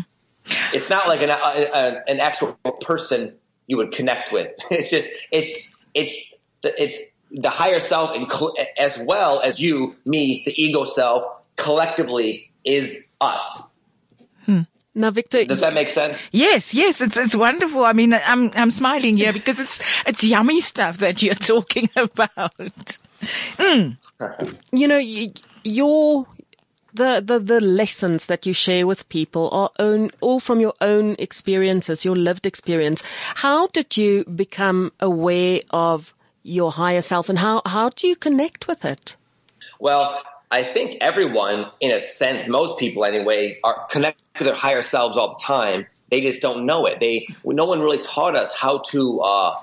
It's 0.72 0.90
not 0.90 1.06
like 1.06 1.22
an, 1.22 1.30
a, 1.30 1.34
a, 1.34 2.02
an 2.08 2.20
actual 2.20 2.54
person 2.80 3.34
you 3.66 3.76
would 3.76 3.92
connect 3.92 4.32
with. 4.32 4.48
It's 4.70 4.88
just 4.88 5.10
it's 5.30 5.68
it's 5.94 6.14
it's 6.62 6.98
the 7.30 7.50
higher 7.50 7.80
self 7.80 8.16
and 8.16 8.26
as 8.78 8.98
well 8.98 9.40
as 9.40 9.60
you, 9.60 9.96
me, 10.04 10.42
the 10.44 10.52
ego 10.60 10.84
self 10.84 11.24
collectively 11.56 12.49
is 12.64 12.96
us. 13.20 13.62
Hmm. 14.46 14.60
Now, 14.94 15.10
Victor, 15.10 15.44
does 15.44 15.60
that 15.60 15.74
make 15.74 15.90
sense? 15.90 16.28
Yes, 16.32 16.74
yes, 16.74 17.00
it's 17.00 17.16
it's 17.16 17.36
wonderful. 17.36 17.84
I 17.84 17.92
mean, 17.92 18.12
I'm 18.12 18.50
I'm 18.54 18.70
smiling 18.70 19.16
here 19.16 19.32
because 19.32 19.60
it's 19.60 19.80
it's 20.06 20.24
yummy 20.24 20.60
stuff 20.60 20.98
that 20.98 21.22
you're 21.22 21.34
talking 21.52 21.88
about. 21.96 22.98
Mm. 23.56 23.96
You 24.72 24.88
know, 24.88 24.98
your 25.64 26.26
the, 26.92 27.22
the, 27.24 27.38
the 27.38 27.60
lessons 27.60 28.26
that 28.26 28.46
you 28.46 28.52
share 28.52 28.86
with 28.86 29.08
people 29.08 29.48
are 29.52 29.70
own, 29.78 30.10
all 30.20 30.40
from 30.40 30.60
your 30.60 30.74
own 30.80 31.16
experiences, 31.18 32.04
your 32.04 32.16
lived 32.16 32.46
experience. 32.46 33.02
How 33.36 33.68
did 33.68 33.96
you 33.96 34.24
become 34.24 34.92
aware 35.00 35.60
of 35.70 36.14
your 36.42 36.72
higher 36.72 37.02
self 37.02 37.28
and 37.28 37.38
how, 37.38 37.62
how 37.66 37.90
do 37.90 38.06
you 38.08 38.16
connect 38.16 38.66
with 38.66 38.84
it? 38.84 39.16
Well, 39.78 40.20
I 40.50 40.64
think 40.64 40.98
everyone, 41.00 41.66
in 41.80 41.92
a 41.92 42.00
sense, 42.00 42.48
most 42.48 42.78
people 42.78 43.04
anyway, 43.04 43.60
are 43.62 43.86
connected 43.90 44.22
to 44.38 44.44
their 44.44 44.54
higher 44.54 44.82
selves 44.82 45.16
all 45.16 45.36
the 45.38 45.44
time. 45.44 45.86
They 46.10 46.20
just 46.20 46.40
don't 46.40 46.66
know 46.66 46.86
it. 46.86 46.98
They, 46.98 47.28
no 47.44 47.66
one 47.66 47.80
really 47.80 48.02
taught 48.02 48.34
us 48.34 48.52
how 48.52 48.78
to, 48.88 49.20
uh, 49.20 49.54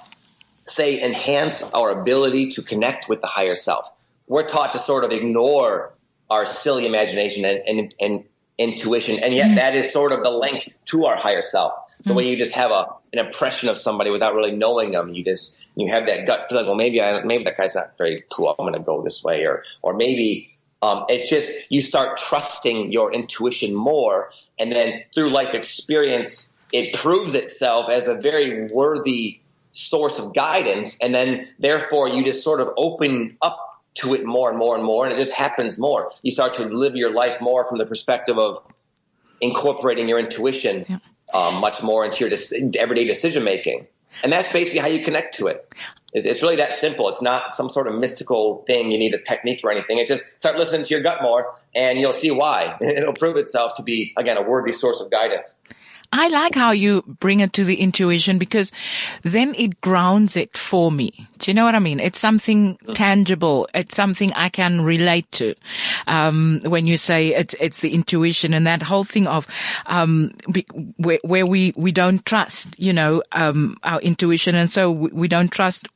say, 0.65 1.01
enhance 1.01 1.63
our 1.63 1.89
ability 1.89 2.49
to 2.51 2.61
connect 2.61 3.09
with 3.09 3.21
the 3.21 3.27
higher 3.27 3.55
self. 3.55 3.85
We're 4.27 4.47
taught 4.47 4.73
to 4.73 4.79
sort 4.79 5.03
of 5.03 5.11
ignore 5.11 5.93
our 6.29 6.45
silly 6.45 6.85
imagination 6.85 7.43
and, 7.45 7.59
and, 7.67 7.95
and 7.99 8.23
intuition, 8.57 9.19
and 9.19 9.33
yet 9.33 9.51
mm. 9.51 9.55
that 9.55 9.75
is 9.75 9.91
sort 9.91 10.11
of 10.11 10.23
the 10.23 10.31
link 10.31 10.73
to 10.85 11.05
our 11.05 11.15
higher 11.15 11.41
self. 11.41 11.73
The 12.05 12.11
mm. 12.11 12.15
way 12.15 12.29
you 12.29 12.37
just 12.37 12.53
have 12.53 12.71
a 12.71 12.87
an 13.13 13.25
impression 13.25 13.69
of 13.69 13.77
somebody 13.77 14.09
without 14.09 14.35
really 14.35 14.51
knowing 14.51 14.91
them, 14.91 15.13
you 15.13 15.23
just 15.23 15.57
you 15.75 15.91
have 15.91 16.07
that 16.07 16.27
gut 16.27 16.47
feeling. 16.49 16.65
Well, 16.65 16.75
maybe 16.75 17.01
I 17.01 17.23
maybe 17.23 17.45
that 17.45 17.57
guy's 17.57 17.75
not 17.75 17.97
very 17.97 18.23
cool. 18.31 18.53
I'm 18.57 18.65
going 18.65 18.73
to 18.73 18.79
go 18.79 19.01
this 19.01 19.23
way, 19.23 19.45
or 19.45 19.63
or 19.81 19.93
maybe 19.93 20.56
um, 20.81 21.05
it 21.09 21.27
just 21.27 21.53
you 21.69 21.81
start 21.81 22.17
trusting 22.19 22.91
your 22.91 23.11
intuition 23.13 23.73
more, 23.73 24.31
and 24.59 24.71
then 24.71 25.03
through 25.13 25.31
life 25.31 25.53
experience, 25.53 26.53
it 26.71 26.93
proves 26.93 27.33
itself 27.33 27.89
as 27.89 28.07
a 28.07 28.13
very 28.13 28.67
worthy 28.73 29.41
source 29.71 30.19
of 30.19 30.33
guidance, 30.33 30.97
and 31.01 31.13
then 31.13 31.47
therefore 31.59 32.09
you 32.09 32.23
just 32.23 32.43
sort 32.43 32.61
of 32.61 32.69
open 32.77 33.37
up 33.41 33.63
to 33.95 34.13
it 34.13 34.25
more 34.25 34.49
and 34.49 34.59
more 34.59 34.75
and 34.75 34.83
more, 34.83 35.05
and 35.05 35.17
it 35.17 35.19
just 35.19 35.33
happens 35.33 35.77
more. 35.79 36.11
You 36.21 36.31
start 36.31 36.53
to 36.55 36.65
live 36.65 36.95
your 36.95 37.11
life 37.11 37.41
more 37.41 37.65
from 37.65 37.79
the 37.79 37.85
perspective 37.85 38.37
of 38.37 38.61
incorporating 39.41 40.07
your 40.07 40.19
intuition 40.19 40.85
yeah. 40.87 40.97
um, 41.33 41.55
much 41.55 41.81
more 41.81 42.05
into 42.05 42.27
your 42.27 42.37
everyday 42.77 43.05
decision 43.05 43.43
making, 43.43 43.87
and 44.23 44.31
that's 44.31 44.51
basically 44.51 44.79
how 44.79 44.87
you 44.87 45.03
connect 45.03 45.35
to 45.37 45.47
it. 45.47 45.73
It's 46.13 46.41
really 46.41 46.55
that 46.55 46.77
simple. 46.77 47.09
It's 47.09 47.21
not 47.21 47.55
some 47.55 47.69
sort 47.69 47.87
of 47.87 47.95
mystical 47.95 48.63
thing. 48.65 48.91
You 48.91 48.97
need 48.97 49.13
a 49.13 49.19
technique 49.19 49.59
or 49.63 49.71
anything. 49.71 49.99
It's 49.99 50.09
just 50.09 50.23
start 50.39 50.57
listening 50.57 50.83
to 50.83 50.89
your 50.93 51.03
gut 51.03 51.21
more, 51.21 51.53
and 51.75 51.99
you'll 51.99 52.13
see 52.13 52.31
why. 52.31 52.77
It'll 52.81 53.13
prove 53.13 53.35
itself 53.37 53.75
to 53.75 53.83
be 53.83 54.13
again 54.17 54.37
a 54.37 54.41
worthy 54.41 54.73
source 54.73 54.99
of 55.01 55.11
guidance. 55.11 55.55
I 56.11 56.29
like 56.29 56.55
how 56.55 56.71
you 56.71 57.03
bring 57.19 57.41
it 57.41 57.53
to 57.53 57.63
the 57.63 57.75
intuition 57.75 58.37
because 58.37 58.71
then 59.23 59.53
it 59.55 59.81
grounds 59.81 60.35
it 60.35 60.57
for 60.57 60.91
me. 60.91 61.27
Do 61.37 61.51
you 61.51 61.55
know 61.55 61.65
what 61.65 61.75
I 61.75 61.79
mean? 61.79 61.99
It's 61.99 62.19
something 62.19 62.77
tangible. 62.93 63.67
It's 63.73 63.95
something 63.95 64.31
I 64.33 64.49
can 64.49 64.81
relate 64.81 65.31
to. 65.33 65.55
Um, 66.07 66.61
when 66.63 66.87
you 66.87 66.97
say 66.97 67.35
it's, 67.35 67.55
it's 67.59 67.81
the 67.81 67.93
intuition 67.93 68.53
and 68.53 68.65
that 68.67 68.81
whole 68.81 69.03
thing 69.03 69.27
of, 69.27 69.47
um, 69.85 70.31
where, 70.97 71.19
where 71.23 71.45
we, 71.45 71.73
we 71.75 71.91
don't 71.91 72.25
trust, 72.25 72.79
you 72.79 72.93
know, 72.93 73.21
um, 73.33 73.77
our 73.83 73.99
intuition. 74.01 74.55
And 74.55 74.71
so 74.71 74.91
we, 74.91 75.09
we 75.11 75.27
don't 75.27 75.51
trust 75.51 75.87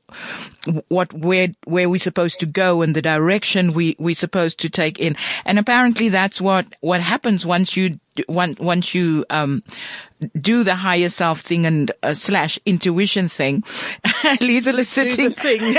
what 0.87 1.11
where 1.13 1.49
where 1.65 1.89
we're 1.89 1.99
supposed 1.99 2.39
to 2.39 2.45
go 2.45 2.81
and 2.81 2.95
the 2.95 3.01
direction 3.01 3.73
we 3.73 3.95
we're 3.99 4.15
supposed 4.15 4.59
to 4.59 4.69
take 4.69 4.99
in. 4.99 5.15
And 5.45 5.59
apparently 5.59 6.09
that's 6.09 6.39
what 6.39 6.65
what 6.81 7.01
happens 7.01 7.45
once 7.45 7.75
you 7.75 7.99
once 8.27 8.59
once 8.59 8.93
you 8.93 9.25
um 9.29 9.63
do 10.39 10.63
the 10.63 10.75
higher 10.75 11.09
self 11.09 11.41
thing 11.41 11.65
and 11.65 11.91
uh, 12.03 12.13
slash 12.13 12.59
intuition 12.65 13.27
thing. 13.27 13.61
Liesl 14.41 14.77
is 14.77 14.89
sitting. 14.89 15.31
thing. 15.31 15.59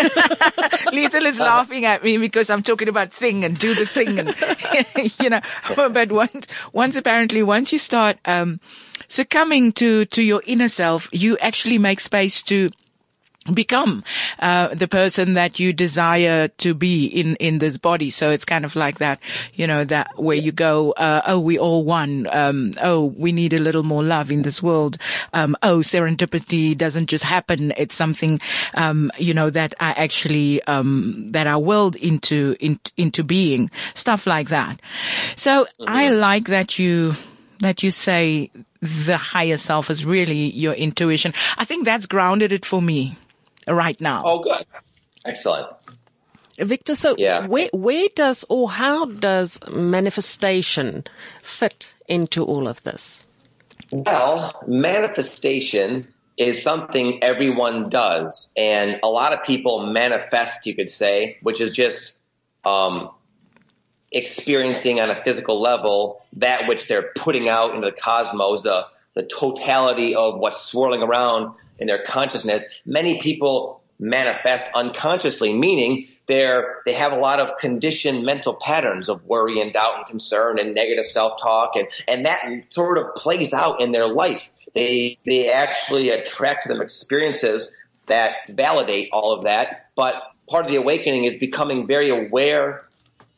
Liesl 0.92 1.24
is 1.24 1.38
laughing 1.38 1.84
at 1.84 2.02
me 2.02 2.18
because 2.18 2.50
I'm 2.50 2.62
talking 2.62 2.88
about 2.88 3.12
thing 3.12 3.44
and 3.44 3.56
do 3.56 3.74
the 3.74 3.86
thing 3.86 4.18
and 4.18 4.34
you 5.20 5.30
know. 5.30 5.40
But 5.76 6.10
once 6.10 6.46
once 6.72 6.96
apparently 6.96 7.42
once 7.42 7.72
you 7.72 7.78
start 7.78 8.18
um 8.24 8.60
succumbing 9.08 9.72
to 9.72 10.06
to 10.06 10.22
your 10.22 10.42
inner 10.46 10.68
self, 10.68 11.08
you 11.12 11.38
actually 11.38 11.78
make 11.78 12.00
space 12.00 12.42
to 12.44 12.68
become 13.52 14.04
uh, 14.38 14.68
the 14.68 14.86
person 14.86 15.34
that 15.34 15.58
you 15.58 15.72
desire 15.72 16.48
to 16.48 16.74
be 16.74 17.06
in 17.06 17.36
in 17.36 17.58
this 17.58 17.76
body. 17.76 18.10
So 18.10 18.30
it's 18.30 18.44
kind 18.44 18.64
of 18.64 18.76
like 18.76 18.98
that 18.98 19.18
you 19.54 19.66
know 19.66 19.84
that 19.84 20.10
where 20.16 20.36
you 20.36 20.52
go 20.52 20.92
uh, 20.92 21.22
oh 21.26 21.40
we 21.40 21.58
all 21.58 21.84
one 21.84 22.28
um, 22.30 22.74
oh 22.82 23.06
we 23.06 23.32
need 23.32 23.52
a 23.52 23.60
little 23.60 23.82
more 23.82 24.02
love 24.02 24.30
in 24.30 24.42
this 24.42 24.62
world. 24.62 24.96
Um, 25.32 25.56
oh 25.62 25.78
serendipity 25.78 26.76
doesn't 26.76 27.06
just 27.06 27.24
happen. 27.24 27.72
It's 27.76 27.94
something 27.94 28.40
um, 28.74 29.10
you 29.18 29.34
know 29.34 29.50
that 29.50 29.74
I 29.80 29.90
actually 29.90 30.62
um, 30.64 31.32
that 31.32 31.46
I 31.46 31.56
willed 31.56 31.96
into 31.96 32.56
in, 32.60 32.78
into 32.96 33.24
being. 33.24 33.70
Stuff 33.94 34.26
like 34.26 34.48
that. 34.50 34.80
So 35.34 35.64
mm-hmm. 35.64 35.84
I 35.88 36.10
like 36.10 36.48
that 36.48 36.78
you 36.78 37.14
that 37.58 37.82
you 37.82 37.90
say 37.90 38.50
the 38.80 39.16
higher 39.16 39.56
self 39.56 39.90
is 39.90 40.04
really 40.04 40.50
your 40.50 40.74
intuition. 40.74 41.32
I 41.56 41.64
think 41.64 41.84
that's 41.84 42.06
grounded 42.06 42.52
it 42.52 42.66
for 42.66 42.82
me 42.82 43.16
right 43.74 44.00
now. 44.00 44.22
Oh, 44.24 44.42
good. 44.42 44.64
Excellent. 45.24 45.68
Victor, 46.58 46.94
so 46.94 47.14
yeah. 47.18 47.46
where, 47.46 47.70
where 47.72 48.08
does 48.14 48.44
or 48.48 48.70
how 48.70 49.06
does 49.06 49.58
manifestation 49.70 51.04
fit 51.42 51.94
into 52.06 52.44
all 52.44 52.68
of 52.68 52.82
this? 52.82 53.24
Well, 53.90 54.62
manifestation 54.66 56.08
is 56.36 56.62
something 56.62 57.20
everyone 57.22 57.88
does. 57.88 58.50
And 58.56 59.00
a 59.02 59.08
lot 59.08 59.32
of 59.32 59.44
people 59.44 59.86
manifest, 59.86 60.66
you 60.66 60.74
could 60.74 60.90
say, 60.90 61.38
which 61.42 61.60
is 61.60 61.72
just 61.72 62.14
um, 62.64 63.10
experiencing 64.10 65.00
on 65.00 65.10
a 65.10 65.22
physical 65.22 65.60
level 65.60 66.22
that 66.34 66.68
which 66.68 66.88
they're 66.88 67.10
putting 67.16 67.48
out 67.48 67.74
into 67.74 67.90
the 67.90 67.96
cosmos, 67.96 68.62
the, 68.62 68.86
the 69.14 69.22
totality 69.22 70.14
of 70.14 70.38
what's 70.38 70.62
swirling 70.62 71.02
around 71.02 71.54
in 71.78 71.86
their 71.86 72.02
consciousness, 72.04 72.64
many 72.84 73.20
people 73.20 73.82
manifest 73.98 74.66
unconsciously, 74.74 75.52
meaning 75.52 76.08
they're, 76.26 76.82
they 76.86 76.92
have 76.92 77.12
a 77.12 77.16
lot 77.16 77.40
of 77.40 77.58
conditioned 77.58 78.24
mental 78.24 78.54
patterns 78.54 79.08
of 79.08 79.24
worry 79.24 79.60
and 79.60 79.72
doubt 79.72 79.98
and 79.98 80.06
concern 80.06 80.58
and 80.58 80.74
negative 80.74 81.06
self-talk 81.06 81.72
and, 81.76 81.88
and 82.08 82.26
that 82.26 82.42
sort 82.70 82.98
of 82.98 83.14
plays 83.14 83.52
out 83.52 83.80
in 83.80 83.92
their 83.92 84.08
life. 84.08 84.48
They, 84.74 85.18
they 85.26 85.50
actually 85.50 86.10
attract 86.10 86.68
them 86.68 86.80
experiences 86.80 87.72
that 88.06 88.32
validate 88.48 89.10
all 89.12 89.32
of 89.36 89.44
that, 89.44 89.90
but 89.94 90.14
part 90.48 90.64
of 90.64 90.70
the 90.70 90.78
awakening 90.78 91.24
is 91.24 91.36
becoming 91.36 91.86
very 91.86 92.10
aware 92.10 92.88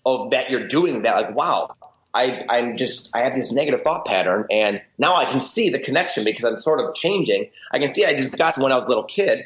of 0.07 0.31
that 0.31 0.51
you're 0.51 0.67
doing 0.67 1.03
that. 1.03 1.15
Like, 1.15 1.35
wow, 1.35 1.77
I, 2.15 2.45
I'm 2.49 2.77
just, 2.77 3.11
I 3.15 3.23
have 3.23 3.35
this 3.35 3.51
negative 3.51 3.83
thought 3.83 4.05
pattern 4.07 4.47
and 4.51 4.81
now 4.99 5.17
I 5.17 5.25
can 5.25 5.41
see 5.41 5.71
the 5.71 5.81
connection 5.81 6.25
because 6.25 6.45
I'm 6.45 6.59
sort 6.59 6.81
of 6.81 6.95
changing. 6.95 7.51
I 7.73 7.79
can 7.79 7.93
see 7.93 8.05
I 8.05 8.15
just 8.15 8.37
got 8.37 8.57
when 8.57 8.71
I 8.71 8.77
was 8.77 8.87
a 8.87 8.89
little 8.89 9.05
kid 9.05 9.41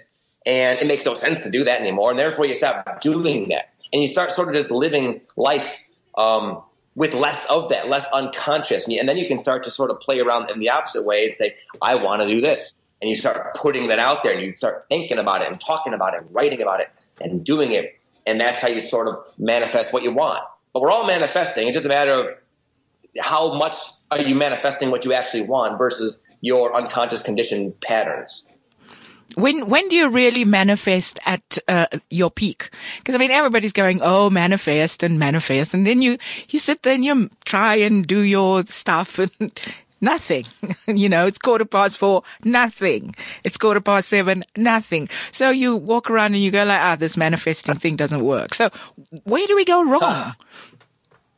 and 0.45 0.79
it 0.79 0.87
makes 0.87 1.07
no 1.07 1.15
sense 1.15 1.41
to 1.41 1.51
do 1.51 1.65
that 1.65 1.81
anymore. 1.81 2.11
And 2.11 2.19
therefore 2.19 2.47
you 2.47 2.55
stop 2.55 3.01
doing 3.01 3.49
that 3.49 3.71
and 3.93 4.03
you 4.03 4.09
start 4.09 4.33
sort 4.33 4.49
of 4.49 4.55
just 4.55 4.71
living 4.71 5.23
life, 5.37 5.69
um, 6.17 6.63
with 6.95 7.15
less 7.15 7.47
of 7.49 7.69
that, 7.71 7.89
less 7.89 8.05
unconscious. 8.13 8.89
And 8.89 9.09
then 9.09 9.17
you 9.17 9.29
can 9.29 9.39
start 9.39 9.65
to 9.65 9.71
sort 9.71 9.91
of 9.91 10.01
play 10.01 10.19
around 10.19 10.51
in 10.51 10.59
the 10.59 10.71
opposite 10.71 11.05
way 11.05 11.25
and 11.25 11.35
say, 11.35 11.55
I 11.81 11.95
want 11.95 12.23
to 12.23 12.29
do 12.29 12.41
this. 12.41 12.75
And 13.01 13.09
you 13.09 13.15
start 13.15 13.55
putting 13.55 13.89
that 13.89 14.01
out 14.01 14.25
there 14.25 14.33
and 14.33 14.43
you 14.43 14.57
start 14.57 14.87
thinking 14.89 15.19
about 15.19 15.43
it 15.43 15.49
and 15.49 15.61
talking 15.61 15.95
about 15.95 16.15
it 16.15 16.23
and 16.23 16.35
writing 16.35 16.61
about 16.61 16.81
it 16.81 16.91
and 17.21 17.45
doing 17.45 17.73
it. 17.73 17.99
And 18.27 18.41
that's 18.41 18.59
how 18.59 18.69
you 18.69 18.81
sort 18.81 19.07
of 19.07 19.25
manifest 19.39 19.93
what 19.93 20.03
you 20.03 20.13
want. 20.13 20.41
But 20.73 20.83
we're 20.83 20.91
all 20.91 21.07
manifesting. 21.07 21.69
It's 21.69 21.77
just 21.77 21.87
a 21.87 21.89
matter 21.89 22.13
of 22.13 22.27
how 23.21 23.55
much 23.55 23.77
are 24.11 24.21
you 24.21 24.35
manifesting 24.35 24.91
what 24.91 25.05
you 25.05 25.13
actually 25.13 25.43
want 25.43 25.79
versus 25.79 26.19
your 26.41 26.75
unconscious 26.75 27.23
conditioned 27.23 27.81
patterns? 27.81 28.45
When 29.35 29.69
when 29.69 29.89
do 29.89 29.97
you 29.97 30.11
really 30.11 30.45
manifest 30.45 31.21
at 31.27 31.59
uh, 31.69 31.87
your 32.09 32.31
peak? 32.31 32.71
Because 32.99 33.15
I 33.15 33.19
mean, 33.19 33.31
everybody's 33.31 33.75
going, 33.75 34.01
"Oh, 34.03 34.31
manifest 34.31 35.03
and 35.03 35.19
manifest," 35.19 35.75
and 35.75 35.87
then 35.87 36.01
you 36.01 36.17
you 36.49 36.59
sit 36.59 36.83
there 36.83 36.95
and 36.95 37.05
you 37.05 37.31
try 37.45 37.77
and 37.77 38.07
do 38.07 38.21
your 38.21 38.65
stuff 38.65 39.19
and 39.19 39.31
nothing. 40.01 40.47
you 40.87 41.11
know, 41.11 41.27
it's 41.27 41.39
quarter 41.39 41.67
past 41.67 41.99
four, 41.99 42.23
nothing. 42.43 43.15
It's 43.45 43.59
quarter 43.59 43.83
past 43.83 44.09
seven, 44.09 44.45
nothing. 44.57 45.09
So 45.31 45.51
you 45.51 45.77
walk 45.77 46.11
around 46.11 46.33
and 46.35 46.43
you 46.43 46.51
go 46.51 46.65
like, 46.65 46.81
"Ah, 46.81 46.97
this 46.97 47.19
manifesting 47.19 47.77
thing 47.77 47.97
doesn't 47.97 48.25
work." 48.25 48.55
So 48.55 48.71
where 49.25 49.47
do 49.47 49.55
we 49.57 49.67
go 49.67 49.85
wrong? 49.85 50.35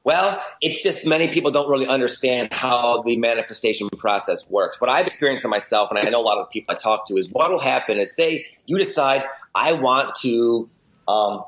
Well, 0.03 0.41
it's 0.63 0.83
just 0.83 1.05
many 1.05 1.29
people 1.29 1.51
don't 1.51 1.69
really 1.69 1.87
understand 1.87 2.49
how 2.53 3.03
the 3.03 3.17
manifestation 3.17 3.91
process 3.91 4.45
works. 4.49 4.81
What 4.81 4.89
I've 4.89 5.07
experienced 5.07 5.45
in 5.45 5.51
myself, 5.51 5.91
and 5.91 5.99
I 5.99 6.09
know 6.09 6.21
a 6.21 6.23
lot 6.23 6.39
of 6.39 6.49
people 6.49 6.75
I 6.75 6.79
talk 6.79 7.07
to, 7.09 7.17
is 7.17 7.29
what 7.29 7.51
will 7.51 7.61
happen 7.61 7.99
is 7.99 8.15
say 8.17 8.47
you 8.65 8.79
decide, 8.79 9.25
I 9.55 9.75
want 9.75 10.15
to 10.23 10.71
um, 11.07 11.45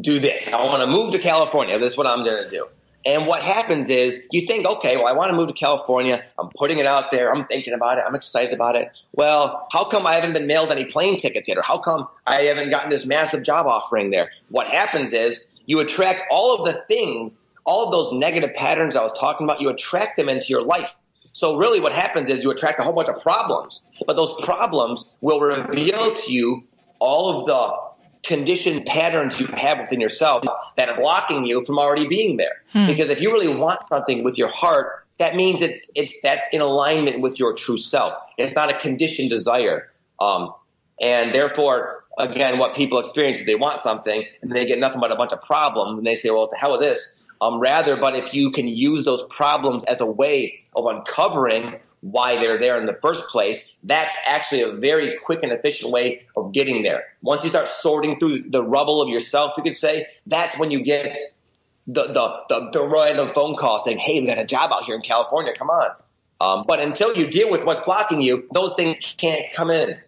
do 0.00 0.18
this. 0.18 0.52
I 0.52 0.64
want 0.64 0.82
to 0.82 0.88
move 0.88 1.12
to 1.12 1.20
California. 1.20 1.78
This 1.78 1.92
is 1.92 1.98
what 1.98 2.06
I'm 2.06 2.24
going 2.24 2.42
to 2.42 2.50
do. 2.50 2.66
And 3.06 3.26
what 3.26 3.42
happens 3.42 3.90
is 3.90 4.22
you 4.32 4.46
think, 4.46 4.66
okay, 4.66 4.96
well, 4.96 5.06
I 5.06 5.12
want 5.12 5.30
to 5.30 5.36
move 5.36 5.48
to 5.48 5.54
California. 5.54 6.24
I'm 6.38 6.48
putting 6.56 6.78
it 6.78 6.86
out 6.86 7.12
there. 7.12 7.32
I'm 7.32 7.46
thinking 7.46 7.74
about 7.74 7.98
it. 7.98 8.04
I'm 8.06 8.14
excited 8.14 8.54
about 8.54 8.76
it. 8.76 8.90
Well, 9.12 9.68
how 9.70 9.84
come 9.84 10.06
I 10.06 10.14
haven't 10.14 10.32
been 10.32 10.46
mailed 10.46 10.72
any 10.72 10.86
plane 10.86 11.18
tickets 11.18 11.46
yet? 11.46 11.58
Or 11.58 11.62
how 11.62 11.78
come 11.78 12.08
I 12.26 12.42
haven't 12.42 12.70
gotten 12.70 12.88
this 12.90 13.04
massive 13.04 13.42
job 13.42 13.66
offering 13.66 14.10
there? 14.10 14.30
What 14.48 14.68
happens 14.68 15.12
is 15.12 15.40
you 15.66 15.80
attract 15.80 16.22
all 16.30 16.56
of 16.56 16.66
the 16.66 16.82
things 16.88 17.46
all 17.64 17.86
of 17.86 17.92
those 17.92 18.18
negative 18.18 18.54
patterns 18.54 18.96
I 18.96 19.02
was 19.02 19.12
talking 19.18 19.44
about, 19.44 19.60
you 19.60 19.70
attract 19.70 20.16
them 20.16 20.28
into 20.28 20.46
your 20.48 20.62
life. 20.62 20.96
So 21.32 21.56
really 21.56 21.80
what 21.80 21.92
happens 21.92 22.30
is 22.30 22.42
you 22.42 22.50
attract 22.50 22.78
a 22.78 22.82
whole 22.82 22.92
bunch 22.92 23.08
of 23.08 23.20
problems, 23.22 23.82
but 24.06 24.14
those 24.14 24.32
problems 24.44 25.04
will 25.20 25.40
reveal 25.40 26.14
to 26.14 26.32
you 26.32 26.64
all 27.00 27.40
of 27.40 27.46
the 27.46 28.28
conditioned 28.28 28.86
patterns 28.86 29.38
you 29.38 29.46
have 29.48 29.78
within 29.80 30.00
yourself 30.00 30.44
that 30.76 30.88
are 30.88 30.96
blocking 30.96 31.44
you 31.44 31.64
from 31.64 31.78
already 31.78 32.06
being 32.06 32.36
there. 32.36 32.62
Hmm. 32.72 32.86
Because 32.86 33.10
if 33.10 33.20
you 33.20 33.32
really 33.32 33.48
want 33.48 33.84
something 33.86 34.24
with 34.24 34.38
your 34.38 34.50
heart, 34.50 35.04
that 35.18 35.34
means 35.36 35.60
it's, 35.60 35.86
it's, 35.94 36.12
that's 36.22 36.44
in 36.52 36.60
alignment 36.60 37.20
with 37.20 37.38
your 37.38 37.54
true 37.54 37.78
self. 37.78 38.14
It's 38.38 38.54
not 38.54 38.70
a 38.70 38.78
conditioned 38.78 39.30
desire. 39.30 39.90
Um, 40.20 40.54
and 41.00 41.34
therefore, 41.34 42.04
again, 42.18 42.58
what 42.58 42.76
people 42.76 42.98
experience 42.98 43.40
is 43.40 43.46
they 43.46 43.54
want 43.54 43.80
something 43.80 44.24
and 44.42 44.52
they 44.52 44.66
get 44.66 44.78
nothing 44.78 45.00
but 45.00 45.12
a 45.12 45.16
bunch 45.16 45.32
of 45.32 45.42
problems 45.42 45.98
and 45.98 46.06
they 46.06 46.14
say, 46.14 46.30
well, 46.30 46.42
what 46.42 46.52
the 46.52 46.56
hell 46.56 46.72
with 46.72 46.80
this? 46.80 47.10
Um, 47.40 47.60
rather, 47.60 47.96
but 47.96 48.16
if 48.16 48.32
you 48.32 48.50
can 48.50 48.66
use 48.66 49.04
those 49.04 49.22
problems 49.28 49.82
as 49.86 50.00
a 50.00 50.06
way 50.06 50.64
of 50.74 50.86
uncovering 50.86 51.80
why 52.00 52.36
they're 52.36 52.58
there 52.58 52.78
in 52.78 52.86
the 52.86 52.98
first 53.00 53.26
place, 53.28 53.64
that's 53.82 54.14
actually 54.26 54.62
a 54.62 54.72
very 54.72 55.18
quick 55.24 55.42
and 55.42 55.52
efficient 55.52 55.90
way 55.90 56.26
of 56.36 56.52
getting 56.52 56.82
there. 56.82 57.04
Once 57.22 57.44
you 57.44 57.50
start 57.50 57.68
sorting 57.68 58.18
through 58.18 58.50
the 58.50 58.62
rubble 58.62 59.00
of 59.00 59.08
yourself, 59.08 59.52
you 59.56 59.62
could 59.62 59.76
say, 59.76 60.06
that's 60.26 60.58
when 60.58 60.70
you 60.70 60.84
get 60.84 61.16
the, 61.86 62.04
the, 62.08 62.40
the, 62.48 62.70
the 62.72 62.86
random 62.86 63.30
phone 63.34 63.56
call 63.56 63.84
saying, 63.84 63.98
hey, 63.98 64.20
we 64.20 64.26
got 64.26 64.38
a 64.38 64.44
job 64.44 64.70
out 64.72 64.84
here 64.84 64.94
in 64.94 65.02
California, 65.02 65.52
come 65.56 65.70
on. 65.70 65.90
Um, 66.40 66.64
but 66.66 66.80
until 66.80 67.16
you 67.16 67.26
deal 67.28 67.50
with 67.50 67.64
what's 67.64 67.80
blocking 67.80 68.20
you, 68.20 68.48
those 68.52 68.74
things 68.76 68.98
can't 69.16 69.46
come 69.54 69.70
in. 69.70 69.98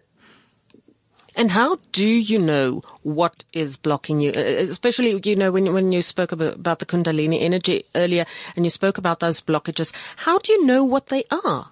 And 1.37 1.51
how 1.51 1.77
do 1.91 2.07
you 2.07 2.39
know 2.39 2.81
what 3.03 3.45
is 3.53 3.77
blocking 3.77 4.19
you? 4.21 4.31
Uh, 4.31 4.39
especially, 4.39 5.21
you 5.23 5.35
know, 5.35 5.51
when, 5.51 5.71
when 5.71 5.91
you 5.91 6.01
spoke 6.01 6.31
about, 6.31 6.79
the 6.79 6.85
Kundalini 6.85 7.41
energy 7.41 7.85
earlier 7.93 8.25
and 8.55 8.65
you 8.65 8.71
spoke 8.71 8.97
about 8.97 9.19
those 9.19 9.39
blockages, 9.39 9.93
how 10.15 10.39
do 10.39 10.51
you 10.51 10.65
know 10.65 10.83
what 10.83 11.07
they 11.07 11.25
are? 11.29 11.71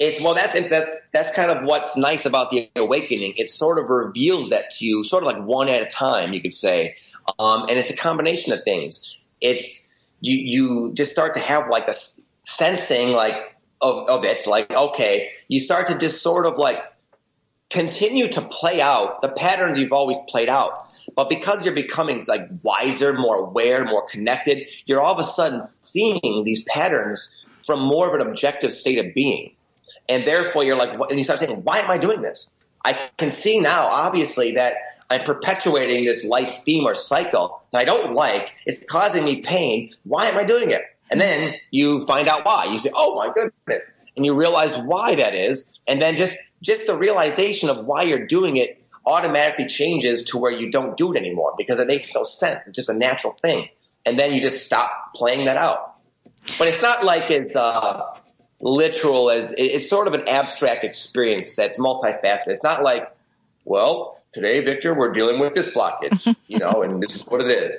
It's 0.00 0.20
well, 0.20 0.34
that's 0.34 0.54
that's 0.54 0.96
that's 1.12 1.30
kind 1.30 1.50
of 1.50 1.62
what's 1.62 1.94
nice 1.94 2.24
about 2.24 2.50
the 2.50 2.70
awakening. 2.74 3.34
It 3.36 3.50
sort 3.50 3.78
of 3.78 3.90
reveals 3.90 4.48
that 4.48 4.70
to 4.78 4.86
you, 4.86 5.04
sort 5.04 5.22
of 5.22 5.26
like 5.26 5.44
one 5.44 5.68
at 5.68 5.82
a 5.82 5.90
time, 5.90 6.32
you 6.32 6.40
could 6.40 6.54
say. 6.54 6.96
Um, 7.38 7.68
and 7.68 7.78
it's 7.78 7.90
a 7.90 7.96
combination 7.96 8.54
of 8.54 8.64
things. 8.64 9.02
It's 9.42 9.82
you 10.20 10.36
you 10.36 10.94
just 10.94 11.12
start 11.12 11.34
to 11.34 11.40
have 11.40 11.68
like 11.68 11.86
a 11.86 11.94
sensing 12.44 13.10
like 13.10 13.54
of 13.82 14.08
of 14.08 14.24
it, 14.24 14.46
like 14.46 14.70
okay, 14.70 15.32
you 15.48 15.60
start 15.60 15.88
to 15.88 15.98
just 15.98 16.22
sort 16.22 16.46
of 16.46 16.56
like 16.56 16.82
continue 17.70 18.30
to 18.32 18.42
play 18.42 18.80
out 18.80 19.22
the 19.22 19.28
patterns 19.28 19.78
you've 19.78 19.92
always 19.92 20.18
played 20.28 20.48
out. 20.48 20.86
But 21.16 21.28
because 21.28 21.64
you're 21.64 21.74
becoming 21.74 22.24
like 22.28 22.48
wiser, 22.62 23.12
more 23.12 23.36
aware, 23.36 23.84
more 23.84 24.06
connected, 24.08 24.66
you're 24.86 25.00
all 25.00 25.12
of 25.12 25.18
a 25.18 25.24
sudden 25.24 25.62
seeing 25.62 26.42
these 26.44 26.64
patterns 26.64 27.30
from 27.66 27.80
more 27.80 28.08
of 28.08 28.20
an 28.20 28.26
objective 28.26 28.72
state 28.72 29.04
of 29.04 29.14
being. 29.14 29.54
And 30.08 30.26
therefore 30.26 30.64
you're 30.64 30.76
like, 30.76 30.90
and 31.08 31.18
you 31.18 31.24
start 31.24 31.38
saying, 31.38 31.62
why 31.62 31.78
am 31.78 31.90
I 31.90 31.98
doing 31.98 32.22
this? 32.22 32.50
I 32.84 33.08
can 33.18 33.30
see 33.30 33.60
now, 33.60 33.86
obviously, 33.86 34.52
that 34.52 34.74
I'm 35.10 35.24
perpetuating 35.24 36.04
this 36.04 36.24
life 36.24 36.60
theme 36.64 36.84
or 36.84 36.94
cycle 36.94 37.62
that 37.72 37.78
I 37.78 37.84
don't 37.84 38.14
like. 38.14 38.48
It's 38.64 38.84
causing 38.84 39.24
me 39.24 39.42
pain. 39.42 39.94
Why 40.04 40.26
am 40.26 40.38
I 40.38 40.44
doing 40.44 40.70
it? 40.70 40.82
And 41.10 41.20
then 41.20 41.54
you 41.70 42.06
find 42.06 42.28
out 42.28 42.44
why. 42.44 42.66
You 42.72 42.78
say, 42.78 42.90
oh 42.94 43.16
my 43.16 43.32
goodness. 43.34 43.90
And 44.16 44.24
you 44.24 44.34
realize 44.34 44.74
why 44.84 45.16
that 45.16 45.34
is. 45.34 45.64
And 45.86 46.00
then 46.00 46.16
just 46.16 46.32
just 46.62 46.86
the 46.86 46.96
realization 46.96 47.70
of 47.70 47.84
why 47.84 48.02
you're 48.02 48.26
doing 48.26 48.56
it 48.56 48.82
automatically 49.06 49.66
changes 49.66 50.24
to 50.24 50.38
where 50.38 50.52
you 50.52 50.70
don't 50.70 50.96
do 50.96 51.12
it 51.12 51.16
anymore 51.16 51.54
because 51.56 51.78
it 51.78 51.86
makes 51.86 52.14
no 52.14 52.22
sense. 52.22 52.60
It's 52.66 52.76
just 52.76 52.88
a 52.88 52.94
natural 52.94 53.32
thing. 53.32 53.68
And 54.04 54.18
then 54.18 54.32
you 54.32 54.40
just 54.40 54.64
stop 54.64 55.14
playing 55.14 55.46
that 55.46 55.56
out. 55.56 55.94
But 56.58 56.68
it's 56.68 56.82
not 56.82 57.04
like 57.04 57.30
it's 57.30 57.54
uh, 57.54 58.02
literal 58.60 59.30
as 59.30 59.54
it's 59.56 59.88
sort 59.88 60.06
of 60.06 60.14
an 60.14 60.28
abstract 60.28 60.84
experience 60.84 61.54
that's 61.54 61.78
multifaceted. 61.78 62.48
It's 62.48 62.62
not 62.62 62.82
like, 62.82 63.10
well, 63.64 64.18
today, 64.32 64.60
Victor, 64.60 64.94
we're 64.94 65.12
dealing 65.12 65.38
with 65.38 65.54
this 65.54 65.70
blockage, 65.70 66.34
you 66.46 66.58
know, 66.58 66.82
and 66.82 67.02
this 67.02 67.16
is 67.16 67.26
what 67.26 67.40
it 67.42 67.50
is. 67.50 67.76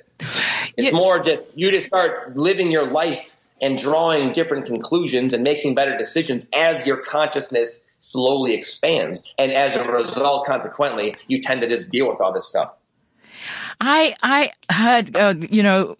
It's 0.77 0.91
yeah. 0.91 0.97
more 0.97 1.19
just 1.19 1.45
you 1.55 1.71
just 1.71 1.88
start 1.88 2.36
living 2.36 2.71
your 2.71 2.89
life 2.89 3.29
and 3.61 3.77
drawing 3.77 4.32
different 4.34 4.65
conclusions 4.65 5.34
and 5.34 5.43
making 5.43 5.75
better 5.75 5.97
decisions 5.97 6.47
as 6.53 6.86
your 6.86 6.97
consciousness 6.97 7.79
slowly 8.02 8.54
expands. 8.54 9.24
And 9.38 9.54
as 9.54 9.78
a 9.78 9.84
result, 9.84 10.45
consequently, 10.45 11.16
you 11.28 11.41
tend 11.41 11.62
to 11.62 11.70
just 11.70 11.89
deal 11.89 12.10
with 12.10 12.20
all 12.20 12.34
this 12.34 12.47
stuff. 12.47 12.74
I, 13.80 14.16
I 14.22 14.52
heard, 14.70 15.16
uh, 15.16 15.36
you 15.39 15.64
know, 15.64 15.97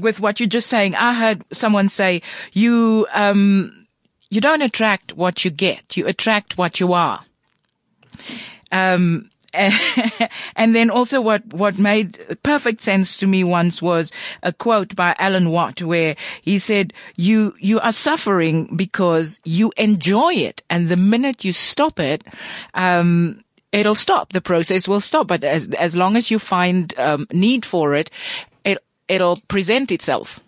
with 0.00 0.20
what 0.20 0.38
you're 0.38 0.48
just 0.48 0.68
saying, 0.68 0.94
I 0.94 1.14
heard 1.14 1.44
someone 1.52 1.88
say, 1.88 2.22
you, 2.52 3.06
um, 3.12 3.86
you 4.28 4.40
don't 4.40 4.62
attract 4.62 5.16
what 5.16 5.44
you 5.44 5.50
get, 5.50 5.96
you 5.96 6.06
attract 6.06 6.58
what 6.58 6.78
you 6.78 6.92
are. 6.92 7.24
Um, 8.70 9.30
and 10.56 10.74
then 10.74 10.90
also 10.90 11.20
what, 11.20 11.44
what 11.52 11.78
made 11.78 12.38
perfect 12.42 12.80
sense 12.80 13.18
to 13.18 13.26
me 13.26 13.44
once 13.44 13.82
was 13.82 14.12
a 14.42 14.52
quote 14.52 14.94
by 14.94 15.14
Alan 15.18 15.50
Watt 15.50 15.82
where 15.82 16.16
he 16.42 16.58
said, 16.58 16.92
you, 17.16 17.54
you 17.58 17.80
are 17.80 17.92
suffering 17.92 18.76
because 18.76 19.40
you 19.44 19.72
enjoy 19.76 20.34
it. 20.34 20.62
And 20.70 20.88
the 20.88 20.96
minute 20.96 21.44
you 21.44 21.52
stop 21.52 21.98
it, 21.98 22.24
um, 22.74 23.42
it'll 23.72 23.94
stop. 23.94 24.32
The 24.32 24.40
process 24.40 24.86
will 24.86 25.00
stop. 25.00 25.26
But 25.26 25.44
as, 25.44 25.68
as 25.68 25.96
long 25.96 26.16
as 26.16 26.30
you 26.30 26.38
find, 26.38 26.96
um, 26.98 27.26
need 27.32 27.64
for 27.64 27.94
it, 27.94 28.10
it, 28.64 28.78
it'll 29.08 29.36
present 29.48 29.90
itself. 29.90 30.40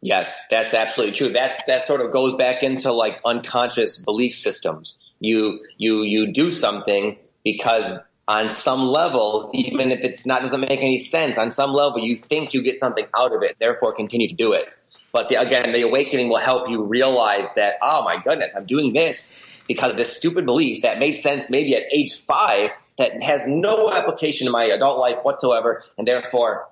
Yes, 0.00 0.38
that's 0.50 0.74
absolutely 0.74 1.16
true. 1.16 1.32
That's, 1.32 1.58
that 1.66 1.84
sort 1.84 2.02
of 2.02 2.12
goes 2.12 2.34
back 2.34 2.62
into 2.62 2.92
like 2.92 3.20
unconscious 3.24 3.98
belief 3.98 4.34
systems. 4.34 4.96
You, 5.18 5.60
you, 5.78 6.02
you 6.02 6.32
do 6.32 6.50
something 6.50 7.16
because 7.42 8.00
on 8.26 8.50
some 8.50 8.84
level, 8.84 9.50
even 9.52 9.90
if 9.90 10.00
it's 10.02 10.24
not 10.24 10.42
doesn't 10.42 10.60
make 10.60 10.80
any 10.80 10.98
sense, 10.98 11.36
on 11.36 11.50
some 11.50 11.72
level 11.72 11.98
you 11.98 12.16
think 12.16 12.54
you 12.54 12.62
get 12.62 12.80
something 12.80 13.06
out 13.16 13.34
of 13.34 13.42
it, 13.42 13.56
therefore 13.58 13.94
continue 13.94 14.28
to 14.28 14.34
do 14.34 14.52
it. 14.52 14.66
But 15.12 15.28
the, 15.28 15.36
again, 15.36 15.72
the 15.72 15.82
awakening 15.82 16.28
will 16.28 16.38
help 16.38 16.68
you 16.68 16.82
realize 16.84 17.48
that, 17.54 17.76
oh 17.82 18.02
my 18.04 18.20
goodness, 18.22 18.54
I'm 18.56 18.66
doing 18.66 18.92
this 18.92 19.30
because 19.68 19.92
of 19.92 19.96
this 19.96 20.14
stupid 20.14 20.44
belief 20.44 20.82
that 20.82 20.98
made 20.98 21.16
sense 21.16 21.48
maybe 21.48 21.74
at 21.76 21.82
age 21.92 22.20
five 22.20 22.70
that 22.98 23.22
has 23.22 23.46
no 23.46 23.92
application 23.92 24.46
in 24.46 24.52
my 24.52 24.64
adult 24.64 24.98
life 24.98 25.16
whatsoever, 25.22 25.84
and 25.98 26.06
therefore 26.06 26.68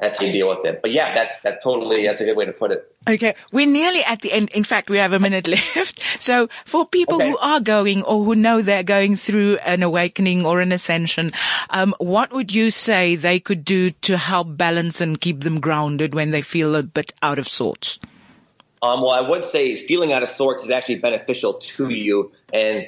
that's 0.00 0.18
how 0.18 0.26
you 0.26 0.32
deal 0.32 0.48
with 0.48 0.64
it. 0.66 0.82
But 0.82 0.92
yeah, 0.92 1.14
that's 1.14 1.40
that's 1.40 1.62
totally 1.62 2.04
that's 2.04 2.20
a 2.20 2.24
good 2.24 2.36
way 2.36 2.44
to 2.44 2.52
put 2.52 2.70
it. 2.70 2.94
Okay, 3.08 3.34
we're 3.50 3.66
nearly 3.66 4.04
at 4.04 4.20
the 4.20 4.30
end. 4.32 4.50
In 4.50 4.64
fact, 4.64 4.90
we 4.90 4.98
have 4.98 5.12
a 5.12 5.18
minute 5.18 5.46
left. 5.48 6.00
So 6.22 6.48
for 6.64 6.86
people 6.86 7.16
okay. 7.16 7.30
who 7.30 7.38
are 7.38 7.60
going 7.60 8.02
or 8.02 8.22
who 8.22 8.34
know 8.34 8.60
they're 8.60 8.82
going 8.82 9.16
through 9.16 9.56
an 9.64 9.82
awakening 9.82 10.44
or 10.44 10.60
an 10.60 10.72
ascension, 10.72 11.32
um, 11.70 11.94
what 11.98 12.32
would 12.32 12.52
you 12.52 12.70
say 12.70 13.16
they 13.16 13.40
could 13.40 13.64
do 13.64 13.90
to 14.02 14.18
help 14.18 14.56
balance 14.56 15.00
and 15.00 15.20
keep 15.20 15.40
them 15.40 15.60
grounded 15.60 16.14
when 16.14 16.30
they 16.30 16.42
feel 16.42 16.76
a 16.76 16.82
bit 16.82 17.14
out 17.22 17.38
of 17.38 17.48
sorts? 17.48 17.98
Um, 18.82 19.00
well, 19.00 19.12
I 19.12 19.26
would 19.26 19.44
say 19.46 19.76
feeling 19.76 20.12
out 20.12 20.22
of 20.22 20.28
sorts 20.28 20.64
is 20.64 20.70
actually 20.70 20.96
beneficial 20.96 21.54
to 21.54 21.88
you, 21.88 22.32
and 22.52 22.86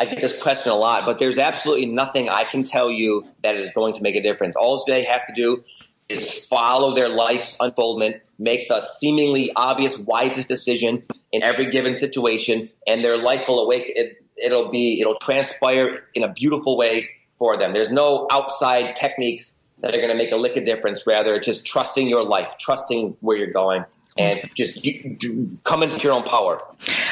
I 0.00 0.06
get 0.06 0.20
this 0.20 0.36
question 0.42 0.72
a 0.72 0.76
lot. 0.76 1.06
But 1.06 1.18
there's 1.18 1.38
absolutely 1.38 1.86
nothing 1.86 2.28
I 2.28 2.42
can 2.42 2.64
tell 2.64 2.90
you 2.90 3.28
that 3.44 3.54
is 3.54 3.70
going 3.70 3.94
to 3.94 4.02
make 4.02 4.16
a 4.16 4.22
difference. 4.22 4.56
All 4.56 4.84
they 4.88 5.04
have 5.04 5.24
to 5.26 5.32
do 5.32 5.62
is 6.10 6.44
follow 6.46 6.94
their 6.94 7.08
life's 7.08 7.56
unfoldment, 7.60 8.16
make 8.38 8.68
the 8.68 8.84
seemingly 8.98 9.52
obvious 9.54 9.96
wisest 9.96 10.48
decision 10.48 11.04
in 11.32 11.42
every 11.42 11.70
given 11.70 11.96
situation, 11.96 12.68
and 12.86 13.04
their 13.04 13.16
life 13.16 13.42
will 13.46 13.60
awake. 13.60 13.84
It, 13.86 14.22
it'll 14.36 14.70
be, 14.70 15.00
it'll 15.00 15.18
transpire 15.18 16.04
in 16.14 16.24
a 16.24 16.32
beautiful 16.32 16.76
way 16.76 17.10
for 17.38 17.58
them. 17.58 17.72
There's 17.72 17.92
no 17.92 18.26
outside 18.30 18.96
techniques 18.96 19.54
that 19.80 19.94
are 19.94 19.98
going 19.98 20.10
to 20.10 20.16
make 20.16 20.32
a 20.32 20.36
lick 20.36 20.56
of 20.56 20.64
difference. 20.64 21.06
Rather, 21.06 21.34
it's 21.36 21.46
just 21.46 21.64
trusting 21.64 22.08
your 22.08 22.24
life, 22.24 22.48
trusting 22.58 23.16
where 23.20 23.36
you're 23.36 23.52
going, 23.52 23.84
and 24.18 24.38
just 24.56 24.84
you, 24.84 25.16
you 25.20 25.58
come 25.64 25.82
into 25.82 25.98
your 25.98 26.12
own 26.12 26.24
power. 26.24 26.60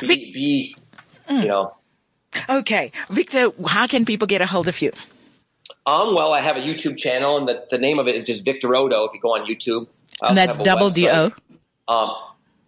Be, 0.00 0.32
be 0.32 0.76
you 1.30 1.46
know. 1.46 1.72
Mm. 2.32 2.58
Okay, 2.58 2.92
Victor, 3.08 3.52
how 3.66 3.86
can 3.86 4.04
people 4.04 4.26
get 4.26 4.42
a 4.42 4.46
hold 4.46 4.68
of 4.68 4.82
you? 4.82 4.92
Um, 5.88 6.14
well, 6.14 6.34
I 6.34 6.42
have 6.42 6.56
a 6.56 6.60
YouTube 6.60 6.98
channel, 6.98 7.38
and 7.38 7.48
the, 7.48 7.64
the 7.70 7.78
name 7.78 7.98
of 7.98 8.08
it 8.08 8.14
is 8.14 8.24
just 8.24 8.44
Victor 8.44 8.76
Oddo. 8.76 9.04
If 9.04 9.14
you 9.14 9.20
go 9.20 9.30
on 9.30 9.48
YouTube, 9.48 9.86
and 10.20 10.36
that's 10.36 10.58
double 10.58 10.90
D 10.90 11.08
O. 11.08 11.32
Um, 11.88 12.10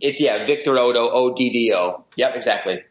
it's 0.00 0.20
yeah, 0.20 0.46
Victor 0.46 0.78
Oddo 0.78 1.10
O 1.10 1.34
D 1.34 1.50
D 1.50 1.74
O. 1.74 2.04
Yep, 2.16 2.34
exactly. 2.34 2.82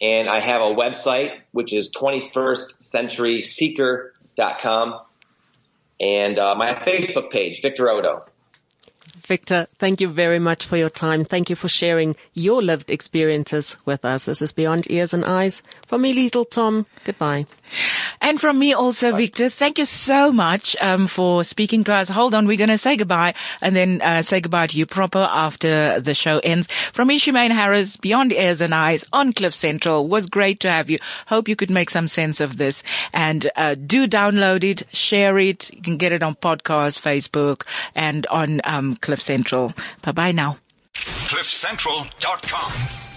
And 0.00 0.28
I 0.28 0.40
have 0.40 0.62
a 0.62 0.74
website 0.74 1.30
which 1.52 1.72
is 1.72 1.90
21st 1.90 2.80
Century 2.82 3.42
Seeker.com 3.44 5.00
and 6.00 6.38
uh, 6.38 6.54
my 6.56 6.74
Facebook 6.74 7.30
page, 7.30 7.62
Victor 7.62 7.88
Oddo. 7.90 8.24
Victor, 9.18 9.66
thank 9.78 10.00
you 10.00 10.08
very 10.08 10.38
much 10.38 10.64
for 10.64 10.76
your 10.76 10.90
time. 10.90 11.24
Thank 11.24 11.50
you 11.50 11.56
for 11.56 11.68
sharing 11.68 12.16
your 12.34 12.62
lived 12.62 12.90
experiences 12.90 13.76
with 13.84 14.04
us. 14.04 14.24
This 14.24 14.40
is 14.40 14.52
Beyond 14.52 14.90
Ears 14.90 15.12
and 15.12 15.24
Eyes. 15.24 15.62
From 15.86 16.02
me, 16.02 16.12
Little 16.12 16.44
Tom, 16.44 16.86
goodbye. 17.04 17.46
And 18.20 18.40
from 18.40 18.58
me 18.58 18.72
also, 18.72 19.14
Victor, 19.14 19.48
thank 19.48 19.78
you 19.78 19.84
so 19.84 20.32
much 20.32 20.76
um, 20.80 21.06
for 21.06 21.44
speaking 21.44 21.84
to 21.84 21.92
us. 21.92 22.08
Hold 22.08 22.34
on, 22.34 22.46
we're 22.46 22.56
going 22.56 22.68
to 22.68 22.78
say 22.78 22.96
goodbye 22.96 23.34
and 23.60 23.76
then 23.76 24.00
uh, 24.02 24.22
say 24.22 24.40
goodbye 24.40 24.66
to 24.68 24.76
you 24.76 24.86
proper 24.86 25.18
after 25.18 26.00
the 26.00 26.14
show 26.14 26.38
ends. 26.38 26.66
From 26.68 27.08
me, 27.08 27.18
Harris, 27.18 27.96
Beyond 27.96 28.32
Ears 28.32 28.60
and 28.60 28.74
Eyes 28.74 29.04
on 29.12 29.32
Cliff 29.32 29.54
Central. 29.54 30.08
Was 30.08 30.26
great 30.26 30.60
to 30.60 30.70
have 30.70 30.88
you. 30.90 30.98
Hope 31.26 31.48
you 31.48 31.56
could 31.56 31.70
make 31.70 31.90
some 31.90 32.08
sense 32.08 32.40
of 32.40 32.56
this. 32.56 32.82
And 33.12 33.50
uh, 33.56 33.74
do 33.74 34.06
download 34.06 34.64
it, 34.64 34.82
share 34.94 35.38
it. 35.38 35.72
You 35.74 35.82
can 35.82 35.96
get 35.96 36.12
it 36.12 36.22
on 36.22 36.34
podcast, 36.34 37.00
Facebook, 37.00 37.64
and 37.94 38.26
on 38.28 38.60
um, 38.64 38.96
Cliff 39.08 39.22
Central. 39.22 39.72
Bye 40.02 40.12
bye 40.12 40.32
now. 40.32 40.58
CliffCentral.com. 40.94 43.07